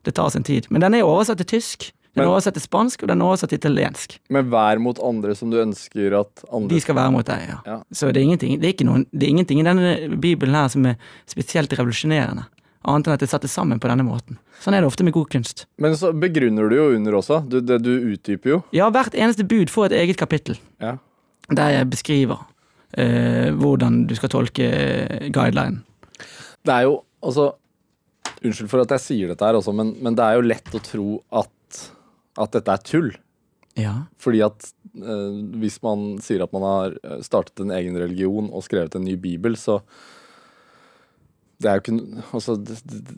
det 0.04 0.14
tar 0.16 0.30
sin 0.32 0.46
tid. 0.46 0.66
Men 0.70 0.80
den 0.80 0.94
er 0.94 1.04
oversatt 1.04 1.42
til 1.42 1.50
tysk, 1.58 1.90
den 2.16 2.24
er 2.24 2.30
oversatt 2.30 2.56
til 2.58 2.64
spansk, 2.64 3.02
og 3.04 3.10
den 3.12 3.22
er 3.22 3.30
oversatt 3.30 3.52
til 3.52 3.60
italiensk. 3.60 4.18
Men 4.34 4.50
vær 4.52 4.80
mot 4.82 4.98
andre 5.04 5.34
som 5.38 5.52
du 5.52 5.58
ønsker 5.62 6.16
at 6.18 6.44
andre 6.48 6.74
De 6.74 6.82
skal 6.82 6.96
være 6.98 7.14
mot 7.14 7.26
deg, 7.26 7.44
ja. 7.46 7.58
Ja. 7.66 7.78
Så 7.92 8.10
det 8.10 8.22
er, 8.22 8.26
ingenting, 8.26 8.56
det, 8.62 8.72
er 8.74 8.88
noen, 8.88 9.04
det 9.12 9.28
er 9.28 9.34
ingenting 9.36 9.62
i 9.62 9.66
denne 9.66 9.92
bibelen 10.18 10.56
her 10.58 10.70
som 10.72 10.86
er 10.88 10.96
spesielt 11.30 11.74
revolusjonerende. 11.78 12.48
Annet 12.88 13.08
enn 13.08 13.16
at 13.16 13.22
det 13.22 13.28
er 13.28 13.34
satt 13.34 13.46
sammen 13.50 13.80
på 13.82 13.90
denne 13.90 14.06
måten. 14.06 14.38
Sånn 14.62 14.74
er 14.74 14.82
det 14.82 14.88
ofte 14.90 15.04
med 15.06 15.14
god 15.14 15.28
kunst. 15.32 15.66
Men 15.82 15.96
så 15.98 16.12
begrunner 16.16 16.70
du 16.70 16.76
jo 16.78 16.86
under 16.96 17.18
også. 17.18 17.42
Du, 17.46 17.58
det, 17.60 17.80
du 17.84 17.92
utdyper 18.14 18.54
jo. 18.54 18.60
Ja, 18.74 18.88
hvert 18.94 19.16
eneste 19.18 19.46
bud 19.46 19.70
får 19.72 19.90
et 19.90 19.98
eget 20.04 20.20
kapittel. 20.20 20.58
Ja. 20.82 20.96
der 21.48 21.70
jeg 21.72 21.90
beskriver 21.90 22.42
uh, 22.98 23.50
hvordan 23.56 24.02
du 24.08 24.14
skal 24.18 24.32
tolke 24.32 24.66
eh, 24.68 25.28
guidelinen. 25.32 25.82
Det 26.64 26.74
er 26.74 26.88
jo 26.88 27.00
altså 27.22 27.54
Unnskyld 28.38 28.68
for 28.70 28.84
at 28.84 28.92
jeg 28.94 29.02
sier 29.02 29.30
dette 29.32 29.42
her 29.42 29.56
også, 29.58 29.72
men, 29.74 29.96
men 29.98 30.14
det 30.14 30.22
er 30.22 30.36
jo 30.36 30.44
lett 30.46 30.74
å 30.76 30.80
tro 30.84 31.06
at, 31.40 31.48
at 32.38 32.54
dette 32.54 32.74
er 32.74 32.84
tull. 32.86 33.10
Ja. 33.78 33.94
Fordi 34.18 34.42
at 34.46 34.70
eh, 34.98 35.40
hvis 35.62 35.78
man 35.84 36.16
sier 36.24 36.42
at 36.44 36.54
man 36.54 36.66
har 36.66 36.96
eh, 37.02 37.20
startet 37.26 37.62
en 37.62 37.74
egen 37.74 37.98
religion 38.00 38.50
og 38.50 38.64
skrevet 38.66 38.96
en 38.98 39.06
ny 39.06 39.14
bibel, 39.20 39.58
så 39.58 39.80
det 41.58 41.70
er 41.70 41.78
jo 41.78 41.82
ikke 41.82 42.24
Altså, 42.38 42.54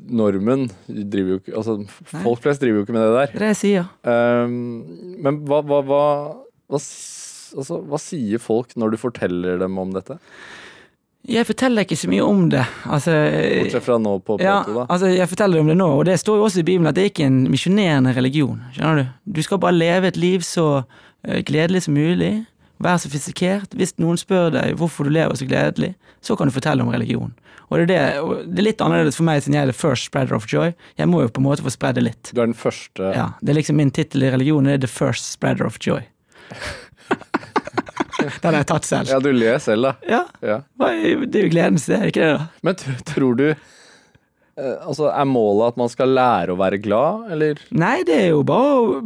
normen 0.09 0.70
driver 0.88 1.35
jo 1.35 1.40
ikke 1.42 1.56
Altså, 1.61 1.74
folk 2.22 2.40
flest 2.44 2.62
driver 2.62 2.80
jo 2.80 2.87
ikke 2.87 2.96
med 2.96 3.04
det 3.04 3.16
der. 3.16 3.33
Det 3.33 3.40
er 3.40 3.44
det 3.44 3.50
jeg 3.52 3.61
sier. 3.61 3.90
Um, 4.04 4.54
men 5.20 5.42
hva, 5.48 5.61
hva, 5.66 5.83
hva, 5.85 6.04
altså, 6.72 7.80
hva 7.85 8.00
sier 8.00 8.40
folk 8.42 8.72
når 8.80 8.94
du 8.94 9.00
forteller 9.00 9.61
dem 9.61 9.76
om 9.80 9.92
dette? 9.96 10.16
Jeg 11.28 11.46
forteller 11.46 11.85
ikke 11.85 11.98
så 12.00 12.09
mye 12.09 12.24
om 12.24 12.46
det. 12.50 12.62
Altså, 12.88 13.12
Bortsett 13.61 13.85
fra 13.85 13.98
nå 14.00 14.14
på 14.24 14.38
ja, 14.40 14.62
Plato, 14.64 14.78
da. 14.78 14.87
altså, 14.88 15.11
jeg 15.12 15.28
forteller 15.28 15.61
om 15.61 15.68
det 15.68 15.76
nå, 15.76 15.88
og 15.98 16.04
det 16.09 16.16
står 16.20 16.40
jo 16.40 16.46
også 16.46 16.62
i 16.62 16.66
Bibelen 16.70 16.88
at 16.88 16.96
det 16.96 17.02
er 17.04 17.12
ikke 17.12 17.26
en 17.28 17.42
misjonerende 17.52 18.14
religion. 18.16 18.62
Skjønner 18.74 19.02
du? 19.02 19.12
Du 19.37 19.42
skal 19.44 19.61
bare 19.61 19.76
leve 19.76 20.09
et 20.09 20.16
liv 20.20 20.46
så 20.46 20.66
eh, 20.80 21.42
gledelig 21.46 21.85
som 21.87 21.94
mulig. 21.94 22.33
Vær 22.80 22.96
sofistikert. 23.02 23.76
Hvis 23.76 23.92
noen 24.00 24.16
spør 24.16 24.48
deg 24.54 24.78
hvorfor 24.80 25.04
du 25.04 25.12
lever 25.12 25.37
så 25.37 25.44
gledelig, 25.44 25.92
så 26.24 26.37
kan 26.40 26.48
du 26.48 26.56
fortelle 26.56 26.83
om 26.83 26.92
religion. 26.92 27.35
Og 27.70 27.78
det 27.78 27.94
er, 27.94 28.16
det, 28.16 28.46
det 28.50 28.62
er 28.62 28.66
litt 28.66 28.80
annerledes 28.83 29.20
for 29.20 29.28
meg 29.28 29.44
siden 29.44 29.59
jeg 29.59 29.68
er 29.68 29.70
the 29.70 29.76
first 29.76 30.09
spreader 30.09 30.35
of 30.35 30.48
joy. 30.50 30.72
Jeg 30.98 31.11
må 31.11 31.20
jo 31.22 31.30
på 31.30 31.42
en 31.42 31.46
måte 31.46 31.62
få 31.62 31.70
spre 31.70 31.92
det 31.94 32.06
litt. 32.09 32.33
Du 32.33 32.40
er 32.40 32.48
den 32.48 32.56
første 32.56 33.12
Ja, 33.14 33.28
Det 33.44 33.52
er 33.52 33.61
liksom 33.61 33.78
min 33.78 33.92
tittel 33.94 34.24
i 34.26 34.33
religionen, 34.33 34.72
det 34.72 34.80
er 34.80 34.87
the 34.88 34.90
first 34.90 35.28
spreader 35.30 35.68
of 35.68 35.78
joy. 35.78 36.00
Den 38.42 38.52
har 38.54 38.61
jeg 38.61 38.66
tatt 38.72 38.85
selv. 38.88 39.09
Ja, 39.12 39.18
du 39.20 39.30
ler 39.33 39.59
selv, 39.59 39.83
da. 39.90 39.94
Ja, 40.09 40.22
Ja. 40.42 40.61
det 40.78 41.35
er 41.35 41.44
jo 41.46 41.52
gledens 41.52 41.87
det, 41.87 41.98
er 42.00 42.06
ikke 42.12 42.24
det? 42.24 42.33
da? 42.38 42.46
Men 42.62 42.74
tror 43.14 43.37
du 43.37 43.46
eh, 43.50 44.76
Altså, 44.87 45.09
er 45.12 45.24
målet 45.28 45.72
at 45.72 45.76
man 45.80 45.88
skal 45.92 46.09
lære 46.16 46.52
å 46.54 46.59
være 46.61 46.80
glad, 46.83 47.30
eller? 47.33 47.61
Nei, 47.72 48.02
det 48.04 48.16
er 48.26 48.28
jo 48.35 48.42
bare 48.44 48.72
å, 48.76 49.02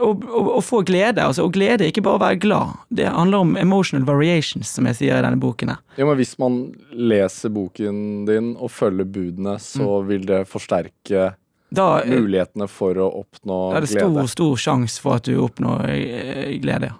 å, 0.00 0.10
å, 0.12 0.42
å 0.56 0.60
få 0.64 0.80
glede. 0.88 1.20
Altså, 1.24 1.44
og 1.44 1.52
glede 1.56 1.84
er 1.84 1.90
ikke 1.92 2.04
bare 2.06 2.16
å 2.20 2.22
være 2.22 2.38
glad. 2.40 2.76
Det 2.88 3.08
handler 3.12 3.44
om 3.44 3.56
emotional 3.60 4.06
variations, 4.08 4.70
som 4.76 4.88
jeg 4.88 4.96
sier 5.02 5.18
i 5.18 5.24
denne 5.26 5.40
boken. 5.42 5.74
her. 5.74 5.82
Jo, 6.00 6.06
men 6.10 6.16
hvis 6.20 6.36
man 6.40 6.60
leser 6.92 7.52
boken 7.52 7.98
din 8.28 8.54
og 8.56 8.70
følger 8.72 9.04
budene, 9.08 9.58
så 9.60 10.00
Mm. 10.02 10.06
vil 10.08 10.24
det 10.26 10.42
forsterke 10.48 11.34
Da, 11.76 12.00
mulighetene 12.06 12.68
for 12.70 12.94
å 12.94 13.08
oppnå 13.24 13.56
da 13.72 13.78
er 13.78 13.80
det 13.84 13.90
glede. 13.90 14.12
stor, 14.14 14.26
stor 14.32 14.56
sjanse 14.56 15.00
for 15.02 15.16
at 15.18 15.24
du 15.26 15.34
oppnår 15.42 15.88
eh, 15.90 16.58
glede, 16.62 16.92
ja. 16.92 16.96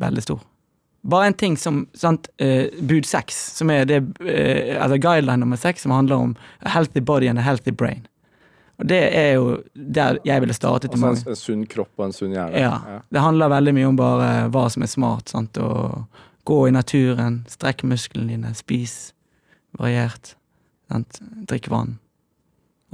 Veldig 0.00 0.22
stor. 0.22 0.42
Bare 1.04 1.28
en 1.28 1.36
ting 1.36 1.56
som 1.60 1.82
sant, 1.94 2.28
eh, 2.40 2.70
bud 2.80 3.04
seks, 3.04 3.36
som 3.58 3.70
er 3.70 3.84
det, 3.84 4.00
eh, 4.24 4.74
altså 4.80 4.96
guideline 4.98 5.40
nummer 5.40 5.60
seks, 5.60 5.82
som 5.82 5.92
handler 5.92 6.16
om 6.16 6.36
a 6.64 6.68
healthy 6.68 7.00
body 7.00 7.28
and 7.28 7.38
a 7.38 7.42
healthy 7.42 7.70
brain. 7.70 8.06
Og 8.78 8.88
det 8.88 9.02
er 9.14 9.34
jo 9.34 9.62
der 9.74 10.18
jeg 10.24 10.40
ville 10.40 10.54
startet. 10.54 10.90
Altså 10.90 11.06
mange. 11.06 11.20
en, 11.26 11.28
en 11.28 11.36
sunn 11.36 11.66
kropp 11.70 11.92
og 11.98 12.06
en 12.08 12.12
sunn 12.16 12.32
hjerne. 12.34 12.58
Ja. 12.58 13.00
Det 13.12 13.20
handler 13.22 13.52
veldig 13.52 13.74
mye 13.76 13.90
om 13.90 13.98
bare 14.00 14.30
hva 14.50 14.64
som 14.72 14.82
er 14.82 14.90
smart. 14.90 15.30
Sant? 15.30 15.58
Å 15.58 16.06
gå 16.48 16.58
i 16.68 16.72
naturen, 16.74 17.44
strekk 17.48 17.84
musklene 17.86 18.34
dine, 18.34 18.54
spis 18.58 19.12
variert. 19.78 20.34
Sant? 20.90 21.20
Drikk 21.46 21.70
vann. 21.70 21.98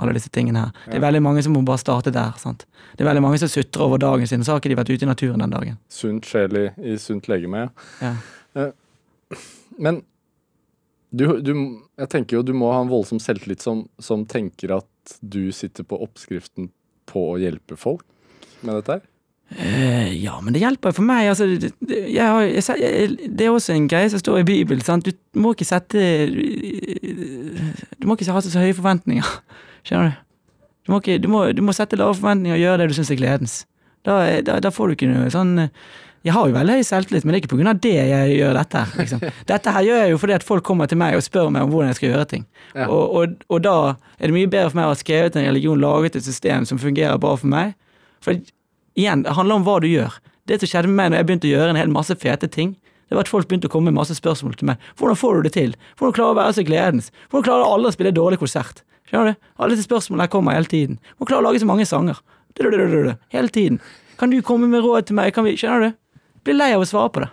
Alle 0.01 0.17
disse 0.17 0.33
tingene 0.33 0.67
her. 0.67 0.85
Det 0.87 0.99
er 0.99 1.07
veldig 1.07 1.23
mange 1.25 1.45
som 1.45 1.55
må 1.55 1.63
bare 1.67 1.83
starte 1.83 2.13
der. 2.15 2.35
Sant? 2.41 2.67
Det 2.97 3.05
er 3.05 3.11
veldig 3.11 3.25
mange 3.25 3.41
som 3.43 3.51
sutrer 3.53 3.87
over 3.87 4.01
dagen 4.03 4.29
sin, 4.31 4.45
så 4.45 4.55
har 4.55 4.63
ikke 4.63 4.73
de 4.73 4.79
vært 4.81 4.93
ute 4.93 5.07
i 5.07 5.11
naturen 5.11 5.45
den 5.45 5.53
dagen. 5.55 5.81
Sunt 5.93 6.29
sjel 6.29 6.57
i, 6.57 6.69
i 6.93 6.99
sunt 7.01 7.31
legeme. 7.31 7.69
ja. 8.03 8.15
Ja. 8.59 8.71
Men 9.81 10.03
du, 11.11 11.25
du, 11.43 11.53
jeg 11.99 12.11
tenker 12.13 12.39
jo 12.39 12.47
du 12.47 12.53
må 12.57 12.71
ha 12.75 12.83
en 12.85 12.91
voldsom 12.91 13.21
selvtillit 13.23 13.63
som, 13.65 13.85
som 14.03 14.27
tenker 14.31 14.77
at 14.77 15.15
du 15.21 15.51
sitter 15.55 15.87
på 15.87 15.99
oppskriften 16.05 16.71
på 17.11 17.25
å 17.33 17.39
hjelpe 17.41 17.79
folk 17.81 18.05
med 18.67 18.79
dette 18.79 18.99
her. 18.99 19.07
Uh, 19.51 20.13
ja, 20.15 20.37
men 20.39 20.55
det 20.55 20.61
hjelper 20.63 20.95
for 20.95 21.03
meg. 21.03 21.27
Altså, 21.33 21.49
det, 21.59 21.73
jeg 21.91 22.23
har, 22.23 22.45
jeg, 22.47 22.63
jeg, 22.79 23.31
det 23.35 23.47
er 23.47 23.51
også 23.51 23.75
en 23.75 23.89
greie 23.91 24.11
som 24.13 24.23
står 24.23 24.45
i 24.45 24.47
Bibelen. 24.47 24.85
Sant? 24.87 25.09
Du 25.11 25.41
må 25.43 25.57
ikke 25.57 25.67
sette 25.67 26.05
Du 26.31 28.07
må 28.07 28.15
ikke 28.15 28.31
ha 28.31 28.43
så 28.45 28.63
høye 28.63 28.77
forventninger. 28.79 29.33
Skjønner 29.87 30.13
du? 30.13 30.21
Du 30.87 30.93
må, 30.95 30.99
ikke, 31.03 31.19
du 31.23 31.29
må, 31.31 31.41
du 31.55 31.61
må 31.63 31.75
sette 31.77 31.99
lave 32.01 32.15
forventninger 32.19 32.57
og 32.57 32.63
gjøre 32.63 32.79
det 32.83 32.87
du 32.91 32.95
syns 32.97 33.11
er 33.13 33.19
gledens. 33.21 33.59
Da, 34.07 34.15
er- 34.27 34.45
da, 34.47 34.59
da 34.65 34.71
får 34.73 34.89
du 34.89 34.95
ikke 34.97 35.11
noe 35.11 35.29
sånn 35.31 35.51
eh, 35.61 35.69
Jeg 36.25 36.33
har 36.37 36.49
jo 36.49 36.55
veldig 36.57 36.75
høy 36.79 36.85
selvtillit, 36.89 37.25
men 37.25 37.33
det 37.33 37.39
er 37.39 37.45
ikke 37.47 37.69
av 37.71 37.79
det 37.85 37.93
jeg 37.97 38.33
gjør 38.39 38.57
dette. 38.59 38.81
her, 38.85 38.99
Liksom. 39.01 39.21
Dette 39.53 39.73
her 39.77 39.85
gjør 39.87 40.01
jeg 40.03 40.11
jo 40.15 40.19
fordi 40.21 40.35
at 40.37 40.45
folk 40.45 40.65
kommer 40.69 40.87
til 40.91 40.99
meg 41.01 41.17
og 41.17 41.23
spør 41.25 41.51
meg 41.53 41.63
om 41.65 41.71
hvordan 41.73 41.89
jeg 41.93 41.97
skal 42.01 42.11
gjøre 42.11 42.27
ting. 42.33 42.47
Ja. 42.75 42.89
Og, 42.93 43.15
og, 43.21 43.37
og 43.49 43.63
da 43.65 43.75
er 44.19 44.27
det 44.29 44.35
mye 44.37 44.51
bedre 44.53 44.69
for 44.73 44.81
meg 44.81 44.89
å 44.89 44.93
ha 44.93 44.99
skrevet 45.01 45.37
en 45.41 45.47
religion, 45.49 45.81
laget 45.81 46.17
et 46.21 46.25
system 46.27 46.67
som 46.69 46.81
fungerer 46.81 47.17
bra 47.23 47.33
for 47.41 47.49
meg. 47.53 47.73
For 48.25 48.37
igjen, 49.01 49.23
det 49.25 49.33
handler 49.37 49.61
om 49.61 49.65
hva 49.69 49.79
du 49.81 49.89
gjør. 49.89 50.17
Det 50.49 50.59
som 50.61 50.69
skjedde 50.75 50.91
med 50.93 50.97
meg 50.99 51.13
når 51.15 51.21
jeg 51.23 51.29
begynte 51.31 51.49
å 51.49 51.55
gjøre 51.55 51.73
en 51.77 51.81
hel 51.81 51.93
masse 51.95 52.17
fete 52.21 52.49
ting, 52.53 52.75
det 53.09 53.17
var 53.17 53.25
at 53.25 53.33
folk 53.33 53.49
begynte 53.51 53.69
å 53.69 53.73
komme 53.73 53.89
med 53.91 53.97
masse 54.01 54.15
spørsmål 54.17 54.55
til 54.61 54.69
meg. 54.73 54.85
Hvordan 55.01 55.19
får 55.19 55.37
du 55.41 55.47
det 55.49 55.55
til? 55.57 55.73
Hvordan 55.99 56.15
klarer 56.17 56.35
du 56.35 56.37
å 56.37 56.41
være 56.43 56.57
så 56.61 56.65
gledens? 56.69 57.09
Hvordan 57.31 57.47
klarer 57.49 57.73
aldri 57.73 57.91
å 57.91 57.97
spille 57.97 58.13
dårlig 58.17 58.39
konsert? 58.43 58.85
Skjønner 59.11 59.35
du? 59.35 59.49
Alle 59.59 59.75
disse 59.75 59.89
spørsmålene 59.89 60.31
kommer 60.31 60.55
hele 60.55 60.71
tiden. 60.71 61.01
Må 61.19 61.27
klare 61.27 61.43
å 61.43 61.49
lage 61.49 61.63
så 61.63 61.67
mange 61.69 61.87
sanger? 61.89 62.21
Hele 63.35 63.49
tiden. 63.51 63.81
Kan 64.21 64.31
du 64.31 64.39
komme 64.47 64.69
med 64.71 64.85
råd 64.85 65.09
til 65.09 65.19
meg? 65.19 65.33
Kan 65.35 65.47
vi, 65.47 65.57
skjønner 65.59 65.91
du? 65.91 65.99
Blir 66.47 66.57
lei 66.57 66.71
av 66.77 66.85
å 66.85 66.89
svare 66.89 67.11
på 67.13 67.25
det. 67.25 67.31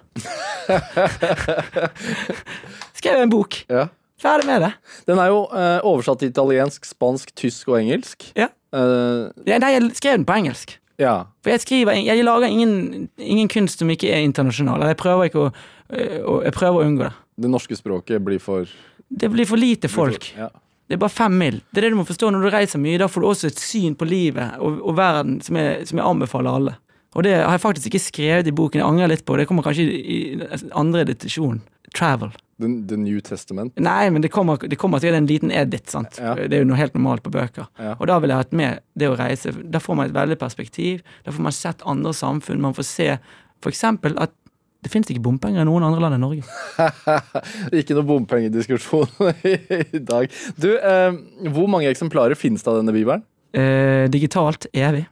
Skrev 2.98 3.22
en 3.22 3.32
bok. 3.32 3.62
Ja. 3.72 3.88
Ferdig 4.18 4.48
med 4.50 4.64
det. 4.66 4.72
Den 5.06 5.22
er 5.22 5.30
jo 5.30 5.44
uh, 5.52 5.78
oversatt 5.86 6.24
til 6.24 6.32
italiensk, 6.32 6.86
spansk, 6.90 7.32
tysk 7.38 7.70
og 7.70 7.78
engelsk. 7.84 8.32
Ja. 8.38 8.50
Uh, 8.74 9.30
Nei, 9.46 9.72
jeg 9.76 9.92
skrev 10.00 10.18
den 10.18 10.26
på 10.28 10.38
engelsk. 10.42 10.78
ja. 11.00 11.16
For 11.46 11.54
jeg 11.54 11.64
skriver, 11.64 12.00
jeg 12.02 12.26
lager 12.26 12.50
ingen, 12.50 13.08
ingen 13.22 13.48
kunst 13.54 13.80
som 13.80 13.90
ikke 13.94 14.10
er 14.12 14.26
internasjonal. 14.26 14.88
Jeg 14.90 14.98
prøver 15.00 15.30
ikke 15.30 15.44
å, 15.46 15.52
å, 15.94 16.40
jeg 16.48 16.56
prøver 16.58 16.82
å 16.82 16.88
unngå 16.90 17.06
det. 17.06 17.14
Det 17.38 17.52
norske 17.54 17.78
språket 17.78 18.24
blir 18.26 18.42
for 18.42 18.66
Det 19.08 19.30
blir 19.32 19.46
for 19.46 19.62
lite 19.62 19.88
folk. 19.88 20.34
Ja. 20.36 20.50
Det 20.88 20.96
er 20.96 21.04
bare 21.04 21.14
fem 21.14 21.34
mil. 21.36 21.62
Det 21.72 21.82
er 21.82 21.88
det 21.88 21.94
du 21.94 22.00
må 22.00 22.08
forstå 22.08 22.32
når 22.32 22.46
du 22.46 22.50
reiser 22.54 22.82
mye. 22.82 23.00
Da 23.02 23.10
får 23.12 23.24
du 23.24 23.28
også 23.28 23.52
et 23.52 23.60
syn 23.60 23.96
på 24.00 24.08
livet 24.08 24.58
og, 24.64 24.80
og 24.80 24.98
verden 24.98 25.40
som 25.44 25.60
jeg, 25.60 25.88
som 25.90 26.00
jeg 26.00 26.08
anbefaler 26.08 26.60
alle. 26.60 26.76
Og 27.18 27.24
det 27.26 27.34
har 27.36 27.56
jeg 27.56 27.64
faktisk 27.64 27.90
ikke 27.90 28.04
skrevet 28.04 28.50
i 28.50 28.56
boken. 28.56 28.82
Jeg 28.82 28.88
angrer 28.88 29.12
litt 29.12 29.26
på 29.26 29.36
det. 29.36 29.46
Det 29.46 29.50
kommer 29.50 29.66
kanskje 29.66 29.88
i, 29.88 30.18
i 30.38 30.60
andre 30.78 31.04
editasjon. 31.06 31.60
Travel. 31.96 32.34
The, 32.62 32.70
the 32.90 32.98
New 33.00 33.20
Testament. 33.22 33.76
Nei, 33.82 34.10
men 34.14 34.22
det 34.22 34.32
kommer, 34.34 34.58
det 34.58 34.80
kommer 34.82 35.02
til 35.02 35.16
en 35.18 35.28
liten 35.30 35.52
edit. 35.54 35.90
sant? 35.90 36.20
Ja. 36.22 36.36
Det 36.38 36.54
er 36.54 36.64
jo 36.64 36.70
noe 36.72 36.80
helt 36.80 36.96
normalt 36.98 37.24
på 37.26 37.34
bøker. 37.34 37.70
Ja. 37.80 37.96
Og 37.98 38.08
da 38.12 38.18
vil 38.22 38.34
jeg 38.34 38.44
hatt 38.44 38.56
med 38.58 38.84
det 38.98 39.12
å 39.12 39.18
reise. 39.18 39.54
Da 39.64 39.82
får 39.84 39.98
man 40.00 40.10
et 40.10 40.18
veldig 40.18 40.40
perspektiv. 40.42 41.04
Da 41.26 41.34
får 41.34 41.48
man 41.48 41.56
sett 41.56 41.86
andre 41.90 42.14
samfunn. 42.18 42.64
Man 42.64 42.76
får 42.78 42.90
se 42.90 43.10
f.eks. 43.18 43.84
at 43.84 44.36
det 44.88 44.94
finnes 44.94 45.10
ikke 45.12 45.26
bompenger 45.26 45.62
i 45.62 45.68
noen 45.68 45.84
andre 45.84 46.00
land 46.00 46.16
enn 46.16 46.24
Norge. 46.24 46.44
Ikke 47.80 47.98
noe 47.98 48.08
bompengediskusjon 48.08 49.10
i 49.98 50.00
dag. 50.00 50.32
Du, 50.56 50.70
eh, 50.80 51.12
hvor 51.52 51.68
mange 51.72 51.92
eksemplarer 51.92 52.40
finnes 52.40 52.64
det 52.64 52.72
av 52.72 52.80
denne 52.80 52.96
bibelen? 52.96 53.26
Eh, 53.52 54.08
digitalt 54.14 54.70
evig. 54.72 55.06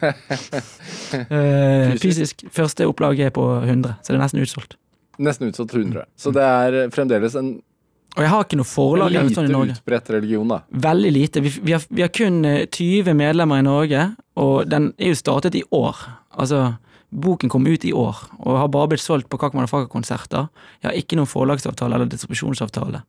eh, 1.12 1.96
fysisk. 2.00 2.46
Første 2.54 2.88
opplag 2.88 3.20
er 3.20 3.32
på 3.34 3.44
100, 3.60 3.98
så 4.00 4.12
det 4.12 4.18
er 4.18 4.24
nesten 4.24 4.44
utsolgt. 4.44 4.76
Nesten 5.20 5.50
utsolgt 5.50 5.76
100. 5.76 6.08
Så 6.16 6.32
det 6.32 6.44
er 6.44 6.92
fremdeles 6.94 7.36
en, 7.36 7.58
Og 8.16 8.24
jeg 8.24 8.32
har 8.32 8.46
ikke 8.46 8.58
noe 8.58 8.68
forlag 8.68 9.12
lite 9.12 9.36
sånn 9.36 9.50
i 9.50 9.54
Norge. 9.54 9.76
utbredt 9.76 10.08
religion, 10.16 10.48
da. 10.48 10.62
Veldig 10.88 11.12
lite. 11.12 11.44
Vi, 11.44 11.52
vi, 11.60 11.76
har, 11.76 11.84
vi 11.92 12.06
har 12.06 12.12
kun 12.14 12.40
eh, 12.48 12.64
20 12.66 13.12
medlemmer 13.20 13.60
i 13.60 13.66
Norge, 13.68 14.12
og 14.40 14.70
den 14.70 14.94
er 14.96 15.12
jo 15.12 15.20
startet 15.20 15.60
i 15.60 15.66
år. 15.76 16.06
Altså, 16.40 16.70
boken 17.10 17.50
kom 17.50 17.66
ut 17.66 17.84
i 17.84 17.92
år, 17.96 18.18
og 18.38 18.58
har 18.58 18.70
bare 18.72 18.92
blitt 18.92 19.02
solgt 19.02 19.28
på 19.30 19.38
Kak 19.40 19.56
Motherfucker-konserter. 19.56 20.48
Jeg 20.80 20.88
har 20.88 20.98
ikke 20.98 21.18
noen 21.18 21.30
forlagsavtale 21.30 21.96
eller 21.96 22.10
distribusjonsavtale. 22.10 23.02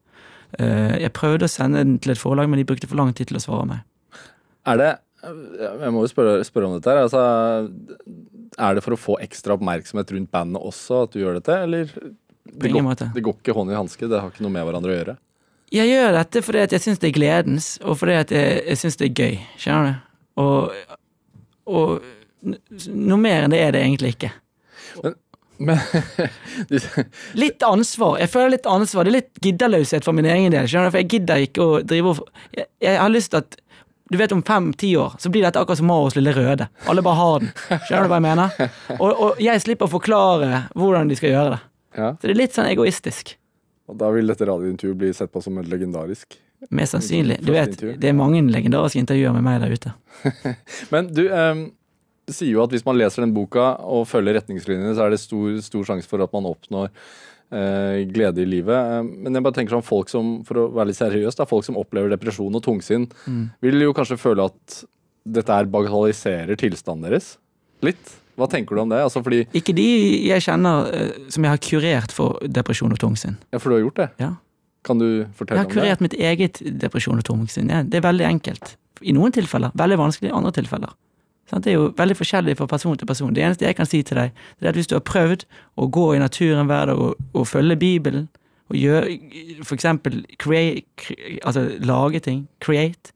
Eh, 0.60 0.98
jeg 1.04 1.14
prøvde 1.16 1.48
å 1.48 1.52
sende 1.52 1.84
den 1.84 2.00
til 2.02 2.16
et 2.16 2.22
forlag, 2.22 2.50
men 2.50 2.60
de 2.60 2.68
brukte 2.68 2.90
for 2.90 3.00
lang 3.00 3.14
tid 3.16 3.30
til 3.30 3.40
å 3.40 3.44
svare 3.44 3.68
meg. 3.70 3.88
Er 4.68 4.78
det 4.84 4.92
Jeg 5.22 5.94
må 5.94 6.02
jo 6.02 6.10
spørre, 6.10 6.42
spørre 6.42 6.66
om 6.66 6.80
dette 6.80 6.90
her. 6.90 7.04
Altså, 7.06 7.70
er 8.58 8.74
det 8.74 8.82
for 8.82 8.96
å 8.96 8.98
få 8.98 9.18
ekstra 9.22 9.54
oppmerksomhet 9.54 10.14
rundt 10.16 10.32
bandet 10.34 10.64
også 10.66 11.04
at 11.06 11.14
du 11.14 11.20
gjør 11.22 11.38
dette, 11.38 11.58
eller? 11.68 11.92
Det 12.42 12.72
går, 12.74 12.88
det 13.14 13.22
går 13.22 13.36
ikke 13.38 13.54
hånd 13.54 13.70
i 13.70 13.78
hanske, 13.78 14.10
det 14.10 14.18
har 14.18 14.32
ikke 14.34 14.42
noe 14.42 14.56
med 14.56 14.66
hverandre 14.66 14.90
å 14.90 14.96
gjøre. 14.96 15.16
Jeg 15.72 15.92
gjør 15.92 16.18
dette 16.18 16.42
fordi 16.44 16.64
jeg 16.66 16.84
syns 16.84 17.04
det 17.04 17.12
er 17.12 17.14
gledens, 17.20 17.68
og 17.86 18.00
fordi 18.02 18.18
jeg, 18.18 18.42
jeg 18.66 18.82
syns 18.82 18.98
det 18.98 19.12
er 19.12 19.22
gøy. 19.22 19.38
Skjønner 19.62 19.94
du? 19.94 20.18
Og, 20.42 20.98
og 21.70 22.10
noe 22.42 23.18
mer 23.22 23.46
enn 23.46 23.54
det 23.54 23.60
er 23.62 23.72
det 23.76 23.82
egentlig 23.86 24.16
ikke. 24.16 24.32
Men 25.62 25.78
du, 26.70 26.78
Litt 27.38 27.64
ansvar. 27.64 28.18
Jeg 28.20 28.32
føler 28.34 28.56
litt 28.56 28.66
ansvar. 28.70 29.06
Det 29.06 29.12
er 29.12 29.18
litt 29.20 29.42
gidderløshet 29.46 30.06
for 30.08 30.18
min 30.18 30.26
egen 30.26 30.54
del. 30.54 30.66
Skjønner 30.70 30.90
du? 30.90 30.94
For 30.96 31.04
jeg 31.04 31.12
gidder 31.14 31.44
ikke 31.46 31.66
å 31.68 31.82
drive 31.86 32.16
og 32.16 32.24
Jeg, 32.58 32.66
jeg 32.82 32.98
har 32.98 33.12
lyst 33.14 33.34
til 33.36 33.44
at 33.44 33.60
du 34.12 34.18
vet 34.20 34.34
Om 34.36 34.42
fem-ti 34.44 34.90
år 35.00 35.14
så 35.24 35.30
blir 35.32 35.46
dette 35.46 35.62
akkurat 35.62 35.80
som 35.80 35.88
Marios 35.88 36.18
lille 36.18 36.34
røde. 36.36 36.66
Alle 36.92 37.04
bare 37.06 37.16
har 37.16 37.38
den. 37.46 37.52
Skjønner 37.88 38.04
du 38.04 38.12
hva 38.12 38.18
jeg 38.18 38.26
mener? 38.26 38.58
Og, 38.98 39.12
og 39.12 39.38
jeg 39.40 39.62
slipper 39.64 39.88
å 39.88 39.94
forklare 39.94 40.64
hvordan 40.76 41.08
de 41.08 41.16
skal 41.16 41.32
gjøre 41.32 41.54
det. 41.54 41.60
ja, 41.96 42.10
Så 42.18 42.28
det 42.28 42.34
er 42.34 42.40
litt 42.42 42.58
sånn 42.58 42.68
egoistisk. 42.74 43.38
og 43.88 43.96
da 44.02 44.10
vil 44.12 44.28
dette 44.28 44.46
radiointervjuet 44.50 45.00
bli 45.00 45.14
sett 45.16 45.32
på 45.32 45.40
som 45.46 45.58
et 45.62 45.70
legendarisk. 45.72 46.36
Mest 46.76 46.94
sannsynlig. 46.98 47.40
Du 47.44 47.54
vet, 47.56 47.74
det 48.04 48.10
er 48.12 48.14
mange 48.18 48.42
legendariske 48.52 49.00
intervjuer 49.00 49.32
med 49.38 49.48
meg 49.48 49.64
der 49.64 49.72
ute. 49.80 49.94
Men 50.94 51.08
du 51.16 51.24
eh, 51.32 51.64
det 52.32 52.38
sier 52.38 52.56
jo 52.56 52.64
at 52.64 52.72
hvis 52.74 52.88
man 52.88 52.98
leser 53.00 53.26
den 53.26 53.36
boka 53.36 53.74
og 53.84 54.08
følger 54.10 54.40
retningslinjene, 54.40 54.96
så 54.96 55.06
er 55.06 55.14
det 55.14 55.20
stor, 55.22 55.60
stor 55.66 55.92
sjanse 55.92 56.10
for 56.10 56.24
at 56.24 56.32
man 56.36 56.48
oppnår 56.50 56.88
eh, 57.52 58.08
glede 58.12 58.44
i 58.44 58.48
livet. 58.48 58.78
Eh, 58.78 59.04
men 59.26 59.36
jeg 59.38 59.46
bare 59.46 59.58
tenker 59.60 59.76
sånn 59.76 59.86
folk 59.86 60.12
som, 60.12 60.40
for 60.48 60.64
å 60.64 60.66
være 60.72 60.92
litt 60.92 61.00
seriøs, 61.02 61.38
da, 61.40 61.48
folk 61.50 61.68
som 61.68 61.80
opplever 61.82 62.12
depresjon 62.14 62.56
og 62.58 62.64
tungsinn, 62.66 63.10
vil 63.64 63.84
jo 63.84 63.94
kanskje 63.98 64.20
føle 64.22 64.48
at 64.50 64.82
dette 65.22 65.54
her 65.54 65.70
bagatelliserer 65.70 66.58
tilstanden 66.58 67.06
deres 67.10 67.36
litt. 67.86 68.18
Hva 68.40 68.48
Hva 68.48 68.48
tenker 68.56 68.78
du 68.78 68.82
om 68.82 68.90
det? 68.90 69.02
Altså 69.04 69.22
fordi, 69.22 69.44
Ikke 69.54 69.74
de 69.76 69.84
jeg 70.30 70.42
kjenner 70.48 70.88
eh, 70.96 71.12
som 71.30 71.46
jeg 71.46 71.52
har 71.52 71.62
kurert 71.62 72.16
for 72.16 72.40
depresjon 72.48 72.94
og 72.96 72.98
tungsinn. 73.02 73.38
ja, 73.52 73.60
for 73.60 73.70
du 73.70 73.76
har 73.76 73.84
gjort 73.84 74.00
det. 74.00 74.10
Ja. 74.24 74.32
Kan 74.88 74.98
du 74.98 75.28
fortelle 75.38 75.62
om 75.62 75.68
det? 75.68 75.76
Jeg 75.76 75.84
har 75.84 75.86
kurert 75.86 76.02
mitt 76.02 76.16
eget 76.18 76.62
depresjon 76.82 77.20
og 77.22 77.28
tungsinn. 77.28 77.70
Ja, 77.70 77.84
det 77.84 78.00
er 78.00 78.08
veldig 78.08 78.26
enkelt. 78.26 78.78
I 79.02 79.14
noen 79.14 79.34
tilfeller. 79.36 79.74
Veldig 79.78 79.98
vanskelig 80.00 80.32
i 80.32 80.34
andre 80.34 80.54
tilfeller. 80.58 80.96
Det 81.52 81.68
er 81.68 81.76
jo 81.76 81.94
veldig 81.98 82.16
forskjellig 82.16 82.56
fra 82.58 82.66
person 82.66 82.98
til 82.98 83.08
person. 83.08 83.34
Det 83.36 83.44
eneste 83.44 83.66
jeg 83.66 83.76
kan 83.76 83.86
si 83.90 84.02
til 84.04 84.18
deg, 84.18 84.36
det 84.60 84.66
er 84.66 84.70
at 84.72 84.78
hvis 84.80 84.88
du 84.88 84.96
har 84.96 85.04
prøvd 85.04 85.44
å 85.76 85.88
gå 85.92 86.06
i 86.16 86.22
naturen 86.22 86.70
hver 86.70 86.92
dag 86.92 87.00
og, 87.00 87.18
og 87.34 87.48
følge 87.48 87.76
Bibelen, 87.76 88.30
og 88.72 88.78
gjøre 88.80 89.18
for 89.68 89.76
eksempel 89.76 90.22
altså 91.44 91.66
lage 91.84 92.20
ting, 92.24 92.48
create, 92.64 93.12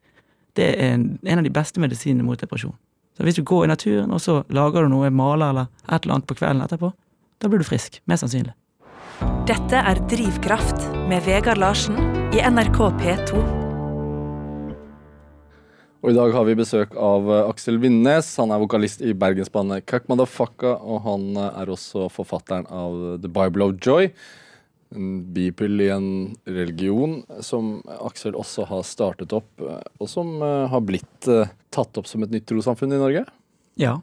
det 0.56 0.68
er 0.74 0.94
en, 0.94 1.08
en 1.24 1.40
av 1.40 1.48
de 1.48 1.54
beste 1.54 1.80
medisinene 1.80 2.28
mot 2.28 2.40
depresjon. 2.40 2.76
Så 3.16 3.24
hvis 3.24 3.40
du 3.40 3.44
går 3.44 3.64
i 3.64 3.72
naturen, 3.72 4.12
og 4.12 4.22
så 4.22 4.42
lager 4.52 4.84
du 4.84 4.92
noe, 4.92 5.10
maler 5.10 5.50
eller 5.50 5.72
et 5.88 6.04
eller 6.04 6.18
annet 6.18 6.28
på 6.28 6.36
kvelden 6.36 6.64
etterpå, 6.66 6.92
da 7.40 7.52
blir 7.52 7.64
du 7.64 7.68
frisk. 7.68 8.02
Mest 8.06 8.26
sannsynlig. 8.26 8.56
Dette 9.48 9.80
er 9.80 10.02
Drivkraft 10.12 10.90
med 11.08 11.24
Vegard 11.28 11.62
Larsen 11.62 12.00
i 12.36 12.44
NRK 12.44 12.82
P2. 13.00 13.65
Og 16.06 16.12
i 16.12 16.18
dag 16.20 16.36
har 16.36 16.44
vi 16.46 16.54
besøk 16.54 16.92
av 17.02 17.26
eh, 17.34 17.48
Aksel 17.50 17.80
Vindnes. 17.82 18.28
Han 18.38 18.52
er 18.54 18.60
vokalist 18.62 19.00
i 19.02 19.16
bergensbandet 19.18 19.88
Cuck 19.90 20.04
Motherfucka, 20.06 20.76
og 20.86 21.00
han 21.02 21.24
eh, 21.34 21.56
er 21.64 21.72
også 21.74 22.06
forfatteren 22.14 22.68
av 22.70 23.00
The 23.24 23.32
Bible 23.34 23.66
of 23.66 23.80
Joy. 23.82 24.12
En 24.94 25.16
bibel 25.34 25.82
i 25.82 25.88
en 25.90 26.12
religion 26.46 27.24
som 27.42 27.80
Aksel 27.96 28.38
også 28.38 28.68
har 28.70 28.86
startet 28.86 29.34
opp, 29.34 29.50
eh, 29.66 29.82
og 29.98 30.12
som 30.12 30.30
har 30.46 30.86
blitt 30.86 31.32
tatt 31.74 31.98
opp 31.98 32.06
som 32.06 32.22
et 32.22 32.38
nytt 32.38 32.46
trossamfunn 32.54 32.94
i 32.94 33.02
Norge. 33.02 33.26
Ja. 33.82 33.98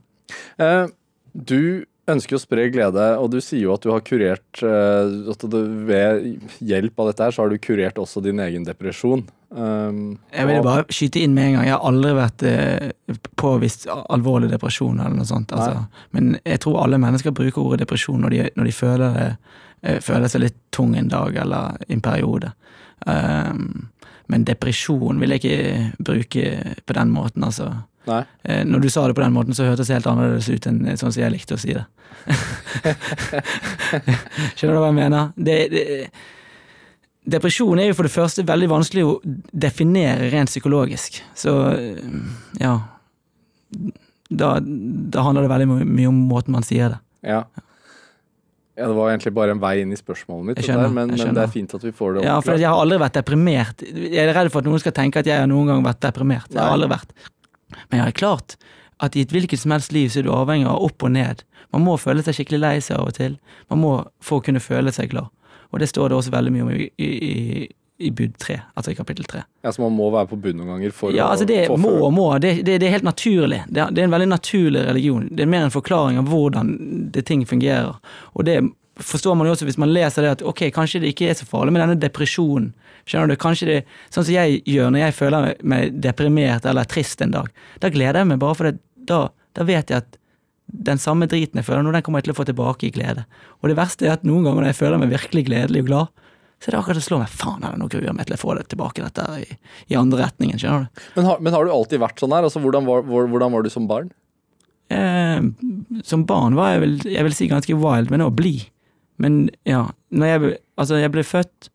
Du 0.59 1.87
ønsker 2.15 2.37
å 2.37 2.41
spre 2.43 2.69
glede, 2.73 3.05
og 3.19 3.31
du 3.33 3.39
sier 3.43 3.65
jo 3.65 3.75
at 3.75 3.83
du 3.85 3.91
har 3.93 4.03
kurert 4.07 4.63
eh, 4.63 5.31
at 5.33 5.47
du, 5.51 5.59
Ved 5.89 6.41
hjelp 6.61 7.01
av 7.03 7.11
dette 7.11 7.27
her, 7.27 7.35
så 7.35 7.45
har 7.45 7.53
du 7.53 7.59
kurert 7.63 7.99
også 8.01 8.23
din 8.25 8.41
egen 8.45 8.65
depresjon. 8.67 9.25
Um, 9.53 10.19
Jeg 10.33 10.47
vil 10.49 10.59
og- 10.61 10.65
bare 10.65 10.85
skyte 10.89 11.21
inn 11.21 11.35
med 11.37 11.51
en 11.51 11.55
gang. 11.59 11.65
Jeg 11.69 11.75
har 11.77 11.89
aldri 11.91 12.13
vært 12.17 12.45
eh, 12.49 13.17
påvist 13.37 13.87
alvorlig 14.09 14.51
depresjon 14.55 15.01
eller 15.01 15.17
noe 15.19 15.29
sånt. 15.29 15.53
Altså. 15.53 15.87
Men 16.17 16.39
jeg 16.45 16.61
tror 16.65 16.83
alle 16.85 17.01
mennesker 17.03 17.35
bruker 17.37 17.61
ordet 17.61 17.83
depresjon 17.85 18.21
når 18.25 18.31
de, 18.37 18.51
når 18.57 18.65
de 18.71 18.73
føler, 18.73 19.19
det, 19.19 19.29
eh, 19.83 19.99
føler 20.01 20.29
seg 20.33 20.47
litt 20.47 20.57
tung 20.73 20.95
en 20.97 21.09
dag 21.13 21.37
eller 21.37 21.77
en 21.89 22.01
periode. 22.01 22.53
Um, 23.07 23.89
men 24.33 24.45
depresjon 24.49 25.21
vil 25.21 25.35
jeg 25.37 25.43
ikke 25.43 26.05
bruke 26.09 26.77
på 26.89 26.97
den 26.97 27.13
måten, 27.15 27.45
altså. 27.47 27.71
Nei. 28.09 28.23
Eh, 28.43 28.65
Når 28.67 28.83
du 28.83 28.89
sa 28.91 29.05
det 29.07 29.15
på 29.15 29.23
den 29.23 29.35
måten, 29.37 29.55
så 29.55 29.69
hørtes 29.69 29.87
det 29.91 30.01
helt 30.01 30.09
annerledes 30.11 30.49
ut 30.51 30.67
enn 30.67 30.81
sånn 30.99 31.13
som 31.15 31.23
jeg 31.23 31.35
likte 31.37 31.55
å 31.55 31.61
si 31.63 31.77
det. 31.77 31.85
Skjønner 34.57 34.75
du 34.75 34.81
hva 34.81 34.89
jeg 34.91 34.99
mener? 34.99 35.31
Det, 35.37 35.57
det, 35.73 35.85
depresjon 37.37 37.79
er 37.79 37.91
jo 37.91 37.97
for 37.99 38.09
det 38.09 38.15
første 38.15 38.45
veldig 38.47 38.71
vanskelig 38.73 39.05
å 39.07 39.19
definere 39.53 40.31
rent 40.33 40.51
psykologisk. 40.51 41.21
Så 41.39 41.55
ja 42.61 42.75
Da, 44.33 44.57
da 44.63 45.23
handler 45.27 45.45
det 45.45 45.53
veldig 45.53 45.69
mye 45.85 46.09
om 46.11 46.19
måten 46.29 46.55
man 46.57 46.65
sier 46.67 46.95
det. 46.95 46.99
Ja. 47.29 47.45
Ja. 48.77 48.87
Det 48.87 48.95
var 48.97 49.11
egentlig 49.11 49.35
bare 49.37 49.53
en 49.53 49.61
vei 49.61 49.75
inn 49.83 49.93
i 49.93 49.99
spørsmålet 49.99 50.47
mitt, 50.49 50.61
skjønner, 50.65 50.87
der, 50.89 50.95
men, 50.97 51.11
men 51.13 51.37
det 51.37 51.43
er 51.45 51.51
fint 51.53 51.75
at 51.77 51.83
vi 51.85 51.93
får 51.93 52.17
det 52.17 52.23
Ja, 52.25 52.39
for 52.41 52.57
jeg 52.57 52.69
har 52.71 52.81
aldri 52.81 52.97
vært 53.03 53.19
deprimert. 53.19 53.85
Jeg 53.85 54.23
er 54.23 54.33
redd 54.33 54.49
for 54.55 54.65
at 54.65 54.71
noen 54.71 54.81
skal 54.81 54.95
tenke 54.97 55.21
at 55.21 55.29
jeg 55.29 55.43
har 55.43 55.51
noen 55.51 55.69
gang 55.69 55.85
vært 55.85 56.01
deprimert. 56.05 56.49
Jeg 56.49 56.63
har 56.63 56.73
aldri 56.79 56.89
vært. 56.95 57.13
Men 57.91 58.01
jeg 58.01 58.05
har 58.07 58.17
klart 58.17 58.57
at 59.03 59.17
i 59.19 59.25
et 59.27 59.35
hvilket 59.35 59.61
som 59.61 59.75
helst 59.75 59.93
liv 59.93 60.09
så 60.13 60.23
er 60.23 60.29
du 60.29 60.33
avhengig 60.33 60.71
av 60.71 60.81
opp 60.87 61.05
og 61.05 61.13
ned. 61.13 61.45
Man 61.75 61.85
må 61.85 61.99
føle 62.01 62.25
seg 62.25 62.39
skikkelig 62.39 62.63
lei 62.63 62.75
seg 62.85 62.97
av 63.01 63.11
og 63.11 63.17
til. 63.19 63.37
Man 63.73 63.83
må 63.83 63.93
for 64.25 64.41
å 64.41 64.47
kunne 64.47 64.63
føle 64.63 64.93
seg 64.95 65.13
glad. 65.13 65.29
Og 65.73 65.81
det 65.81 65.89
står 65.89 66.13
det 66.13 66.19
også 66.19 66.33
veldig 66.35 66.53
mye 66.53 66.65
om 66.67 66.73
i, 66.73 66.89
i, 67.01 67.69
i, 68.03 68.11
bud 68.15 68.35
tre, 68.43 68.59
altså 68.75 68.93
i 68.93 68.99
kapittel 68.99 69.27
tre. 69.29 69.45
Ja, 69.65 69.73
så 69.73 69.85
man 69.85 69.95
må 69.97 70.11
være 70.15 70.31
på 70.33 70.39
bunn 70.43 70.59
noen 70.61 70.75
ganger 70.75 70.95
for 70.97 71.15
Ja, 71.15 71.29
å 71.29 71.35
altså 71.37 71.47
det 71.49 71.59
er 71.65 71.75
må 71.81 71.95
og 72.07 72.13
må. 72.17 72.29
Det, 72.43 72.57
det, 72.67 72.79
det 72.83 72.89
er 72.89 72.97
helt 72.97 73.07
naturlig. 73.07 73.63
Det 73.69 73.83
er, 73.85 73.95
det 73.95 74.03
er 74.03 74.11
en 74.11 74.15
veldig 74.15 74.31
naturlig 74.33 74.85
religion. 74.89 75.27
Det 75.31 75.45
er 75.45 75.51
mer 75.55 75.67
en 75.67 75.75
forklaring 75.75 76.21
av 76.21 76.31
hvordan 76.31 76.73
det 77.15 77.27
ting 77.31 77.45
fungerer. 77.49 77.99
Og 78.37 78.49
det 78.49 78.61
forstår 79.01 79.37
man 79.39 79.49
jo 79.49 79.55
også 79.57 79.69
hvis 79.69 79.81
man 79.81 79.93
leser 79.93 80.27
det 80.27 80.33
at 80.37 80.47
ok, 80.47 80.67
kanskje 80.75 81.03
det 81.03 81.13
ikke 81.15 81.31
er 81.33 81.39
så 81.39 81.49
farlig 81.49 81.75
med 81.75 81.85
denne 81.85 82.01
depresjonen. 82.01 82.73
Skjønner 83.09 83.33
du? 83.33 83.39
Kanskje 83.41 83.69
det, 83.69 83.79
Sånn 84.15 84.27
som 84.27 84.35
jeg 84.35 84.61
gjør 84.69 84.93
når 84.95 85.07
jeg 85.07 85.17
føler 85.19 85.53
meg 85.67 85.95
deprimert 86.05 86.67
eller 86.69 86.87
trist 86.89 87.23
en 87.25 87.35
dag. 87.35 87.49
Da 87.83 87.91
gleder 87.93 88.23
jeg 88.23 88.31
meg 88.31 88.43
bare 88.43 88.59
for 88.59 88.71
det. 88.71 88.79
Da, 89.09 89.25
da 89.59 89.65
vet 89.67 89.91
jeg 89.91 90.05
at 90.05 90.19
den 90.73 91.01
samme 91.03 91.27
driten 91.29 91.59
jeg 91.59 91.67
føler 91.67 91.85
nå, 91.85 91.93
den 91.93 92.05
kommer 92.05 92.23
jeg 92.23 92.29
til 92.29 92.35
å 92.37 92.39
få 92.39 92.47
tilbake 92.49 92.87
i 92.89 92.93
glede. 92.95 93.25
Og 93.61 93.73
det 93.73 93.79
verste 93.81 94.07
er 94.07 94.15
at 94.15 94.27
noen 94.27 94.47
ganger 94.47 94.63
når 94.63 94.71
jeg 94.71 94.79
føler 94.79 95.03
meg 95.03 95.13
virkelig 95.13 95.47
gledelig 95.49 95.83
og 95.85 95.91
glad, 95.91 96.13
så 96.63 96.71
det 96.71 96.77
er 96.77 96.79
akkurat 96.79 97.01
å 97.01 97.03
slå 97.03 97.19
meg 97.19 97.31
faen 97.35 97.65
noe 97.81 97.91
gruer 97.91 98.15
meg 98.15 98.29
til 98.29 98.37
å 98.37 98.41
få 98.41 98.55
det 98.55 98.69
tilbake 98.71 99.03
dette 99.03 99.25
i, 99.43 99.47
i 99.91 99.99
andre 99.99 100.29
retningen. 100.29 100.61
Skjønner 100.63 100.85
du? 100.87 101.01
Men 101.17 101.27
har, 101.27 101.41
men 101.43 101.57
har 101.57 101.67
du 101.67 101.73
alltid 101.75 102.03
vært 102.03 102.23
sånn 102.23 102.35
her? 102.37 102.47
Altså, 102.47 102.63
hvordan, 102.63 102.87
var, 102.87 103.03
hvordan 103.11 103.57
var 103.57 103.67
du 103.67 103.71
som 103.73 103.89
barn? 103.91 104.13
Eh, 104.95 105.43
som 106.07 106.23
barn 106.29 106.55
var 106.59 106.77
jeg 106.77 106.85
vel 106.85 106.95
jeg 107.09 107.27
vil 107.27 107.35
si 107.35 107.51
ganske 107.51 107.79
wild, 107.83 108.15
men 108.15 108.23
også 108.23 108.39
blid. 108.39 108.69
Men 109.23 109.43
ja, 109.69 109.89
når 110.15 110.33
jeg, 110.33 110.55
altså 110.79 111.03
jeg 111.03 111.15
ble 111.15 111.27
født, 111.27 111.69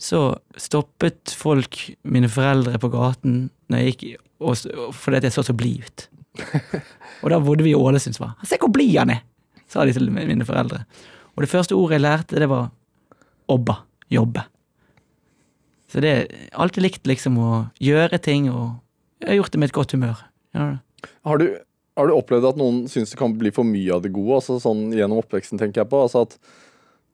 så 0.00 0.20
stoppet 0.60 1.32
folk 1.36 1.80
mine 2.08 2.28
foreldre 2.32 2.80
på 2.80 2.92
gaten 2.92 3.42
når 3.72 3.82
jeg 3.82 3.90
gikk, 3.94 4.04
og, 4.40 4.92
fordi 4.96 5.24
jeg 5.24 5.36
så 5.36 5.44
så 5.44 5.56
blid 5.56 5.84
ut. 5.84 6.06
Og 7.24 7.32
da 7.32 7.40
bodde 7.42 7.64
vi 7.66 7.74
i 7.74 7.76
Ålesundsva. 7.76 8.34
Se 8.48 8.60
hvor 8.60 8.72
blid 8.72 8.96
han 9.00 9.16
er! 9.16 9.24
sa 9.70 9.84
de 9.86 9.94
til 9.94 10.08
mine 10.10 10.46
foreldre. 10.46 10.82
Og 11.36 11.44
det 11.44 11.50
første 11.52 11.76
ordet 11.78 12.00
jeg 12.00 12.02
lærte, 12.02 12.40
det 12.42 12.48
var 12.50 12.72
obba. 13.50 13.84
Jobbe. 14.10 14.44
Så 15.90 16.02
det 16.02 16.10
er 16.10 16.28
alltid 16.54 16.84
likt 16.86 17.08
liksom 17.10 17.38
å 17.42 17.50
gjøre 17.82 18.18
ting, 18.22 18.46
og 18.50 18.78
jeg 19.22 19.32
har 19.32 19.40
gjort 19.40 19.54
det 19.54 19.60
med 19.62 19.70
et 19.70 19.76
godt 19.76 19.94
humør. 19.96 20.20
Ja, 20.54 20.68
Har 21.26 21.38
du, 21.40 21.46
har 21.98 22.06
du 22.10 22.14
opplevd 22.14 22.46
at 22.52 22.58
noen 22.60 22.84
syns 22.90 23.10
det 23.12 23.18
kan 23.18 23.34
bli 23.38 23.50
for 23.54 23.66
mye 23.66 23.94
av 23.96 24.02
det 24.04 24.12
gode? 24.14 24.38
Altså 24.38 24.58
sånn 24.62 24.88
Gjennom 24.94 25.20
oppveksten, 25.22 25.58
tenker 25.60 25.82
jeg 25.82 25.90
på. 25.90 26.00
Altså 26.06 26.24
At 26.26 26.36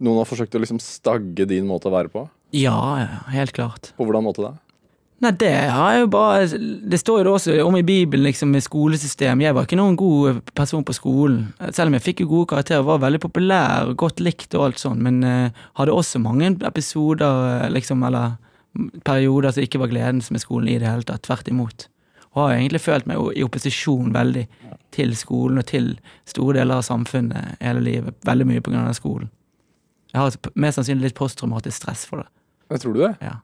noen 0.05 0.21
har 0.21 0.29
forsøkt 0.29 0.55
å 0.57 0.61
liksom 0.63 0.81
stagge 0.83 1.47
din 1.49 1.69
måte 1.69 1.89
å 1.91 1.95
være 1.95 2.13
på? 2.13 2.27
ja, 2.57 2.77
helt 3.33 3.53
klart. 3.57 3.91
På 3.99 4.07
hvordan 4.07 4.25
måte 4.25 4.45
da? 4.45 4.53
Nei, 5.25 5.31
det 5.41 5.53
har 5.73 5.95
jeg 5.95 6.03
jo 6.03 6.09
bare 6.13 6.41
Det 6.93 6.99
står 7.01 7.21
jo 7.21 7.25
det 7.25 7.31
også 7.33 7.55
om 7.65 7.77
i 7.79 7.85
Bibelen, 7.87 8.27
liksom, 8.27 8.51
med 8.53 8.65
skolesystem. 8.65 9.41
Jeg 9.41 9.57
var 9.57 9.65
ikke 9.65 9.79
noen 9.81 9.97
god 9.97 10.43
person 10.57 10.85
på 10.85 10.93
skolen. 10.93 11.55
Selv 11.73 11.89
om 11.89 11.97
jeg 11.97 12.05
fikk 12.05 12.21
jo 12.21 12.29
gode 12.35 12.51
karakterer, 12.53 12.85
var 12.85 13.01
veldig 13.01 13.23
populær 13.25 13.89
og 13.89 13.97
godt 14.05 14.21
likt 14.21 14.55
og 14.59 14.67
alt 14.67 14.83
sånt, 14.83 15.01
men 15.01 15.23
uh, 15.25 15.65
hadde 15.81 15.97
også 15.97 16.21
mange 16.21 16.53
episoder, 16.69 17.49
eh, 17.63 17.71
liksom, 17.73 18.05
eller 18.05 18.37
perioder 19.09 19.57
som 19.57 19.65
ikke 19.65 19.81
var 19.81 19.93
gledens 19.93 20.29
med 20.31 20.45
skolen 20.45 20.69
i 20.69 20.77
det 20.83 20.91
hele 20.91 21.09
tatt. 21.09 21.25
Tvert 21.25 21.49
imot. 21.49 21.89
Og 22.35 22.43
har 22.43 22.59
egentlig 22.59 22.85
følt 22.85 23.09
meg 23.09 23.23
i 23.33 23.45
opposisjon 23.47 24.13
veldig 24.13 24.45
til 24.93 25.17
skolen 25.17 25.63
og 25.63 25.69
til 25.73 25.95
store 26.29 26.59
deler 26.59 26.83
av 26.83 26.85
samfunnet 26.85 27.57
hele 27.65 27.81
livet. 27.81 28.21
Veldig 28.29 28.51
mye 28.53 28.61
på 28.61 28.75
grunn 28.75 28.85
av 28.85 28.97
skolen. 28.99 29.33
Jeg 30.13 30.21
har 30.21 30.53
mest 30.55 30.77
sannsynlig 30.77 31.09
litt 31.11 31.19
posttraumatisk 31.19 31.81
stress 31.81 32.05
for 32.09 32.21
det. 32.21 32.31
Men 32.69 32.83
tror 32.83 32.97
du 32.97 33.05
det? 33.07 33.13
Ja. 33.25 33.39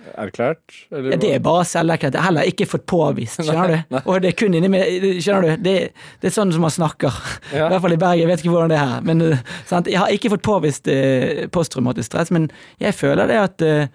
Selverklært? 0.00 0.76
Eller 0.90 1.18
det 1.20 1.30
er 1.34 1.42
bare 1.44 1.64
selverklært. 1.68 2.14
Jeg 2.16 2.22
har 2.22 2.30
heller 2.30 2.48
ikke 2.48 2.66
fått 2.68 2.86
påvist, 2.88 3.42
skjønner 3.44 3.72
du. 3.72 3.96
Og 4.00 4.22
det 4.22 4.30
er 4.30 4.36
kun 4.38 4.56
inni 4.56 4.70
meg, 4.72 5.04
skjønner 5.20 5.58
du. 5.58 5.64
Det, 5.66 5.74
det 6.22 6.30
er 6.30 6.34
sånn 6.34 6.54
som 6.54 6.64
man 6.64 6.72
snakker. 6.72 7.18
Ja. 7.52 7.66
I 7.66 7.74
hvert 7.74 7.84
fall 7.84 7.96
i 7.96 8.00
Bergen, 8.00 8.22
jeg 8.24 8.30
vet 8.30 8.44
ikke 8.44 8.54
hvordan 8.54 8.72
det 8.72 8.78
er 8.80 8.94
her. 8.94 9.04
Men 9.06 9.26
eh, 9.26 9.44
sant? 9.68 9.90
jeg 9.90 10.00
har 10.00 10.14
ikke 10.14 10.32
fått 10.34 10.46
påvist 10.46 10.88
eh, 10.90 11.44
posttraumatisk 11.52 12.10
stress, 12.10 12.32
men 12.34 12.48
jeg 12.80 12.96
føler 12.96 13.30
det 13.30 13.38
at 13.42 13.66
eh, 13.66 13.92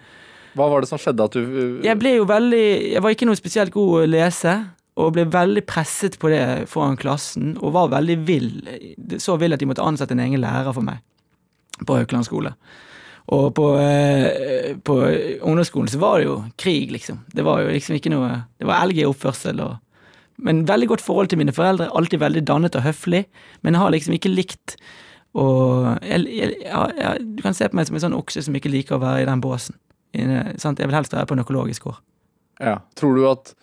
Hva 0.56 0.70
var 0.72 0.84
det 0.84 0.90
som 0.92 1.00
skjedde 1.02 1.26
at 1.26 1.36
du 1.36 1.42
uh, 1.42 1.84
jeg 1.84 1.98
ble 2.00 2.14
jo 2.14 2.24
veldig 2.24 2.64
Jeg 2.94 3.02
var 3.04 3.12
ikke 3.12 3.26
noe 3.28 3.36
spesielt 3.36 3.74
god 3.74 3.98
å 3.98 4.06
lese, 4.08 4.54
og 4.96 5.12
ble 5.18 5.26
veldig 5.28 5.66
presset 5.68 6.16
på 6.22 6.30
det 6.32 6.44
foran 6.72 6.96
klassen, 6.96 7.56
og 7.60 7.74
var 7.76 7.92
veldig 7.92 8.16
vill. 8.24 8.50
Så 9.20 9.36
vill 9.42 9.52
at 9.52 9.60
de 9.60 9.68
måtte 9.68 9.84
ansette 9.84 10.16
en 10.16 10.22
egen 10.24 10.40
lærer 10.40 10.72
for 10.72 10.86
meg 10.86 11.02
på 11.84 11.98
Haukeland 11.98 12.24
skole. 12.24 12.54
Og 13.34 13.48
på, 13.54 13.70
eh, 13.82 14.76
på 14.86 14.96
ungdomsskolen 15.42 15.90
så 15.90 15.98
var 15.98 16.20
det 16.20 16.28
jo 16.28 16.36
krig, 16.58 16.92
liksom. 16.94 17.24
Det 17.34 17.42
var 17.44 17.64
jo 17.64 17.72
liksom 17.74 17.96
ikke 17.98 18.12
noe 18.12 18.44
Det 18.58 18.68
var 18.68 18.84
elg 18.84 19.00
i 19.00 19.08
oppførsel 19.08 19.60
og 19.64 19.76
Men 20.38 20.66
veldig 20.68 20.88
godt 20.88 21.00
forhold 21.00 21.28
til 21.28 21.38
mine 21.38 21.52
foreldre. 21.52 21.88
Alltid 21.96 22.20
veldig 22.20 22.44
dannet 22.44 22.76
og 22.76 22.82
høflig, 22.82 23.24
men 23.62 23.72
jeg 23.72 23.80
har 23.80 23.90
liksom 23.90 24.12
ikke 24.14 24.34
likt 24.34 24.76
jeg, 25.36 26.26
jeg, 26.28 26.54
ja, 26.64 27.14
Du 27.20 27.42
kan 27.42 27.54
se 27.54 27.68
på 27.68 27.76
meg 27.76 27.86
som 27.86 27.96
en 27.96 28.04
sånn 28.04 28.16
okse 28.16 28.42
som 28.44 28.54
ikke 28.56 28.72
liker 28.72 28.96
å 28.96 29.02
være 29.02 29.22
i 29.22 29.28
den 29.28 29.40
båsen. 29.40 29.76
Jeg 30.12 30.28
vil 30.62 30.94
helst 30.96 31.12
være 31.12 31.26
på 31.26 31.36
en 31.36 31.42
økologisk 31.42 31.88
gård. 31.88 31.98
Ja. 32.60 32.78
Tror 32.96 33.16
du 33.16 33.26
at 33.28 33.54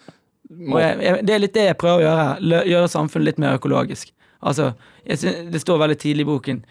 må... 0.50 0.78
det 0.78 1.34
er 1.34 1.42
litt 1.42 1.56
det 1.56 1.68
jeg 1.72 1.78
prøver 1.82 2.02
å 2.02 2.06
gjøre. 2.06 2.26
her. 2.28 2.68
gjøre 2.70 2.92
samfunnet 2.94 3.26
litt 3.32 3.42
mer 3.42 3.58
økologisk. 3.58 4.14
Altså, 4.42 4.74
Det 5.06 5.62
står 5.62 5.78
veldig 5.80 5.98
tidlig 5.98 6.26
i 6.26 6.30
boken 6.30 6.66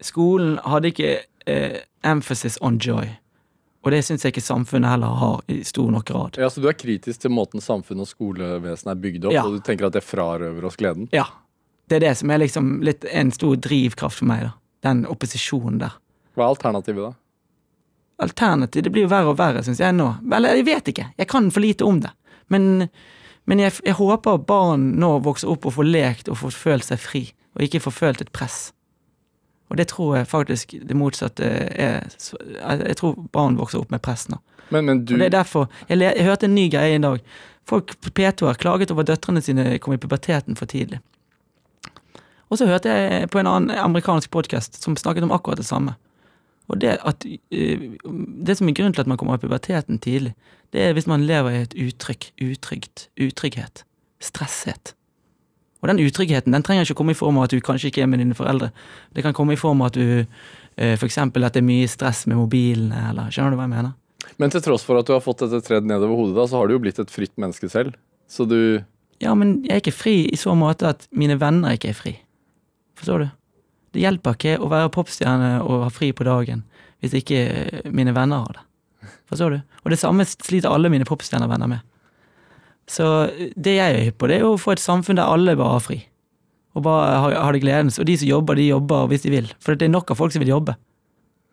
Skolen 0.00 0.58
hadde 0.60 0.92
ikke 0.92 1.10
eh, 1.46 1.80
emphasis 2.04 2.58
on 2.60 2.78
joy. 2.78 3.08
Og 3.86 3.92
det 3.94 4.00
syns 4.04 4.24
jeg 4.26 4.32
ikke 4.34 4.42
samfunnet 4.42 4.90
heller 4.90 5.12
har 5.20 5.42
i 5.52 5.60
stor 5.62 5.90
nok 5.94 6.04
grad. 6.08 6.36
Ja, 6.42 6.48
Så 6.50 6.60
du 6.60 6.66
er 6.68 6.74
kritisk 6.74 7.20
til 7.22 7.30
måten 7.30 7.60
samfunnet 7.62 8.02
og 8.02 8.10
skolevesenet 8.10 8.90
er 8.96 9.00
bygd 9.02 9.24
opp, 9.28 9.32
Ja. 9.32 9.44
og 9.46 9.52
du 9.54 9.60
tenker 9.60 9.86
at 9.86 9.92
det 9.94 10.02
frarøver 10.02 10.64
oss 10.66 10.76
gleden? 10.76 11.08
Ja. 11.12 11.24
Det 11.88 11.96
er 11.96 12.00
det 12.08 12.16
som 12.18 12.30
er 12.30 12.38
liksom 12.42 12.82
litt 12.82 13.04
en 13.12 13.30
stor 13.30 13.54
drivkraft 13.56 14.18
for 14.18 14.26
meg, 14.26 14.42
da. 14.42 14.52
Den 14.82 15.04
opposisjonen 15.06 15.78
der. 15.78 15.94
Hva 16.34 16.44
er 16.48 16.54
alternativet, 16.56 17.12
da? 17.12 17.14
Alternativ 18.18 18.82
Det 18.82 18.90
blir 18.92 19.04
jo 19.04 19.08
verre 19.12 19.28
og 19.34 19.38
verre, 19.38 19.62
syns 19.62 19.78
jeg 19.82 19.94
nå. 19.94 20.08
Eller 20.32 20.56
jeg 20.56 20.64
vet 20.66 20.88
ikke. 20.92 21.10
Jeg 21.20 21.28
kan 21.28 21.50
for 21.52 21.60
lite 21.60 21.84
om 21.84 22.00
det. 22.00 22.10
Men, 22.48 22.88
men 23.46 23.58
jeg, 23.62 23.72
jeg 23.84 23.94
håper 23.98 24.38
barn 24.46 24.94
nå 25.00 25.18
vokser 25.22 25.50
opp 25.52 25.66
og 25.68 25.74
får 25.76 25.84
lekt 25.90 26.28
og 26.32 26.38
får 26.40 26.50
følt 26.56 26.84
seg 26.88 26.98
fri, 27.02 27.22
og 27.56 27.62
ikke 27.66 27.82
får 27.84 27.92
følt 27.92 28.20
et 28.24 28.32
press. 28.32 28.72
Og 29.68 29.78
det 29.80 29.88
tror 29.90 30.16
jeg 30.16 30.28
faktisk 30.30 30.76
det 30.88 30.96
motsatte 30.96 31.46
er 31.74 32.06
Jeg 32.70 32.96
tror 33.00 33.16
barn 33.32 33.58
vokser 33.58 33.82
opp 33.82 33.90
med 33.90 34.02
press 34.02 34.28
nå. 34.30 34.38
Men, 34.70 34.84
men 34.84 35.04
du 35.04 35.14
Og 35.14 35.20
det 35.20 35.26
er 35.26 35.36
derfor 35.38 35.68
jeg, 35.88 35.98
jeg 36.00 36.26
hørte 36.26 36.46
en 36.46 36.54
ny 36.54 36.68
greie 36.70 36.94
en 36.94 37.06
dag. 37.06 37.20
Folk 37.66 37.96
på 38.00 38.10
P2 38.14 38.46
har 38.46 38.58
klaget 38.62 38.90
over 38.94 39.06
døtrene 39.06 39.42
sine 39.42 39.78
kom 39.82 39.94
i 39.94 39.98
puberteten 39.98 40.58
for 40.58 40.70
tidlig. 40.70 41.00
Og 42.46 42.60
så 42.60 42.66
hørte 42.66 42.92
jeg 42.92 43.30
på 43.30 43.40
en 43.42 43.48
annen 43.50 43.74
amerikansk 43.74 44.30
podkast 44.30 44.78
som 44.82 44.96
snakket 44.96 45.26
om 45.26 45.34
akkurat 45.34 45.58
det 45.58 45.66
samme. 45.66 45.96
Og 46.70 46.80
det 46.82 46.98
at 47.06 47.26
eh, 47.26 47.90
Det 48.46 48.56
som 48.58 48.68
er 48.68 48.74
grunnen 48.74 48.94
til 48.94 49.02
at 49.02 49.10
man 49.10 49.18
kommer 49.18 49.34
i 49.34 49.42
puberteten 49.42 49.98
tidlig, 49.98 50.34
det 50.72 50.82
er 50.82 50.92
hvis 50.92 51.06
man 51.06 51.26
lever 51.26 51.50
i 51.50 51.62
et 51.62 51.74
uttrykk, 51.74 52.32
utrygt, 52.42 53.08
utrygghet, 53.18 53.84
stresshet. 54.20 54.94
Og 55.86 55.92
den 55.92 56.02
utryggheten 56.02 56.54
den 56.56 56.64
trenger 56.66 56.82
ikke 56.82 56.98
komme 56.98 57.14
i 57.14 57.18
form 57.18 57.36
av 57.38 57.46
at 57.46 57.54
du 57.54 57.62
kanskje 57.62 57.92
ikke 57.92 58.02
er 58.02 58.08
med 58.10 58.18
dine 58.18 58.34
foreldre. 58.34 58.72
Det 59.14 59.22
kan 59.22 59.36
komme 59.36 59.54
i 59.54 59.60
form 59.60 59.84
av 59.84 59.92
at 59.92 59.98
du 60.00 60.26
f.eks. 60.76 60.98
for 60.98 61.06
eksempel 61.06 61.46
at 61.46 61.54
det 61.54 61.62
er 61.62 61.68
mye 61.68 61.86
stress 61.88 62.24
med 62.26 62.40
mobilene, 62.40 63.12
eller 63.12 63.30
Skjønner 63.30 63.54
du 63.54 63.60
hva 63.60 63.68
jeg 63.68 63.74
mener? 63.76 63.94
Men 64.42 64.50
til 64.50 64.64
tross 64.64 64.82
for 64.82 64.98
at 64.98 65.06
du 65.06 65.14
har 65.14 65.22
fått 65.22 65.44
dette 65.44 65.62
tredd 65.62 65.86
nedover 65.86 66.18
hodet, 66.18 66.34
da, 66.36 66.48
så 66.50 66.58
har 66.58 66.66
du 66.66 66.74
jo 66.74 66.82
blitt 66.82 66.98
et 66.98 67.12
fritt 67.12 67.32
menneske 67.38 67.70
selv. 67.70 67.94
Så 68.28 68.48
du 68.50 68.82
Ja, 69.22 69.32
men 69.38 69.62
jeg 69.64 69.78
er 69.78 69.80
ikke 69.80 69.96
fri 69.96 70.16
i 70.28 70.36
så 70.36 70.52
måte 70.58 70.90
at 70.90 71.06
mine 71.14 71.38
venner 71.40 71.78
ikke 71.78 71.94
er 71.94 71.96
fri. 71.96 72.16
Forstår 72.98 73.22
du? 73.22 73.28
Det 73.94 74.02
hjelper 74.02 74.36
ikke 74.36 74.58
å 74.60 74.68
være 74.68 74.92
popstjerne 74.92 75.50
og 75.62 75.86
ha 75.86 75.92
fri 75.94 76.10
på 76.12 76.26
dagen 76.26 76.66
hvis 77.00 77.14
ikke 77.16 77.92
mine 77.94 78.12
venner 78.16 78.42
har 78.42 78.56
det. 78.56 78.64
Forstår 79.30 79.54
du? 79.54 79.60
Og 79.84 79.92
det 79.92 80.00
samme 80.00 80.24
sliter 80.26 80.72
alle 80.72 80.90
mine 80.92 81.06
popstjernevenner 81.08 81.70
med. 81.70 81.84
Så 82.90 83.06
det 83.58 83.78
jeg 83.78 83.94
er 83.94 84.04
hypp 84.08 84.20
på, 84.22 84.28
det 84.30 84.40
er 84.40 84.46
å 84.46 84.58
få 84.60 84.76
et 84.76 84.82
samfunn 84.82 85.18
der 85.18 85.26
alle 85.26 85.56
bare 85.58 85.78
har 85.78 85.84
fri. 85.84 86.00
Og 86.76 86.84
bare 86.84 87.34
har 87.34 87.56
det 87.56 87.62
gledens. 87.64 87.98
Og 87.98 88.06
de 88.06 88.18
som 88.20 88.28
jobber, 88.28 88.58
de 88.58 88.68
jobber 88.68 89.08
hvis 89.10 89.24
de 89.24 89.32
vil. 89.32 89.48
For 89.64 89.74
det 89.74 89.88
er 89.88 89.94
nok 89.94 90.12
av 90.12 90.20
folk 90.20 90.34
som 90.34 90.44
vil 90.44 90.52
jobbe. 90.52 90.76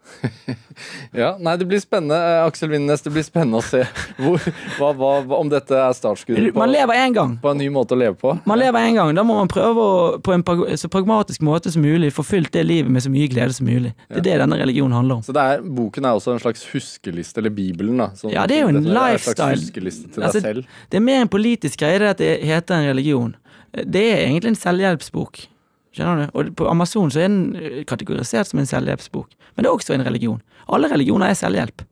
Ja, 1.13 1.35
nei, 1.39 1.53
det 1.57 1.65
blir 1.69 1.79
spennende. 1.79 2.15
eh, 2.17 2.45
Aksel 2.47 2.69
Winnes, 2.71 3.01
det 3.05 3.11
blir 3.13 3.23
spennende 3.25 3.59
å 3.59 3.63
se 3.65 3.83
hvor, 4.17 4.41
hva, 4.79 4.89
hva, 4.97 5.11
om 5.37 5.49
dette 5.51 5.75
er 5.77 5.93
startskuddet 5.93 6.53
på, 6.53 6.59
Man 6.59 6.71
lever 6.73 6.97
en, 6.97 7.13
gang. 7.13 7.35
på 7.43 7.51
en 7.51 7.59
ny 7.61 7.67
måte 7.73 7.93
å 7.93 7.99
leve 7.99 8.17
på. 8.19 8.33
Man 8.49 8.59
lever 8.59 8.87
en 8.89 8.97
gang, 8.97 9.11
da 9.15 9.23
må 9.27 9.35
man 9.37 9.51
prøve 9.51 9.83
å 9.83 10.17
på 10.23 10.33
en 10.33 10.43
så 10.79 10.89
pragmatisk 10.91 11.43
måte 11.45 11.71
som 11.73 11.85
mulig 11.85 12.09
få 12.15 12.25
fylt 12.25 12.51
det 12.55 12.63
livet 12.65 12.89
med 12.91 13.05
så 13.05 13.11
mye 13.13 13.29
glede 13.31 13.53
som 13.53 13.69
mulig. 13.69 13.93
Det 14.09 14.23
er 14.23 14.25
det 14.31 14.37
denne 14.43 14.57
religionen 14.63 14.97
handler 14.97 15.19
om. 15.21 15.23
Så 15.27 15.35
det 15.37 15.45
er, 15.53 15.61
boken 15.61 16.09
er 16.09 16.17
også 16.17 16.33
en 16.33 16.41
slags 16.43 16.65
huskeliste, 16.73 17.37
eller 17.43 17.53
Bibelen, 17.53 17.97
da. 18.01 18.09
Sånn- 18.17 18.33
Ja, 18.33 18.47
det 18.49 18.57
er 18.57 18.65
jo 18.65 18.73
en 18.73 18.81
dette 18.81 18.89
En 18.89 18.97
lifestyle. 18.97 19.37
slags 19.53 19.67
huskeliste 19.69 20.13
til 20.13 20.23
Altså. 20.23 20.41
Det 20.89 20.97
er 20.97 21.05
mer 21.05 21.21
en 21.21 21.29
politisk 21.29 21.79
greie 21.85 21.99
det 22.01 22.09
at 22.15 22.17
det 22.17 22.33
heter 22.43 22.75
en 22.81 22.89
religion. 22.89 23.35
Det 23.73 24.03
er 24.13 24.25
egentlig 24.27 24.53
en 24.55 24.61
selvhjelpsbok. 24.65 25.47
Skjønner 25.93 26.23
du? 26.25 26.37
Og 26.39 26.53
på 26.57 26.67
Amazon 26.71 27.11
så 27.13 27.21
er 27.21 27.29
den 27.29 27.55
eh, 27.55 27.81
kategorisert 27.89 28.49
som 28.49 28.59
en 28.61 28.69
selvhjelpsbok. 28.69 29.33
Men 29.55 29.63
det 29.65 29.69
er 29.69 29.75
også 29.77 29.93
en 29.93 30.05
religion. 30.07 30.39
Alle 30.73 30.89
religioner 30.89 31.29
er 31.29 31.37
selvhjelp. 31.37 31.83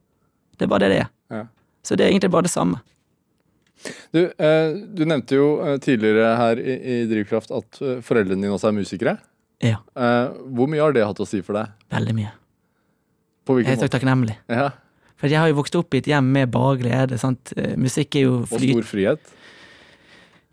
Det 0.58 0.66
er 0.66 0.72
bare 0.72 0.88
det 0.88 0.89
det 0.95 1.02
er. 1.04 1.12
Ja. 1.32 1.43
Så 1.86 1.97
det 1.97 2.06
er 2.08 2.14
egentlig 2.14 2.32
bare 2.34 2.47
det 2.47 2.54
samme. 2.54 2.80
Du, 4.14 4.20
eh, 4.38 4.74
du 4.93 5.04
nevnte 5.10 5.38
jo 5.38 5.45
eh, 5.66 5.78
tidligere 5.82 6.36
her 6.38 6.60
i, 6.62 6.97
Drivkraft 7.10 7.54
at 7.58 7.80
foreldrene 8.06 8.43
dine 8.45 8.54
også 8.54 8.70
er 8.70 8.78
musikere. 8.78 9.18
Ja, 9.62 9.78
Eh, 9.97 10.30
hvor 10.58 10.70
mye 10.70 10.82
har 10.82 10.93
det 10.93 11.04
hatt 11.06 11.20
å 11.22 11.26
si 11.30 11.41
for 11.45 11.54
deg? 11.58 11.70
veldig 11.93 12.14
mye. 12.18 12.32
På 13.45 13.54
hvilken 13.58 13.74
Jeg 13.74 13.78
er 13.82 13.86
så 13.88 13.91
takknemlig. 13.93 14.36
Ja, 14.49 14.70
For 15.22 15.30
jeg 15.30 15.38
har 15.38 15.49
jo 15.52 15.58
vokst 15.60 15.76
opp 15.78 15.93
i 15.93 15.99
et 16.02 16.08
hjem 16.10 16.32
med 16.34 16.49
bare 16.54 16.78
glede. 16.82 17.18
Sant? 17.22 17.54
Musikk 17.78 18.16
er 18.18 18.24
jo 18.26 18.39
flyt. 18.49 18.58
og 18.58 18.82
stor 18.82 18.88
frihet. 18.89 19.34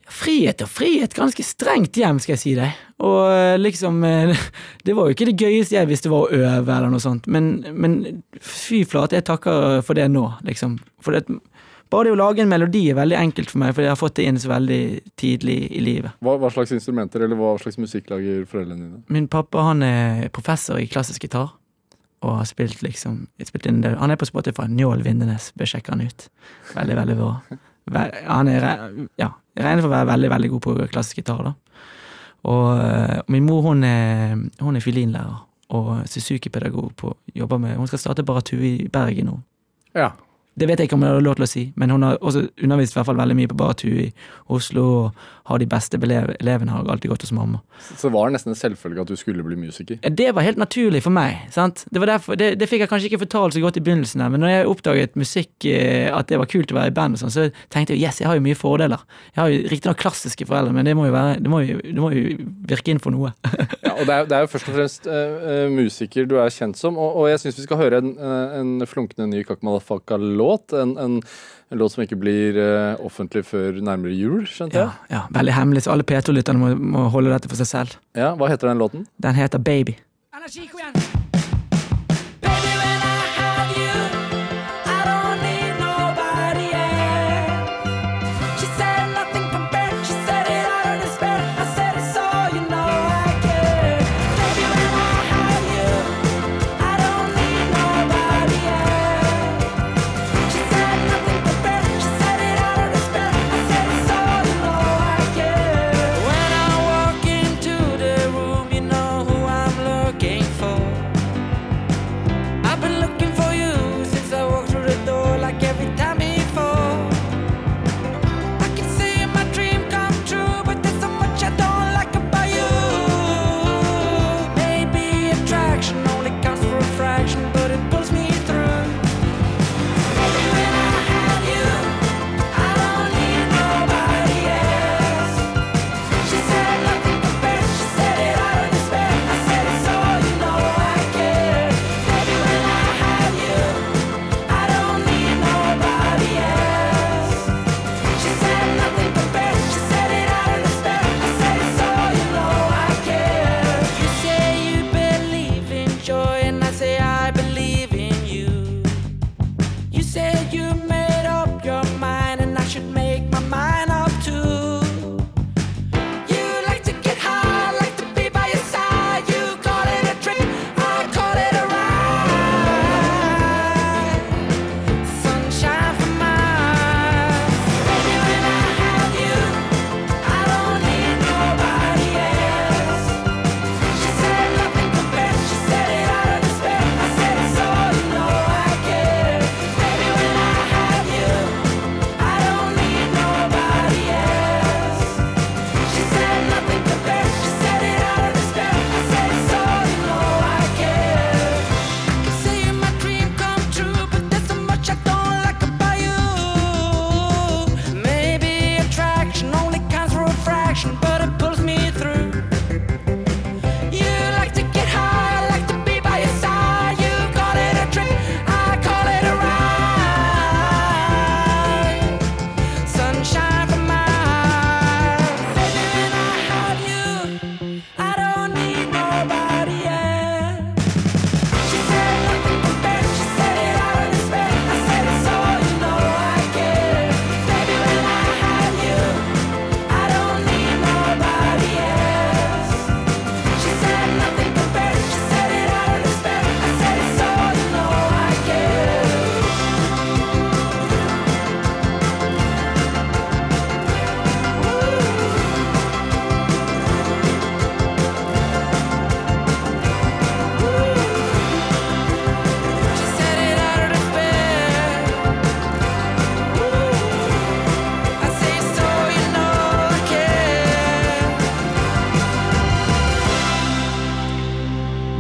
Frihet 0.09 0.63
og 0.65 0.71
frihet, 0.73 1.13
ganske 1.17 1.45
strengt 1.45 1.99
hjem, 2.01 2.21
skal 2.23 2.35
jeg 2.35 2.41
si 2.41 2.55
deg. 2.57 2.77
Og 3.05 3.19
eh, 3.29 3.59
liksom 3.61 4.01
eh, 4.09 4.33
Det 4.87 4.95
var 4.97 5.09
jo 5.09 5.17
ikke 5.17 5.29
det 5.29 5.37
gøyeste 5.39 5.77
jeg 5.77 5.91
visste 5.91 6.13
var 6.13 6.27
å 6.27 6.39
øve, 6.41 6.73
eller 6.73 6.93
noe 6.93 7.03
sånt, 7.03 7.29
men, 7.31 7.59
men 7.77 8.23
fy 8.41 8.85
flate, 8.89 9.19
jeg 9.19 9.29
takker 9.29 9.85
for 9.87 9.99
det 9.99 10.09
nå, 10.13 10.25
liksom. 10.49 10.79
For 11.05 11.15
det, 11.15 11.41
bare 11.93 12.09
det 12.09 12.17
å 12.17 12.21
lage 12.21 12.43
en 12.45 12.51
melodi 12.51 12.87
er 12.91 12.99
veldig 12.99 13.17
enkelt 13.17 13.53
for 13.53 13.63
meg, 13.63 13.77
for 13.77 13.85
jeg 13.85 13.93
har 13.93 14.01
fått 14.01 14.19
det 14.19 14.27
inn 14.29 14.41
så 14.41 14.51
veldig 14.51 14.83
tidlig 15.21 15.61
i 15.73 15.85
livet. 15.85 16.17
Hva, 16.25 16.37
hva 16.41 16.51
slags 16.53 16.75
instrumenter 16.77 17.25
eller 17.25 17.39
hva 17.39 17.55
slags 17.61 17.79
musikk 17.81 18.11
lager 18.13 18.43
foreldrene 18.49 18.83
dine? 18.83 19.05
Min 19.13 19.29
pappa 19.33 19.69
han 19.71 19.85
er 19.85 20.29
professor 20.35 20.81
i 20.81 20.89
klassisk 20.91 21.25
gitar, 21.29 21.55
og 22.25 22.41
har 22.41 22.49
spilt 22.51 22.83
liksom 22.83 23.23
spilt 23.47 23.69
inn 23.71 23.81
det. 23.85 23.95
Han 24.01 24.11
er 24.11 24.19
på 24.21 24.27
Spotify, 24.29 24.67
Njål 24.73 25.05
Vindenes, 25.07 25.53
bør 25.57 25.71
sjekke 25.71 25.95
han 25.95 26.03
ut. 26.05 26.29
Veldig, 26.75 26.97
veldig 26.99 27.17
bra. 27.21 27.33
Han 27.95 28.49
er, 28.53 28.69
ja, 29.21 29.33
regner 29.59 29.83
for 29.83 29.91
å 29.91 29.97
være 29.97 30.11
veldig, 30.13 30.31
veldig 30.35 30.51
god 30.55 30.65
på 30.67 30.77
klassisk 30.93 31.23
gitar, 31.23 31.43
da. 31.47 31.55
Og 32.49 32.67
øh, 32.79 33.19
min 33.35 33.47
mor 33.47 33.65
hun 33.67 33.85
er, 33.85 34.37
hun 34.63 34.79
er 34.79 34.85
fiolinlærer 34.85 35.45
og 35.75 36.09
Suzuki-pedagog 36.09 36.93
på 36.97 37.11
jobber 37.37 37.59
med 37.59 37.77
Hun 37.77 37.87
skal 37.87 37.99
starte 37.99 38.25
Baratu 38.25 38.57
i 38.57 38.89
Bergen 38.93 39.27
nå. 39.29 39.37
Ja. 39.95 40.11
Det 40.59 40.69
vet 40.69 40.81
jeg 40.83 40.89
ikke 40.91 40.99
om 40.99 41.05
jeg 41.07 41.15
har 41.17 41.25
lov 41.25 41.39
til 41.39 41.47
å 41.47 41.51
si, 41.51 41.65
men 41.79 41.93
hun 41.95 42.05
har 42.07 42.19
også 42.19 42.43
undervist 42.65 42.95
i 42.95 42.99
hvert 42.99 43.09
fall 43.09 43.19
veldig 43.21 43.37
mye 43.39 43.51
på 43.51 43.57
Batu 43.59 43.87
i 43.89 44.09
Oslo, 44.55 44.87
og 45.09 45.27
har 45.49 45.61
de 45.63 45.69
beste 45.71 45.97
elev- 46.05 46.35
elevene, 46.43 46.73
har 46.75 46.89
alltid 46.93 47.09
gått 47.13 47.23
hos 47.25 47.33
mamma. 47.33 47.61
Så 47.97 48.11
var 48.13 48.29
det 48.29 48.37
nesten 48.37 48.53
en 48.53 48.59
selvfølge 48.59 49.01
at 49.07 49.09
du 49.13 49.17
skulle 49.17 49.45
bli 49.47 49.57
musiker. 49.57 50.01
Det 50.03 50.27
var 50.37 50.45
helt 50.45 50.61
naturlig 50.61 51.01
for 51.07 51.15
meg. 51.15 51.39
sant? 51.55 51.85
Det, 51.91 52.03
var 52.03 52.11
derfor, 52.13 52.37
det, 52.37 52.51
det 52.61 52.69
fikk 52.69 52.85
jeg 52.85 52.91
kanskje 52.91 53.09
ikke 53.13 53.23
fortalt 53.25 53.57
så 53.57 53.63
godt 53.65 53.79
i 53.81 53.85
begynnelsen, 53.87 54.21
her, 54.25 54.33
men 54.35 54.43
når 54.45 54.53
jeg 54.53 54.69
oppdaget 54.75 55.17
musikk, 55.17 55.53
eh, 55.71 56.11
at 56.13 56.29
det 56.29 56.41
var 56.43 56.51
kult 56.53 56.75
å 56.75 56.79
være 56.81 56.93
i 56.93 56.97
band, 56.99 57.17
og 57.17 57.23
sånn, 57.23 57.33
så 57.33 57.47
tenkte 57.73 57.97
jeg 57.97 58.05
yes, 58.05 58.21
jeg 58.21 58.29
har 58.29 58.37
jo 58.37 58.45
mye 58.45 58.59
fordeler. 58.59 59.07
Jeg 59.33 59.41
har 59.43 59.55
jo 59.55 59.63
riktignok 59.73 60.03
klassiske 60.03 60.49
foreldre, 60.49 60.75
men 60.77 60.85
det 60.91 60.97
må 60.99 61.07
jo, 61.09 61.15
være, 61.17 61.39
det 61.41 61.53
må 61.55 61.63
jo, 61.65 61.79
det 61.87 61.97
må 62.03 62.13
jo 62.13 62.37
virke 62.69 62.93
inn 62.93 63.01
for 63.03 63.15
noe. 63.15 63.33
Ja, 63.99 64.03
og 64.05 64.07
det 64.07 64.15
er, 64.15 64.27
det 64.31 64.37
er 64.37 64.45
jo 64.45 64.51
først 64.53 64.69
og 64.71 64.75
fremst 64.77 65.07
uh, 65.11 65.69
musiker 65.75 66.27
du 66.31 66.37
er 66.39 66.51
kjent 66.55 66.79
som, 66.79 66.97
og, 66.99 67.17
og 67.19 67.29
jeg 67.33 67.41
syns 67.43 67.59
vi 67.59 67.65
skal 67.67 67.81
høre 67.81 67.99
en, 67.99 68.13
eh, 68.15 68.57
en 68.61 68.87
flunkende 68.87 69.27
ny 69.33 69.43
Kakmalafaka-låt. 69.49 70.73
En, 70.79 70.95
en, 71.03 71.17
en 71.73 71.79
låt 71.83 71.93
som 71.97 72.05
ikke 72.05 72.17
blir 72.21 72.59
uh, 72.63 72.95
offentlig 73.05 73.43
før 73.49 73.81
nærmere 73.83 74.15
jul, 74.15 74.45
skjønte 74.47 74.79
Ja, 74.79 74.91
jeg. 75.09 75.17
ja, 75.17 75.23
Veldig 75.35 75.57
hemmelig, 75.59 75.83
så 75.87 75.93
alle 75.97 76.07
P2-lytterne 76.07 76.63
må, 76.63 76.75
må 76.79 77.09
holde 77.11 77.35
dette 77.35 77.51
for 77.51 77.59
seg 77.61 77.71
selv. 77.75 77.99
Ja, 78.17 78.35
Hva 78.39 78.49
heter 78.53 78.71
den 78.71 78.79
låten? 78.85 79.09
Den 79.19 79.35
heter 79.35 79.59
Baby. 79.59 79.99
Baby, 80.39 81.08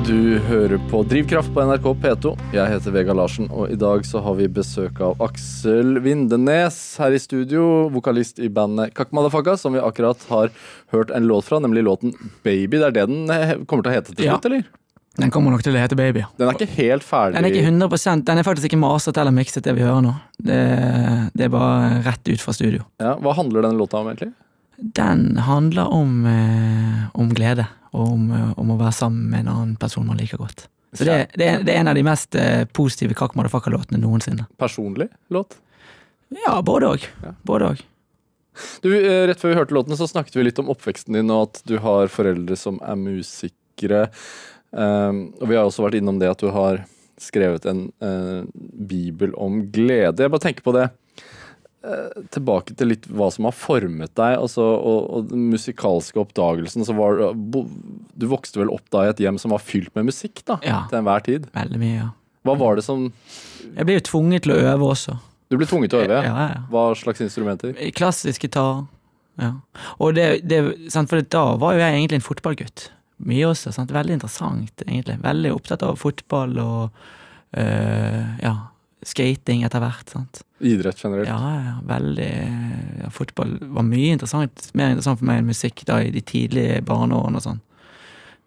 Du 0.08 0.38
hører 0.48 0.80
på 0.88 1.02
Drivkraft 1.04 1.50
på 1.52 1.60
NRK 1.68 1.86
P2. 2.00 2.30
Jeg 2.56 2.70
heter 2.72 2.94
Vega 2.94 3.12
Larsen, 3.12 3.50
og 3.52 3.68
i 3.68 3.76
dag 3.76 4.06
så 4.08 4.22
har 4.24 4.38
vi 4.38 4.46
besøk 4.48 5.02
av 5.04 5.20
Aksel 5.26 5.98
Vindenes 6.00 6.78
her 7.02 7.12
i 7.12 7.20
studio. 7.20 7.66
Vokalist 7.92 8.40
i 8.40 8.48
bandet 8.48 8.94
Kakmadafaka, 8.96 9.58
som 9.60 9.76
vi 9.76 9.82
akkurat 9.84 10.24
har 10.30 10.48
hørt 10.94 11.12
en 11.12 11.28
låt 11.28 11.44
fra, 11.50 11.60
nemlig 11.60 11.84
låten 11.84 12.16
Baby. 12.46 12.80
Det 12.80 12.88
er 12.88 12.96
det 12.96 13.06
den 13.12 13.34
eh, 13.34 13.54
kommer 13.68 13.84
til 13.84 13.92
å 13.92 13.96
hete 13.98 14.16
til 14.16 14.30
Ja. 14.30 14.38
slutt, 14.38 14.48
eller? 14.48 14.64
Den 15.18 15.34
kommer 15.34 15.52
nok 15.52 15.66
til 15.66 15.76
å 15.76 15.84
hete 15.84 15.98
Baby. 15.98 16.24
Den 16.40 16.48
er 16.48 16.56
ikke 16.56 16.72
helt 16.78 17.04
ferdig. 17.04 17.36
Den 17.36 17.44
er 17.44 17.52
ikke 17.52 17.68
100% 17.68 18.24
Den 18.24 18.40
er 18.40 18.46
faktisk 18.48 18.70
ikke 18.70 18.80
maset 18.80 19.18
eller 19.20 19.34
mikset, 19.34 19.66
det 19.68 19.76
vi 19.76 19.84
hører 19.84 20.04
nå. 20.08 20.16
Det, 20.40 20.60
det 21.36 21.50
er 21.50 21.52
bare 21.52 22.00
rett 22.08 22.32
ut 22.32 22.40
fra 22.40 22.56
studio. 22.56 22.86
Ja, 23.02 23.18
hva 23.20 23.36
handler 23.36 23.66
denne 23.68 23.76
låta 23.76 24.00
om, 24.00 24.08
egentlig? 24.08 24.32
Den 24.78 25.36
handler 25.42 25.90
om, 25.90 26.26
eh, 26.26 27.06
om 27.18 27.30
glede, 27.34 27.66
og 27.92 28.12
om, 28.12 28.30
eh, 28.32 28.50
om 28.58 28.70
å 28.70 28.78
være 28.78 28.94
sammen 28.94 29.30
med 29.30 29.40
en 29.40 29.54
annen 29.54 29.76
person 29.76 30.06
man 30.06 30.20
liker 30.20 30.38
godt. 30.38 30.68
Så 30.92 31.04
det, 31.04 31.16
det, 31.34 31.46
er, 31.46 31.62
det 31.66 31.74
er 31.74 31.80
en 31.82 31.90
av 31.90 31.98
de 31.98 32.04
mest 32.06 32.34
eh, 32.38 32.64
positive 32.64 33.16
Kakk 33.18 33.34
Motherfucker-låtene 33.36 34.00
noensinne. 34.00 34.46
Personlig 34.60 35.08
låt? 35.34 35.58
Ja, 36.46 36.60
både 36.64 36.94
òg. 36.94 37.08
Ja. 37.24 37.34
Både 37.48 37.72
òg. 37.72 37.82
Du, 38.82 38.90
eh, 38.94 39.26
Rett 39.28 39.40
før 39.40 39.52
vi 39.52 39.58
hørte 39.58 39.76
låten, 39.76 39.96
så 39.98 40.08
snakket 40.08 40.38
vi 40.38 40.46
litt 40.46 40.60
om 40.62 40.70
oppveksten 40.72 41.18
din, 41.18 41.32
og 41.34 41.48
at 41.48 41.62
du 41.68 41.76
har 41.82 42.12
foreldre 42.12 42.56
som 42.58 42.80
er 42.84 42.96
musikere. 43.00 44.06
Um, 44.70 45.30
og 45.40 45.48
vi 45.48 45.56
har 45.56 45.64
også 45.64 45.86
vært 45.86 45.96
innom 45.96 46.18
det 46.20 46.28
at 46.28 46.42
du 46.42 46.50
har 46.52 46.82
skrevet 47.18 47.64
en 47.66 47.86
eh, 48.04 48.42
bibel 48.88 49.32
om 49.34 49.62
glede. 49.72 50.22
Jeg 50.22 50.32
bare 50.32 50.44
tenker 50.44 50.66
på 50.66 50.74
det. 50.76 50.88
Eh, 51.86 52.20
tilbake 52.34 52.76
til 52.78 52.92
litt 52.92 53.06
hva 53.10 53.30
som 53.34 53.48
har 53.48 53.56
formet 53.56 54.14
deg, 54.18 54.36
altså, 54.38 54.64
og, 54.64 55.00
og 55.14 55.30
den 55.32 55.48
musikalske 55.52 56.20
oppdagelsen. 56.22 56.86
Så 56.86 56.96
var, 56.98 57.22
bo, 57.34 57.64
du 58.18 58.28
vokste 58.30 58.62
vel 58.62 58.72
opp 58.74 58.86
da 58.94 59.06
i 59.06 59.12
et 59.12 59.22
hjem 59.24 59.40
som 59.40 59.54
var 59.54 59.64
fylt 59.64 59.94
med 59.98 60.10
musikk, 60.10 60.42
da? 60.48 60.58
Ja. 60.66 60.84
Til 60.90 61.00
enhver 61.02 61.24
tid. 61.26 61.48
Veldig 61.56 61.82
mye, 61.82 61.96
ja. 61.96 62.12
Hva 62.46 62.54
var 62.56 62.78
det 62.78 62.84
som 62.86 63.08
Jeg 63.74 63.84
ble 63.84 63.98
jo 63.98 64.04
tvunget 64.06 64.46
til 64.46 64.54
å 64.54 64.60
øve 64.70 64.92
også. 64.94 65.18
Du 65.48 65.56
ble 65.56 65.66
tvunget 65.68 65.92
til 65.92 66.00
å 66.00 66.06
øve? 66.06 66.20
Ja, 66.22 66.30
ja, 66.30 66.46
ja. 66.54 66.62
Hva 66.72 66.84
slags 66.96 67.22
instrumenter? 67.24 67.74
Klassisk 67.96 68.44
gitar. 68.44 68.86
Ja. 69.40 69.54
Og 70.02 70.16
det, 70.18 70.26
det, 70.48 70.62
sant, 70.92 71.10
for 71.10 71.22
da 71.22 71.44
var 71.60 71.76
jo 71.76 71.82
jeg 71.82 71.94
egentlig 71.94 72.20
en 72.20 72.26
fotballgutt. 72.26 72.88
Mye 73.28 73.50
også. 73.50 73.72
Sant? 73.74 73.94
Veldig 73.94 74.18
interessant, 74.18 74.84
egentlig. 74.86 75.18
Veldig 75.24 75.54
opptatt 75.54 75.84
av 75.86 75.98
fotball 76.00 76.58
og 76.62 77.00
øh, 77.58 78.24
ja, 78.42 78.54
skating 79.06 79.62
etter 79.66 79.80
hvert. 79.84 80.08
Sant? 80.10 80.42
Idrett 80.60 80.98
generelt? 81.04 81.28
Ja, 81.30 81.38
ja, 81.62 81.76
veldig 81.86 82.32
ja, 83.04 83.10
Fotball 83.14 83.58
var 83.62 83.86
mye 83.86 84.12
interessant. 84.16 84.70
Mer 84.74 84.90
interessant 84.94 85.20
for 85.20 85.28
meg 85.30 85.38
enn 85.42 85.50
musikk 85.52 85.84
da 85.86 86.00
i 86.02 86.10
de 86.14 86.20
tidlige 86.26 86.80
barneårene 86.86 87.38
og 87.38 87.44
sånn. 87.44 87.60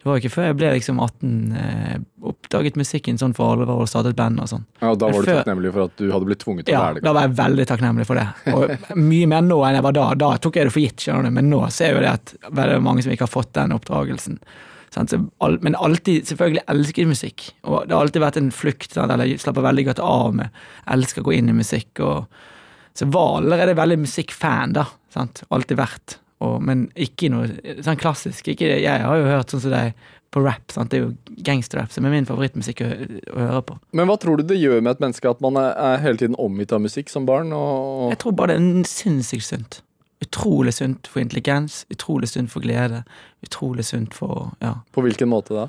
Det 0.02 0.10
var 0.10 0.18
ikke 0.18 0.32
før 0.34 0.48
jeg 0.50 0.56
ble 0.58 0.70
liksom 0.74 0.98
18 0.98 1.52
eh, 1.62 1.98
oppdaget 2.26 2.78
musikken 2.80 3.20
sånn 3.22 3.36
for 3.38 3.54
alvor 3.54 3.84
og 3.84 3.90
startet 3.90 4.16
band 4.18 4.42
og 4.42 4.48
sånn. 4.50 4.64
Ja, 4.82 4.90
og 4.96 4.98
da 4.98 5.06
Men 5.12 5.14
var 5.14 5.22
du 5.22 5.30
før- 5.30 5.38
takknemlig 5.44 5.74
for 5.76 5.84
at 5.86 5.96
du 6.02 6.08
hadde 6.12 6.26
blitt 6.26 6.40
tvunget 6.42 6.66
til 6.66 6.74
å 6.74 6.80
Ja, 6.80 6.88
det? 6.96 7.04
Ja, 7.04 7.06
da 7.06 7.14
var 7.14 7.28
jeg 7.28 7.36
veldig 7.38 7.66
takknemlig 7.70 8.08
for 8.10 8.16
det. 8.18 8.28
Og 8.56 8.98
mye 8.98 9.28
mer 9.30 9.42
nå 9.46 9.60
enn 9.68 9.78
jeg 9.78 9.84
var 9.86 9.94
da. 10.00 10.08
Da 10.16 10.32
tok 10.42 10.56
jeg 10.58 10.66
det 10.66 10.74
for 10.74 10.82
gitt, 10.82 10.98
skjønner 11.06 11.30
du. 11.30 11.36
Men 11.38 11.50
nå 11.54 11.60
ser 11.70 11.92
jeg 11.92 11.96
jo 12.00 12.02
det 12.02 12.12
at 12.18 12.34
veldig 12.50 12.82
mange 12.82 13.04
som 13.06 13.14
ikke 13.14 13.28
har 13.30 13.36
fått 13.36 13.54
den 13.54 13.72
oppdragelsen. 13.78 14.40
Men 14.96 15.76
alltid 15.80 16.28
selvfølgelig 16.28 16.64
jeg 16.98 17.08
musikk. 17.08 17.46
Og 17.64 17.86
det 17.88 17.96
har 17.96 18.04
alltid 18.04 18.24
vært 18.24 18.40
en 18.42 18.52
flukt. 18.52 18.98
Eller 19.00 19.38
slapper 19.40 19.64
veldig 19.64 19.86
godt 19.92 20.02
av 20.04 20.34
med 20.36 20.64
elsker 20.92 21.24
å 21.24 21.30
gå 21.30 21.38
inn 21.38 21.52
i 21.52 21.56
musikk. 21.56 22.02
Og, 22.04 22.26
så 22.98 23.08
var 23.08 23.38
allerede 23.40 23.78
veldig 23.80 24.02
musikkfan, 24.04 24.76
da. 24.76 24.90
Sant? 25.14 25.46
Alltid 25.50 25.80
vært. 25.80 26.18
Og, 26.42 26.58
men 26.66 26.90
ikke 27.00 27.30
noe 27.32 27.78
sånn 27.86 28.00
klassisk. 28.02 28.50
Ikke, 28.52 28.68
jeg 28.82 29.06
har 29.06 29.20
jo 29.20 29.30
hørt 29.30 29.54
sånn 29.54 29.64
som 29.64 29.74
deg 29.74 29.94
på 30.32 30.44
rap. 30.44 30.72
Sant? 30.74 30.92
Det 30.92 31.00
er 31.00 31.06
jo 31.06 31.44
gangsterrap 31.46 31.94
som 31.94 32.08
er 32.08 32.16
min 32.16 32.28
favorittmusikk 32.28 32.84
å, 32.86 32.90
å 33.36 33.46
høre 33.46 33.64
på. 33.68 33.78
Men 33.96 34.10
hva 34.10 34.18
tror 34.20 34.40
du 34.40 34.48
det 34.48 34.60
gjør 34.60 34.84
med 34.84 34.96
et 34.96 35.04
menneske 35.04 35.32
at 35.32 35.44
man 35.44 35.60
er, 35.60 35.72
er 35.76 36.04
hele 36.06 36.20
tiden 36.20 36.40
omgitt 36.42 36.76
av 36.76 36.84
musikk 36.84 37.12
som 37.14 37.28
barn? 37.30 37.52
Og, 37.56 38.10
Jeg 38.14 38.22
tror 38.24 38.36
bare 38.40 38.58
det 38.58 38.84
er 38.84 38.92
sinnssykt 38.92 39.48
sunt. 39.48 39.82
Utrolig 40.22 40.74
sunt 40.78 41.10
for 41.10 41.24
intelligens, 41.24 41.86
utrolig 41.90 42.30
sunt 42.30 42.52
for 42.52 42.64
glede. 42.64 43.04
Utrolig 43.46 43.86
sunt 43.88 44.14
for 44.14 44.52
ja. 44.62 44.76
på 44.94 45.04
hvilken 45.06 45.32
måte 45.32 45.58
da? 45.58 45.68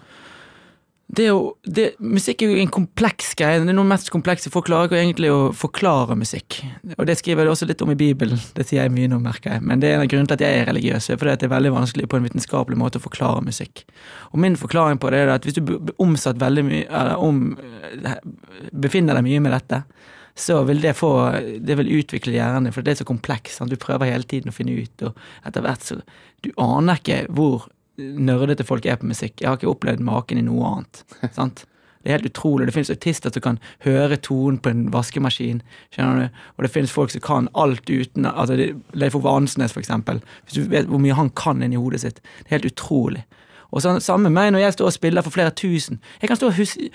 Det 1.12 1.26
er 1.26 1.28
jo, 1.28 1.40
det, 1.68 1.84
musikk 2.00 2.40
er 2.40 2.52
jo 2.54 2.60
en 2.62 2.70
kompleks 2.72 3.34
greie. 3.36 3.58
Det 3.60 3.68
er 3.68 3.76
noe 3.76 3.84
mest 3.84 4.08
komplekse. 4.12 4.48
Folk 4.52 4.64
klarer 4.70 4.88
ikke 4.88 5.00
egentlig 5.02 5.28
å 5.28 5.50
forklare 5.52 6.16
musikk. 6.16 6.62
Og 6.94 7.04
det 7.08 7.18
skriver 7.20 7.44
jeg 7.44 7.52
også 7.52 7.68
litt 7.68 7.84
om 7.84 7.92
i 7.92 7.98
Bibelen. 8.00 8.40
Det 8.56 8.64
sier 8.64 8.86
jeg 8.86 8.94
mye 8.94 9.10
nå, 9.12 9.18
merker 9.20 9.58
jeg. 9.58 9.64
Men 9.68 9.82
det 9.82 9.90
er 9.90 9.98
en 9.98 10.06
av 10.06 10.08
grunnene 10.08 10.30
til 10.30 10.38
at 10.38 10.44
jeg 10.46 10.62
er 10.62 10.70
religiøs. 10.70 11.10
er 11.12 11.20
Fordi 11.20 11.34
det 11.36 11.48
er 11.50 11.52
veldig 11.52 11.74
vanskelig 11.74 12.08
på 12.08 12.16
en 12.16 12.24
vitenskapelig 12.30 12.80
måte 12.80 13.02
å 13.02 13.04
forklare 13.04 13.44
musikk. 13.44 13.84
Og 14.32 14.40
min 14.40 14.56
forklaring 14.56 15.02
på 15.02 15.12
det 15.12 15.20
er 15.20 15.34
at 15.34 15.44
hvis 15.44 15.58
du 15.58 15.92
omsatt 16.00 16.40
veldig 16.40 16.64
mye 16.70 16.88
Eller 16.88 17.20
om 17.20 17.44
eh, 17.60 18.16
befinner 18.72 19.18
deg 19.18 19.28
mye 19.28 19.44
med 19.44 19.52
dette, 19.58 19.82
så 20.38 20.62
vil 20.64 20.80
det 20.80 20.94
få 20.96 21.12
Det 21.60 21.76
vil 21.76 21.92
utvikle 22.00 22.32
hjernen, 22.32 22.72
for 22.72 22.82
det 22.82 22.94
er 22.94 23.02
så 23.02 23.08
komplekst. 23.08 23.58
sant? 23.58 23.70
Du 23.70 23.76
prøver 23.76 24.10
hele 24.10 24.24
tiden 24.24 24.52
å 24.52 24.56
finne 24.56 24.76
ut, 24.80 25.02
og 25.02 25.18
etter 25.46 25.64
hvert 25.64 25.84
så 25.84 26.00
Du 26.42 26.50
aner 26.56 26.98
ikke 26.98 27.26
hvor 27.30 27.68
nerdete 27.98 28.64
folk 28.64 28.86
er 28.86 28.96
på 28.96 29.06
musikk. 29.06 29.40
Jeg 29.40 29.48
har 29.48 29.58
ikke 29.58 29.70
opplevd 29.70 30.00
maken 30.00 30.38
i 30.40 30.46
noe 30.46 30.64
annet. 30.64 31.04
sant? 31.36 31.66
Det 32.02 32.10
er 32.10 32.16
helt 32.16 32.30
utrolig. 32.32 32.66
Det 32.66 32.74
finnes 32.74 32.90
autister 32.90 33.30
som 33.30 33.42
kan 33.44 33.58
høre 33.84 34.16
tonen 34.18 34.58
på 34.58 34.72
en 34.72 34.88
vaskemaskin. 34.90 35.60
skjønner 35.94 36.24
du? 36.24 36.40
Og 36.56 36.64
det 36.64 36.72
finnes 36.74 36.94
folk 36.94 37.12
som 37.14 37.22
kan 37.22 37.48
alt 37.54 37.86
uten 37.90 38.26
altså 38.26 38.56
Leif 38.98 39.14
Ove 39.14 39.30
Ansnes, 39.30 39.72
for 39.72 39.80
eksempel. 39.84 40.18
Hvis 40.42 40.58
du 40.58 40.72
vet 40.72 40.90
hvor 40.90 40.98
mye 40.98 41.14
han 41.14 41.30
kan 41.30 41.62
inni 41.62 41.78
hodet 41.78 42.02
sitt. 42.02 42.18
Det 42.42 42.50
er 42.50 42.58
helt 42.58 42.72
utrolig. 42.72 43.22
Og 43.72 43.82
så, 43.82 43.94
Samme 44.00 44.28
med 44.28 44.36
meg 44.36 44.50
når 44.52 44.66
jeg 44.66 44.74
står 44.76 44.90
og 44.90 44.96
spiller 44.96 45.24
for 45.24 45.32
flere 45.32 45.54
tusen. 45.54 46.00
Jeg 46.20 46.28
kan 46.28 46.36
stå 46.36 46.50
og 46.50 46.58
huske 46.58 46.90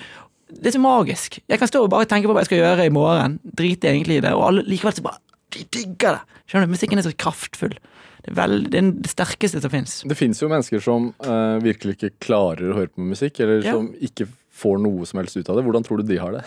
Det 0.47 0.69
er 0.71 0.75
så 0.77 0.81
magisk. 0.81 1.39
Jeg 1.49 1.59
kan 1.59 1.69
stå 1.69 1.83
og 1.83 1.91
bare 1.91 2.07
tenke 2.07 2.29
på 2.29 2.35
hva 2.35 2.43
jeg 2.43 2.49
skal 2.51 2.61
gjøre 2.61 2.87
i 2.87 2.93
morgen. 2.93 3.37
Drite 3.43 3.89
egentlig 3.91 4.19
i 4.21 4.23
det. 4.23 4.31
Og 4.37 4.45
alle, 4.47 4.63
likevel 4.67 4.95
så 4.95 5.03
bare 5.05 5.19
De 5.55 5.63
digger 5.73 6.17
det! 6.19 6.41
Skjønner 6.47 6.67
du? 6.67 6.73
Musikken 6.75 6.99
er 6.99 7.05
så 7.05 7.13
kraftfull. 7.19 7.75
Det 8.23 8.31
er, 8.31 8.35
vel, 8.35 8.57
det, 8.67 8.79
er 8.79 8.91
det 9.03 9.11
sterkeste 9.11 9.61
som 9.63 9.71
fins. 9.71 10.01
Det 10.07 10.17
fins 10.19 10.39
jo 10.41 10.49
mennesker 10.51 10.83
som 10.83 11.09
uh, 11.23 11.57
virkelig 11.63 11.97
ikke 11.97 12.13
klarer 12.23 12.71
å 12.71 12.77
høre 12.81 12.91
på 12.91 13.03
musikk, 13.07 13.39
eller 13.43 13.63
Ja. 13.63 13.75
som 13.75 13.89
ikke 14.03 14.27
får 14.57 14.79
noe 14.83 15.07
som 15.07 15.21
helst 15.21 15.37
ut 15.37 15.47
av 15.51 15.59
det. 15.59 15.63
Hvordan 15.67 15.85
tror 15.87 16.01
du 16.01 16.07
de 16.07 16.19
har 16.19 16.35
det? 16.35 16.43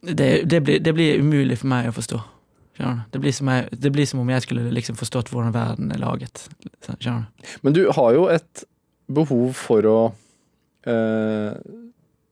det, 0.00 0.28
det, 0.48 0.60
blir, 0.64 0.80
det 0.80 0.94
blir 0.96 1.20
umulig 1.20 1.58
for 1.60 1.70
meg 1.72 1.88
å 1.90 1.96
forstå. 1.96 2.20
Skjønner 2.78 3.00
du? 3.00 3.04
Det 3.12 3.20
blir, 3.24 3.34
som 3.34 3.50
jeg, 3.50 3.68
det 3.84 3.92
blir 3.96 4.06
som 4.06 4.20
om 4.22 4.28
jeg 4.30 4.44
skulle 4.44 4.68
liksom 4.76 4.96
forstått 5.00 5.32
hvordan 5.32 5.52
verden 5.56 5.92
er 5.92 6.00
laget. 6.02 6.44
Skjønner 6.86 7.26
du? 7.26 7.52
Men 7.66 7.76
du 7.76 7.82
har 7.96 8.14
jo 8.14 8.28
et 8.32 8.64
behov 9.08 9.56
for 9.58 9.88
å 9.88 9.98
eh, 10.86 11.56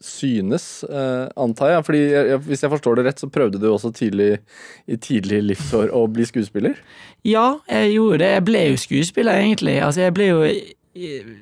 synes, 0.02 0.84
eh, 0.84 1.28
antar 1.36 1.70
jeg. 1.70 1.84
Fordi 1.84 2.00
jeg, 2.12 2.38
Hvis 2.38 2.62
jeg 2.62 2.70
forstår 2.70 2.96
det 2.96 3.04
rett, 3.06 3.20
så 3.20 3.28
prøvde 3.28 3.60
du 3.60 3.68
også 3.70 3.92
tidlig 3.92 4.38
i 4.86 4.96
tidlig 4.96 5.42
livsår 5.42 5.92
å 5.92 6.06
bli 6.08 6.24
skuespiller. 6.24 6.76
Ja, 7.24 7.58
jeg 7.68 7.96
gjorde 7.96 8.18
det. 8.18 8.32
Jeg 8.32 8.44
ble 8.44 8.64
jo 8.70 8.76
skuespiller, 8.76 9.32
egentlig. 9.32 9.82
Altså, 9.82 10.00
jeg 10.06 10.14
ble 10.14 10.32
jo 10.32 10.48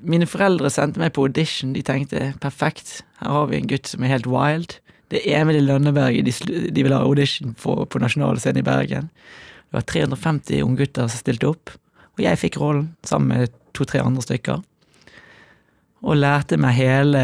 Mine 0.03 0.27
foreldre 0.27 0.67
sendte 0.67 0.99
meg 0.99 1.13
på 1.15 1.29
audition. 1.29 1.77
De 1.77 1.83
tenkte 1.87 2.33
perfekt, 2.43 3.05
her 3.21 3.31
har 3.31 3.47
vi 3.47 3.61
en 3.61 3.69
gutt 3.71 3.87
som 3.87 4.03
er 4.03 4.11
helt 4.11 4.27
wild. 4.27 4.81
Det 5.15 5.21
er 5.23 5.45
Emil 5.45 5.61
i 5.61 5.63
Lønneberg 5.63 6.25
de, 6.27 6.33
de 6.75 6.83
vil 6.83 6.91
ha 6.91 6.99
audition 7.07 7.55
på, 7.55 7.77
på 7.87 8.01
nasjonalscenen 8.03 8.59
i 8.59 8.67
Bergen. 8.67 9.11
Det 9.71 9.79
var 9.79 9.87
350 9.93 10.65
unggutter 10.65 11.07
som 11.07 11.23
stilte 11.23 11.53
opp, 11.53 11.71
og 12.17 12.25
jeg 12.25 12.41
fikk 12.41 12.59
rollen 12.59 12.97
sammen 13.07 13.31
med 13.31 13.55
to-tre 13.79 14.03
andre 14.03 14.25
stykker. 14.27 14.65
Og 16.03 16.19
lærte 16.19 16.59
meg 16.59 16.75
hele 16.81 17.23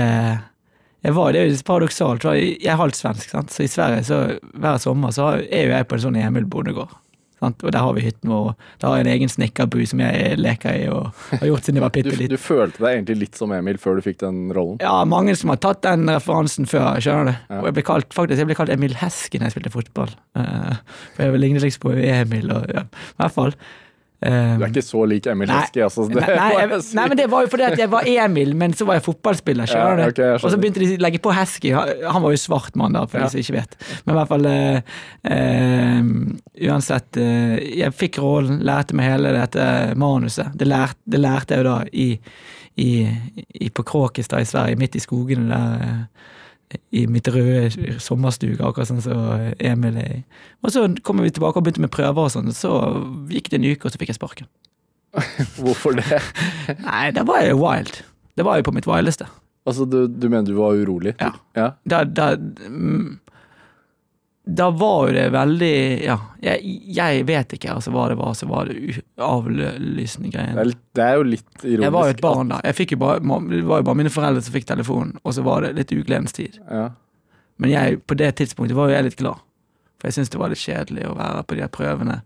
jeg 1.03 1.15
var, 1.17 1.33
Det 1.33 1.41
er 1.41 1.49
jo 1.49 1.61
paradoksalt, 1.65 2.25
jeg 2.37 2.59
er 2.69 2.81
halvt 2.81 2.99
svensk, 2.99 3.31
sant? 3.33 3.53
så 3.53 3.65
i 3.65 3.71
Sverige 3.71 4.05
så 4.05 4.19
hver 4.53 4.81
sommer 4.83 5.15
så 5.17 5.33
er 5.41 5.65
jo 5.65 5.73
jeg 5.73 5.89
på 5.89 5.97
en 5.97 6.05
sånn 6.09 6.19
Emil 6.21 6.45
bondegård. 6.51 6.93
Sant? 7.41 7.63
Og 7.65 7.73
der 7.73 7.81
har 7.81 7.95
vi 7.97 8.03
hytten 8.05 8.29
vår, 8.29 8.51
der 8.83 8.89
har 8.91 8.99
jeg 8.99 9.07
en 9.07 9.13
egen 9.15 9.31
snekkerbu 9.33 9.79
som 9.89 10.03
jeg 10.05 10.37
leker 10.37 10.77
i 10.77 10.89
og 10.93 11.07
har 11.41 11.47
gjort 11.49 11.65
siden 11.65 11.79
jeg 11.81 11.85
var 11.87 11.93
Du, 11.95 11.97
bitte 11.97 12.19
liten. 12.19 12.35
du 12.37 12.43
følte 12.43 12.85
deg 12.85 12.99
egentlig 12.99 13.17
litt 13.23 13.39
som 13.41 13.55
Emil 13.57 13.81
før 13.81 13.97
du 13.97 14.05
fikk 14.05 14.19
den 14.21 14.43
rollen. 14.53 14.77
Ja, 14.85 14.99
mange 15.09 15.33
som 15.41 15.49
har 15.55 15.61
tatt 15.65 15.81
den 15.87 16.05
referansen 16.13 16.69
før, 16.69 17.01
skjønner 17.01 17.31
du. 17.31 17.35
Ja. 17.49 17.61
Og 17.63 17.71
jeg 17.71 17.79
ble 17.79 17.87
kalt, 17.89 18.13
faktisk, 18.13 18.43
jeg 18.43 18.51
ble 18.51 18.59
kalt 18.61 18.75
Emil 18.77 18.99
Hesken 19.01 19.41
når 19.41 19.49
jeg 19.49 19.57
spilte 19.57 19.73
fotball. 19.73 20.13
Uh, 20.37 20.77
for 21.17 21.25
jeg 21.25 21.41
lignet 21.41 21.65
liksom 21.65 21.87
på 21.87 21.95
Emil, 21.97 22.53
og 22.53 22.69
ja, 22.77 22.85
i 22.85 23.23
hvert 23.23 23.39
fall. 23.39 23.57
Eh, 24.23 24.59
Du 24.61 24.65
er 24.67 24.69
ikke 24.69 24.83
så 24.85 25.01
lik 25.09 25.25
Emil 25.33 25.49
Heskey, 25.49 25.81
altså. 25.87 26.05
Det 26.11 26.21
Nei, 26.21 26.49
nei, 26.69 26.79
nei, 26.99 27.05
men 27.09 27.17
det 27.17 27.27
var 27.33 27.47
jo 27.47 27.49
fordi 27.55 27.65
at 27.71 27.79
jeg 27.81 27.89
var 27.89 28.05
Emil, 28.05 28.51
men 28.55 28.75
så 28.77 28.85
var 28.85 28.99
jeg 28.99 29.05
fotballspiller. 29.07 29.71
Ja, 29.73 29.87
okay, 30.09 30.27
jeg 30.35 30.43
og 30.45 30.53
så 30.53 30.59
begynte 30.61 30.83
de 30.83 30.91
å 30.99 31.01
legge 31.07 31.23
på 31.25 31.33
Hesky. 31.33 31.73
Han 31.73 32.21
var 32.27 32.35
jo 32.35 32.41
svart 32.43 32.77
mann, 32.77 32.93
da, 32.99 33.07
for 33.09 33.19
Ja. 33.23 33.25
de 33.25 33.31
som 33.33 33.41
ikke 33.41 33.57
vet. 33.63 33.77
Men 34.05 34.15
i 34.15 34.19
hvert 34.19 34.29
fall 34.35 34.47
eh, 34.51 36.03
Uansett, 36.71 37.17
eh, 37.17 37.57
jeg 37.81 37.95
fikk 37.97 38.19
rollen, 38.21 38.61
lærte 38.67 38.95
meg 38.99 39.09
hele 39.11 39.33
dette 39.37 39.65
manuset. 40.01 40.53
Det, 40.55 40.69
lærte, 40.69 41.01
det 41.09 41.21
lærte 41.23 41.57
jeg 41.57 41.65
jo 41.65 41.71
da 41.71 41.79
i, 41.93 42.09
i, 42.77 42.91
i 43.67 43.71
på 43.73 43.85
Kråkestad 43.89 44.45
i 44.45 44.49
Sverige, 44.49 44.77
midt 44.81 44.97
i 45.01 45.03
skogene 45.05 45.49
der. 45.49 46.05
I 46.95 47.05
mitt 47.11 47.29
røde 47.33 47.97
sommerstuge, 48.03 48.63
akkurat 48.63 48.91
sånn 48.91 49.03
som 49.03 49.53
Emil 49.59 49.99
er 49.99 50.13
i. 50.21 50.21
Og 50.63 50.75
så 50.75 50.85
kommer 51.07 51.27
vi 51.27 51.33
tilbake 51.35 51.59
og 51.59 51.67
begynte 51.67 51.83
med 51.83 51.93
prøver 51.95 52.29
og 52.29 52.35
sånn, 52.35 52.53
så 52.55 52.75
gikk 53.31 53.51
det 53.51 53.61
en 53.61 53.69
uke, 53.73 53.87
og 53.87 53.95
så 53.95 54.01
fikk 54.01 54.13
jeg 54.13 54.21
sparken. 54.21 54.51
Hvorfor 55.63 55.99
det? 55.99 56.21
Nei, 56.87 57.11
da 57.17 57.27
var 57.27 57.43
jo 57.47 57.59
wild. 57.63 58.03
Det 58.39 58.47
var 58.47 58.61
jo 58.61 58.69
på 58.69 58.75
mitt 58.77 58.89
wildeste. 58.89 59.27
Altså, 59.69 59.85
du, 59.85 60.05
du 60.09 60.29
mener 60.31 60.49
du 60.49 60.57
var 60.57 60.79
urolig? 60.79 61.15
Ja. 61.21 61.35
ja. 61.59 61.73
Da, 61.85 62.05
da, 62.05 62.33
mm, 62.37 63.19
da 64.45 64.71
var 64.71 65.09
jo 65.09 65.15
det 65.15 65.27
veldig 65.35 65.75
Ja, 66.05 66.17
jeg, 66.43 66.71
jeg 66.97 67.25
vet 67.29 67.53
ikke 67.55 67.75
altså, 67.75 67.93
hva 67.93 68.07
det 68.11 68.17
var 68.19 68.33
som 68.39 68.49
var 68.51 68.71
det 68.71 68.79
greiene 70.33 70.65
Det, 70.65 70.79
det 70.97 71.05
er 71.05 71.19
jo 71.19 71.27
litt 71.29 71.65
ironisk. 71.65 71.85
Jeg 71.85 71.95
var 71.95 72.09
jo 72.09 72.15
et 72.15 72.23
barn 72.25 72.55
da. 72.55 72.61
Jeg 72.65 72.79
bare, 72.99 73.21
det 73.21 73.61
var 73.69 73.83
jo 73.83 73.89
bare 73.91 74.01
mine 74.01 74.13
foreldre 74.13 74.43
som 74.43 74.57
fikk 74.57 74.67
telefonen, 74.71 75.19
og 75.23 75.37
så 75.37 75.45
var 75.47 75.67
det 75.67 75.75
litt 75.77 75.93
ugledens 75.93 76.35
tid. 76.37 76.57
Ja. 76.71 76.89
Men 77.61 77.75
jeg, 77.75 78.01
på 78.09 78.17
det 78.17 78.33
tidspunktet 78.41 78.77
var 78.79 78.89
jo 78.89 78.97
jeg 78.97 79.11
litt 79.11 79.21
glad. 79.21 79.45
For 80.01 80.09
jeg 80.09 80.17
syntes 80.17 80.33
det 80.33 80.41
var 80.41 80.53
litt 80.53 80.63
kjedelig 80.65 81.05
å 81.11 81.17
være 81.19 81.45
på 81.45 81.59
de 81.59 81.69
prøvene. 81.77 82.17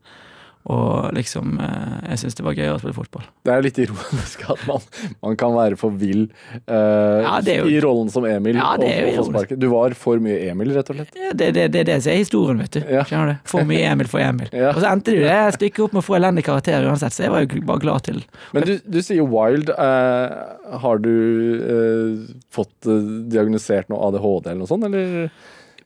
Og 0.64 1.10
liksom 1.12 1.58
eh, 1.60 1.96
Jeg 2.08 2.22
syns 2.22 2.38
det 2.38 2.44
var 2.46 2.56
gøy 2.56 2.70
å 2.72 2.76
spille 2.80 2.96
fotball. 2.96 3.24
Det 3.44 3.52
er 3.52 3.64
litt 3.66 3.78
ironisk 3.82 4.44
at 4.48 4.62
man, 4.68 4.84
man 5.20 5.36
kan 5.40 5.52
være 5.56 5.76
for 5.76 5.92
vill 6.00 6.22
uh, 6.70 7.20
Ja, 7.20 7.34
er 7.44 7.58
jo- 7.60 7.68
i 7.68 7.80
rollen 7.84 8.08
som 8.12 8.24
Emil. 8.24 8.56
Ja, 8.56 8.70
det 8.80 8.88
er 8.88 9.10
jo. 9.12 9.56
Du 9.60 9.66
var 9.72 9.92
for 9.98 10.22
mye 10.24 10.38
Emil, 10.48 10.72
rett 10.76 10.88
og 10.88 10.96
slett. 10.96 11.12
Ja, 11.20 11.32
Det 11.36 11.50
det, 11.56 11.66
det, 11.74 11.82
er 11.82 11.90
det 11.90 11.98
er 12.00 12.16
historien, 12.16 12.62
vet 12.64 12.78
du. 12.78 12.80
Ja. 12.88 13.04
Skjønner 13.04 13.34
du? 13.34 13.42
For 13.50 13.68
mye 13.68 13.84
Emil 13.92 14.08
for 14.10 14.24
Emil. 14.24 14.48
Ja. 14.64 14.70
Og 14.70 14.78
så 14.80 14.86
endte 14.88 15.10
det 15.12 15.18
jo 15.18 15.24
det 15.26 15.56
stykket 15.56 15.82
opp 15.84 15.94
med 15.96 16.00
å 16.00 16.06
få 16.06 16.14
elendig 16.16 16.44
karakter 16.46 16.86
uansett, 16.86 17.12
så 17.12 17.24
jeg 17.26 17.32
var 17.34 17.42
jo 17.42 17.60
bare 17.68 17.82
glad 17.82 18.04
til 18.06 18.20
Men 18.54 18.64
du, 18.68 18.72
du 18.86 19.00
sier 19.04 19.26
wild. 19.28 19.68
Uh, 19.74 20.78
har 20.80 21.02
du 21.04 21.10
uh, 21.60 22.22
fått 22.54 22.88
diagnosert 23.34 23.90
noe 23.92 24.08
ADHD 24.08 24.48
eller 24.48 24.62
noe 24.62 24.70
sånt, 24.70 24.86
eller? 24.88 25.28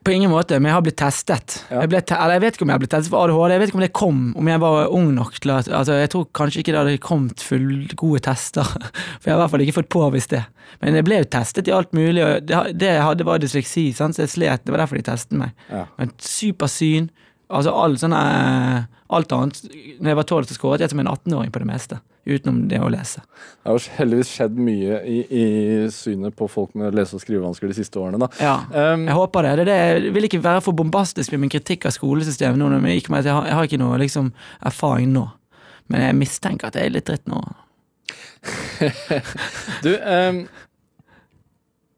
På 0.09 0.12
ingen 0.12 0.30
måte, 0.32 0.56
men 0.56 0.70
jeg 0.70 0.76
har 0.78 0.84
blitt 0.86 0.96
testet. 0.96 1.54
Ja. 1.68 1.82
Jeg, 1.82 1.90
ble 1.92 1.98
te 2.00 2.16
eller 2.16 2.38
jeg 2.38 2.42
vet 2.46 2.56
ikke 2.56 2.64
om 2.64 2.70
jeg 2.72 2.78
har 2.78 2.80
blitt 2.80 2.92
testet 2.94 3.12
for 3.12 3.28
ADHD, 3.28 3.52
jeg 3.52 3.61
vet 3.61 3.70
ikke 3.70 3.78
om 3.78 3.82
det 3.84 3.88
kom 3.98 4.22
om 4.40 4.48
jeg 4.48 4.62
var 4.62 4.94
ung 4.96 5.11
nok 5.12 5.34
til 5.36 5.52
at 5.52 5.68
altså, 5.68 5.98
Jeg 5.98 6.11
tror 6.14 6.24
kanskje 6.38 6.62
ikke 6.62 6.72
det 6.72 6.80
hadde 6.80 7.02
kommet 7.04 7.44
fullgode 7.44 8.22
tester, 8.24 8.70
for 9.20 9.28
jeg 9.28 9.34
har 9.34 9.36
i 9.36 9.42
hvert 9.42 9.52
fall 9.52 9.64
ikke 9.66 9.76
fått 9.82 9.90
påvist 9.92 10.32
det. 10.32 10.40
Men 10.80 10.96
jeg 10.96 11.04
ble 11.11 11.20
jo 11.20 11.28
testet 11.36 11.68
i 11.68 11.74
alt 11.76 11.92
mulig, 11.92 12.24
og 12.24 12.48
det, 12.48 12.62
det 12.80 12.88
jeg 12.94 13.04
hadde 13.04 13.28
var 13.28 13.42
dysleksi, 13.42 13.84
sant? 13.98 14.16
så 14.16 14.24
jeg 14.24 14.32
slet. 14.32 14.64
Det 14.64 14.72
var 14.72 14.86
derfor 14.86 14.96
de 14.96 15.04
testet 15.11 15.36
meg. 15.36 15.52
Ja. 15.68 15.84
Men 16.00 16.16
supersyn, 16.24 17.12
altså 17.52 17.76
alt 17.76 18.00
sånn 18.00 18.16
alt 18.16 19.36
annet. 19.36 19.61
Når 20.00 20.14
jeg 20.14 20.20
var 20.22 20.28
tolv, 20.32 20.48
så 20.48 20.56
skåret 20.56 20.86
jeg 20.86 20.94
som 20.94 21.04
en 21.04 21.12
18-åring 21.12 21.52
på 21.52 21.61
det 21.66 21.68
meste, 21.68 22.00
utenom 22.29 22.61
det 22.70 22.81
å 22.85 22.91
lese. 22.93 23.22
Det 23.62 23.70
har 23.72 23.87
heldigvis 23.99 24.31
skjedd 24.37 24.59
mye 24.61 25.01
i, 25.09 25.18
i 25.29 25.45
synet 25.95 26.37
på 26.39 26.49
folk 26.53 26.74
med 26.79 26.97
lese- 26.97 27.16
og 27.18 27.22
skrivevansker 27.24 27.70
de 27.70 27.76
siste 27.79 28.01
årene. 28.01 28.20
da. 28.22 28.29
Ja. 28.43 28.57
Um, 28.95 29.07
Jeg 29.09 29.16
håper 29.18 29.49
det. 29.49 29.55
det, 29.61 29.66
det. 29.70 29.79
Jeg 30.09 30.14
vil 30.16 30.29
ikke 30.29 30.43
være 30.45 30.62
for 30.64 30.76
bombastisk 30.79 31.35
med 31.35 31.45
min 31.47 31.53
kritikk 31.53 31.89
av 31.89 31.97
skolesystemet 31.97 32.61
nå, 32.61 32.70
jeg, 32.89 33.05
jeg, 33.09 33.33
har, 33.33 33.47
jeg 33.49 33.59
har 33.59 33.68
ikke 33.70 33.81
noe 33.83 33.99
liksom, 34.03 34.33
erfaring 34.70 35.12
nå. 35.14 35.26
Men 35.89 36.05
jeg 36.05 36.18
mistenker 36.20 36.68
at 36.68 36.76
jeg 36.76 36.91
er 36.91 36.97
litt 36.99 37.09
dritt 37.09 37.29
nå. 37.31 37.43
Du, 39.85 39.91
um, 39.99 40.45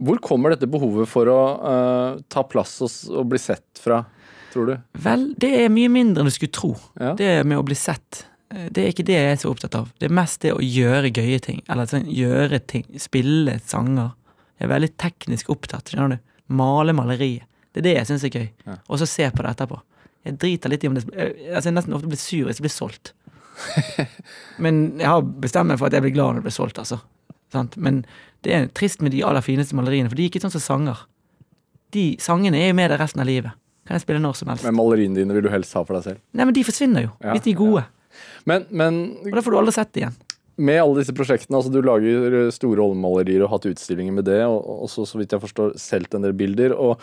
hvor 0.00 0.20
kommer 0.24 0.54
dette 0.54 0.68
behovet 0.70 1.08
for 1.10 1.28
å 1.28 1.40
uh, 1.60 2.20
ta 2.32 2.44
plass 2.48 2.78
og, 2.84 2.92
og 3.12 3.28
bli 3.32 3.40
sett 3.40 3.80
fra, 3.82 4.00
tror 4.52 4.70
du? 4.70 4.74
Vel, 5.04 5.26
det 5.40 5.50
er 5.64 5.72
mye 5.72 5.90
mindre 5.92 6.22
enn 6.22 6.30
du 6.30 6.34
skulle 6.34 6.54
tro. 6.56 6.72
Ja. 6.96 7.12
Det 7.18 7.32
med 7.44 7.60
å 7.60 7.66
bli 7.66 7.76
sett. 7.78 8.24
Eh, 8.54 8.68
Det 8.70 8.84
er 8.84 8.94
ikke 8.94 9.06
det 9.08 9.18
jeg 9.18 9.32
er 9.32 9.38
så 9.42 9.52
opptatt 9.52 9.76
av. 9.78 9.90
Det 9.98 10.08
er 10.08 10.16
mest 10.20 10.40
det 10.44 10.54
å 10.54 10.62
gjøre 10.64 11.12
gøye 11.12 11.40
ting. 11.44 11.62
Eller 11.68 11.90
sånn, 11.90 12.08
gjøre 12.10 12.60
ting. 12.66 12.86
Spille 13.00 13.58
sanger. 13.64 14.12
Jeg 14.58 14.68
er 14.68 14.74
veldig 14.74 14.90
teknisk 15.00 15.50
opptatt. 15.52 15.88
skjønner 15.92 16.16
du? 16.18 16.26
Male 16.60 16.92
maleriet. 16.96 17.46
Det 17.70 17.82
er 17.82 17.86
det 17.86 17.94
jeg 18.00 18.08
syns 18.10 18.26
er 18.26 18.34
gøy. 18.34 18.48
Ja. 18.66 18.76
Og 18.90 18.98
så 18.98 19.06
se 19.06 19.28
på 19.30 19.44
det 19.44 19.54
etterpå. 19.54 19.78
Jeg 20.26 20.36
driter 20.42 20.72
litt 20.72 20.82
i 20.84 20.88
om 20.90 20.96
det 20.98 21.06
altså, 21.08 21.70
Jeg 21.70 21.76
nesten 21.78 21.94
ofte 21.96 22.10
blir 22.10 22.20
sur 22.20 22.48
hvis 22.48 22.58
det 22.60 22.66
blir 22.66 22.74
solgt. 22.74 23.12
Men 24.64 24.98
jeg 24.98 25.08
har 25.08 25.22
bestemt 25.22 25.70
meg 25.70 25.78
for 25.80 25.88
at 25.88 25.96
jeg 25.96 26.04
blir 26.04 26.14
glad 26.16 26.34
når 26.34 26.42
det 26.42 26.48
blir 26.48 26.56
solgt, 26.56 26.80
altså. 26.82 27.00
Sant? 27.54 27.76
Men 27.80 28.02
det 28.44 28.52
er 28.54 28.68
trist 28.76 29.02
med 29.04 29.14
de 29.14 29.22
aller 29.26 29.44
fineste 29.44 29.76
maleriene, 29.78 30.10
for 30.10 30.18
de 30.18 30.26
er 30.26 30.32
ikke 30.32 30.42
sånn 30.42 30.54
som 30.54 30.64
sanger. 30.64 31.00
De 31.94 32.04
sangene 32.22 32.60
er 32.60 32.70
jo 32.70 32.76
med 32.78 32.92
deg 32.92 33.00
resten 33.02 33.22
av 33.22 33.28
livet. 33.30 33.56
Kan 33.88 33.98
jeg 33.98 34.04
spille 34.04 34.22
når 34.22 34.36
som 34.38 34.52
helst. 34.52 34.66
Men 34.66 34.76
maleriene 34.78 35.18
dine 35.18 35.34
vil 35.34 35.48
du 35.48 35.50
helst 35.50 35.74
ha 35.74 35.82
for 35.82 35.96
deg 35.96 36.04
selv. 36.06 36.20
Nei, 36.36 36.46
men 36.46 36.54
de 36.54 36.66
forsvinner 36.66 37.08
jo, 37.08 37.14
Ja, 37.24 37.32
hvis 37.34 37.46
de 37.46 37.54
er 37.54 37.58
gode. 37.58 37.86
Men, 38.46 38.66
men 38.70 39.00
Og 39.24 39.32
det 39.38 39.44
får 39.46 39.56
du 39.56 39.58
aldri 39.62 39.72
sett 39.76 39.96
igjen. 40.00 40.16
med 40.60 40.80
alle 40.82 41.00
disse 41.00 41.14
prosjektene, 41.16 41.56
altså 41.56 41.72
du 41.72 41.80
lager 41.82 42.50
store 42.52 42.82
oljemalerier 42.84 43.42
og 43.46 43.50
hatt 43.54 43.68
utstillinger 43.70 44.12
med 44.12 44.24
det, 44.28 44.42
og 44.44 44.82
og 44.84 44.88
så 44.92 45.06
vidt 45.18 45.32
jeg 45.32 45.40
forstår, 45.40 45.76
solgt 45.80 46.14
en 46.14 46.22
del 46.26 46.32
bilder. 46.36 46.74
og 46.76 47.00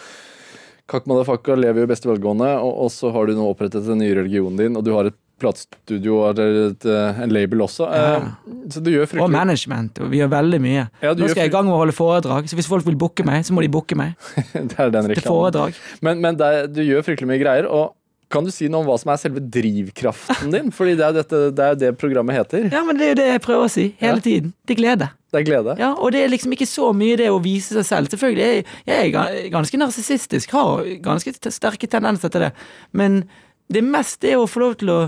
Kak 0.87 1.03
Madafaka 1.09 1.55
lever 1.59 1.81
jo 1.81 1.87
i 1.87 1.89
beste 1.91 2.07
velgående, 2.07 2.47
og, 2.63 2.77
og 2.85 2.91
så 2.93 3.09
har 3.11 3.25
du 3.27 3.33
nå 3.35 3.43
opprettet 3.49 3.83
den 3.89 3.97
nye 3.99 4.13
religionen 4.15 4.55
din, 4.61 4.77
og 4.79 4.85
du 4.87 4.93
har 4.95 5.09
et 5.09 5.17
platestudio 5.37 6.15
og 6.25 6.39
eh, 6.39 7.19
en 7.21 7.29
label 7.33 7.59
også. 7.65 7.89
Ja. 7.91 8.13
Eh, 8.15 8.53
Så 8.73 8.79
du 8.81 8.89
gjør 8.93 9.19
Og 9.21 9.29
management. 9.29 9.99
og 9.99 10.09
Vi 10.13 10.17
gjør 10.21 10.31
veldig 10.31 10.59
mye. 10.63 10.85
Ja, 11.03 11.11
Nå 11.13 11.27
skal 11.29 11.43
jeg 11.43 11.51
i 11.51 11.53
gang 11.53 11.65
med 11.67 11.75
å 11.75 11.81
holde 11.83 11.93
foredrag, 11.93 12.47
så 12.49 12.55
hvis 12.57 12.69
folk 12.71 12.85
vil 12.87 12.95
booke 12.97 13.25
meg, 13.27 13.43
så 13.45 13.53
må 13.53 13.61
de 13.61 13.69
booke 13.69 13.95
meg 13.99 14.15
Det 14.53 14.79
er 14.79 14.89
den 14.95 15.11
til 15.13 15.21
foredrag. 15.27 15.75
Men, 16.01 16.21
men 16.23 16.39
det, 16.39 16.71
du 16.73 16.81
gjør 16.87 17.03
fryktelig 17.05 17.27
mye 17.33 17.41
greier. 17.43 17.67
og 17.69 17.93
kan 18.29 18.43
du 18.43 18.51
si 18.51 18.67
noe 18.67 18.81
om 18.83 18.87
hva 18.89 18.97
som 18.99 19.11
er 19.13 19.19
selve 19.21 19.39
drivkraften 19.39 20.51
din? 20.51 20.71
Fordi 20.75 20.95
det 20.99 21.05
er 21.07 21.13
dette, 21.15 21.39
det, 21.55 21.63
er 21.63 21.75
jo 21.75 21.79
det 21.85 21.91
programmet 22.01 22.35
heter. 22.35 22.67
Ja, 22.73 22.81
men 22.83 22.97
det 22.99 23.05
er 23.05 23.13
jo 23.13 23.19
det 23.21 23.27
jeg 23.29 23.41
prøver 23.45 23.67
å 23.69 23.71
si 23.71 23.85
hele 24.01 24.19
Ja. 24.19 24.23
tiden. 24.25 24.53
Det 24.67 24.75
er 24.75 24.81
glede. 24.81 25.09
Det 25.31 25.39
er 25.41 25.45
glede. 25.47 25.75
Ja, 25.79 25.93
og 25.93 26.11
det 26.15 26.23
er 26.25 26.29
liksom 26.31 26.51
ikke 26.55 26.67
så 26.67 26.89
mye 26.95 27.17
det 27.19 27.29
å 27.31 27.39
vise 27.43 27.75
seg 27.77 27.85
selv. 27.87 28.11
Selvfølgelig, 28.11 28.43
jeg, 28.47 28.65
jeg 28.87 29.13
er 29.15 29.49
ganske 29.53 29.79
narsissistisk, 29.79 30.51
har 30.55 30.83
ganske 31.03 31.33
sterke 31.51 31.87
tendenser 31.91 32.31
til 32.31 32.47
det. 32.47 32.51
Men 32.91 33.23
det 33.71 33.81
er 33.83 33.89
mest 33.95 34.21
det 34.23 34.35
å 34.39 34.45
få 34.47 34.63
lov 34.63 34.77
til 34.79 34.91
å, 34.93 34.99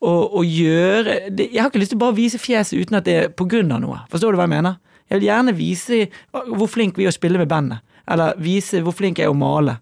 å, 0.00 0.12
å 0.40 0.44
gjøre 0.44 1.18
det, 1.36 1.50
Jeg 1.52 1.60
har 1.60 1.68
ikke 1.72 1.82
lyst 1.82 1.92
til 1.92 2.00
å 2.00 2.04
bare 2.06 2.16
vise 2.16 2.40
fjeset 2.40 2.80
uten 2.80 2.96
at 3.00 3.04
det 3.08 3.16
er 3.24 3.28
på 3.36 3.44
grunn 3.48 3.72
av 3.76 3.80
noe. 3.84 3.98
Forstår 4.12 4.32
du 4.32 4.40
hva 4.40 4.46
jeg 4.48 4.54
mener? 4.56 4.78
Jeg 5.10 5.18
vil 5.20 5.28
gjerne 5.28 5.56
vise 5.58 6.04
hvor 6.32 6.68
flink 6.70 6.96
vi 6.96 7.04
er 7.08 7.12
å 7.12 7.16
spille 7.16 7.40
med 7.40 7.48
bandet. 7.50 7.80
Eller 8.10 8.36
vise 8.40 8.80
hvor 8.84 8.94
flink 8.96 9.18
jeg 9.20 9.28
er 9.28 9.34
å 9.34 9.36
male. 9.36 9.78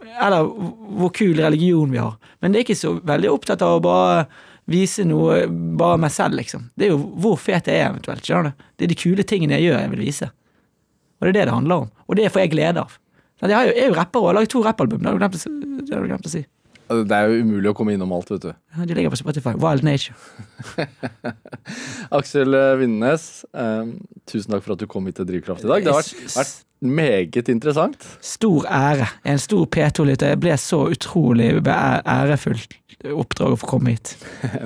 Eller 0.00 0.46
hvor 0.98 1.12
kul 1.14 1.36
religion 1.42 1.90
vi 1.92 1.98
har. 2.00 2.14
Men 2.40 2.52
det 2.52 2.60
er 2.62 2.64
ikke 2.66 2.78
så 2.80 2.94
veldig 3.04 3.30
opptatt 3.32 3.62
av 3.62 3.76
å 3.78 3.82
bare 3.84 4.22
vise 4.72 5.04
noe 5.04 5.42
bare 5.78 5.98
meg 6.00 6.12
selv, 6.14 6.38
liksom. 6.38 6.68
Det 6.78 6.86
er 6.86 6.92
jo 6.94 7.00
hvor 7.20 7.36
fet 7.42 7.66
jeg 7.68 7.80
er, 7.82 7.90
eventuelt. 7.90 8.22
skjønner 8.24 8.52
du? 8.54 8.64
Det 8.78 8.86
er 8.86 8.92
de 8.94 8.98
kule 9.02 9.26
tingene 9.28 9.58
jeg 9.58 9.68
gjør, 9.68 9.80
jeg 9.82 9.90
vil 9.92 10.04
vise. 10.06 10.30
Og 11.20 11.26
det 11.26 11.32
er 11.32 11.38
det 11.40 11.44
det 11.50 11.56
handler 11.58 11.84
om. 11.84 11.90
Og 12.08 12.16
det 12.18 12.30
får 12.32 12.44
jeg 12.46 12.52
glede 12.54 12.84
av. 12.86 12.96
Jeg, 13.42 13.50
jo, 13.50 13.72
jeg 13.74 13.82
er 13.84 13.88
jo 13.90 13.98
rapper 13.98 14.20
og 14.22 14.28
har 14.30 14.36
laget 14.38 14.52
to 14.54 14.62
rappalbum. 14.62 15.02
Det 15.02 15.10
har 15.10 15.18
du 15.18 16.08
glemt 16.08 16.26
å, 16.28 16.30
si- 16.32 16.46
det. 16.92 17.02
Altså, 17.02 17.08
Det 17.08 17.18
er 17.18 17.28
jo 17.32 17.46
umulig 17.46 17.70
å 17.70 17.76
komme 17.76 17.94
innom 17.96 18.12
alt, 18.14 18.30
vet 18.30 18.44
du. 18.44 18.50
Ja, 18.76 18.84
De 18.88 18.96
ligger 18.98 19.14
på 19.14 19.20
Spotify. 19.20 19.54
Wild 19.58 19.86
Nature. 19.86 20.14
Aksel 22.18 22.52
Vindnes, 22.80 22.82
Vindenes, 22.82 23.24
eh, 23.54 23.88
tusen 24.28 24.52
takk 24.52 24.64
for 24.66 24.76
at 24.76 24.82
du 24.82 24.86
kom 24.90 25.06
hit 25.08 25.18
til 25.20 25.28
Drivkraft 25.28 25.64
i 25.64 25.70
dag. 25.70 25.84
Det 25.84 25.92
har 25.92 26.02
vært, 26.02 26.36
vært 26.36 26.54
meget 26.82 27.48
interessant. 27.52 28.06
Stor 28.20 28.66
ære. 28.66 29.08
En 29.24 29.38
stor 29.38 29.66
P2-lytter. 29.66 30.34
Jeg 30.34 30.42
ble 30.42 30.56
så 30.60 30.84
utrolig 30.92 31.50
ærefullt 31.62 32.78
oppdrag 33.10 33.54
å 33.56 33.58
få 33.58 33.70
komme 33.74 33.96
hit. 33.96 34.14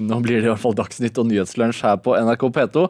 Nå 0.01 0.21
blir 0.25 0.41
det 0.41 0.49
i 0.49 0.53
hvert 0.53 0.63
fall 0.63 0.77
Dagsnytt 0.77 1.21
og 1.21 1.31
Nyhetslunsj 1.31 1.85
her 1.87 2.01
på 2.05 2.17
NRK 2.19 2.49
P2. 2.57 2.89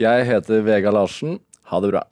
Jeg 0.00 0.26
heter 0.30 0.64
Vega 0.66 0.94
Larsen. 0.94 1.38
Ha 1.70 1.82
det 1.82 1.92
bra. 1.92 2.04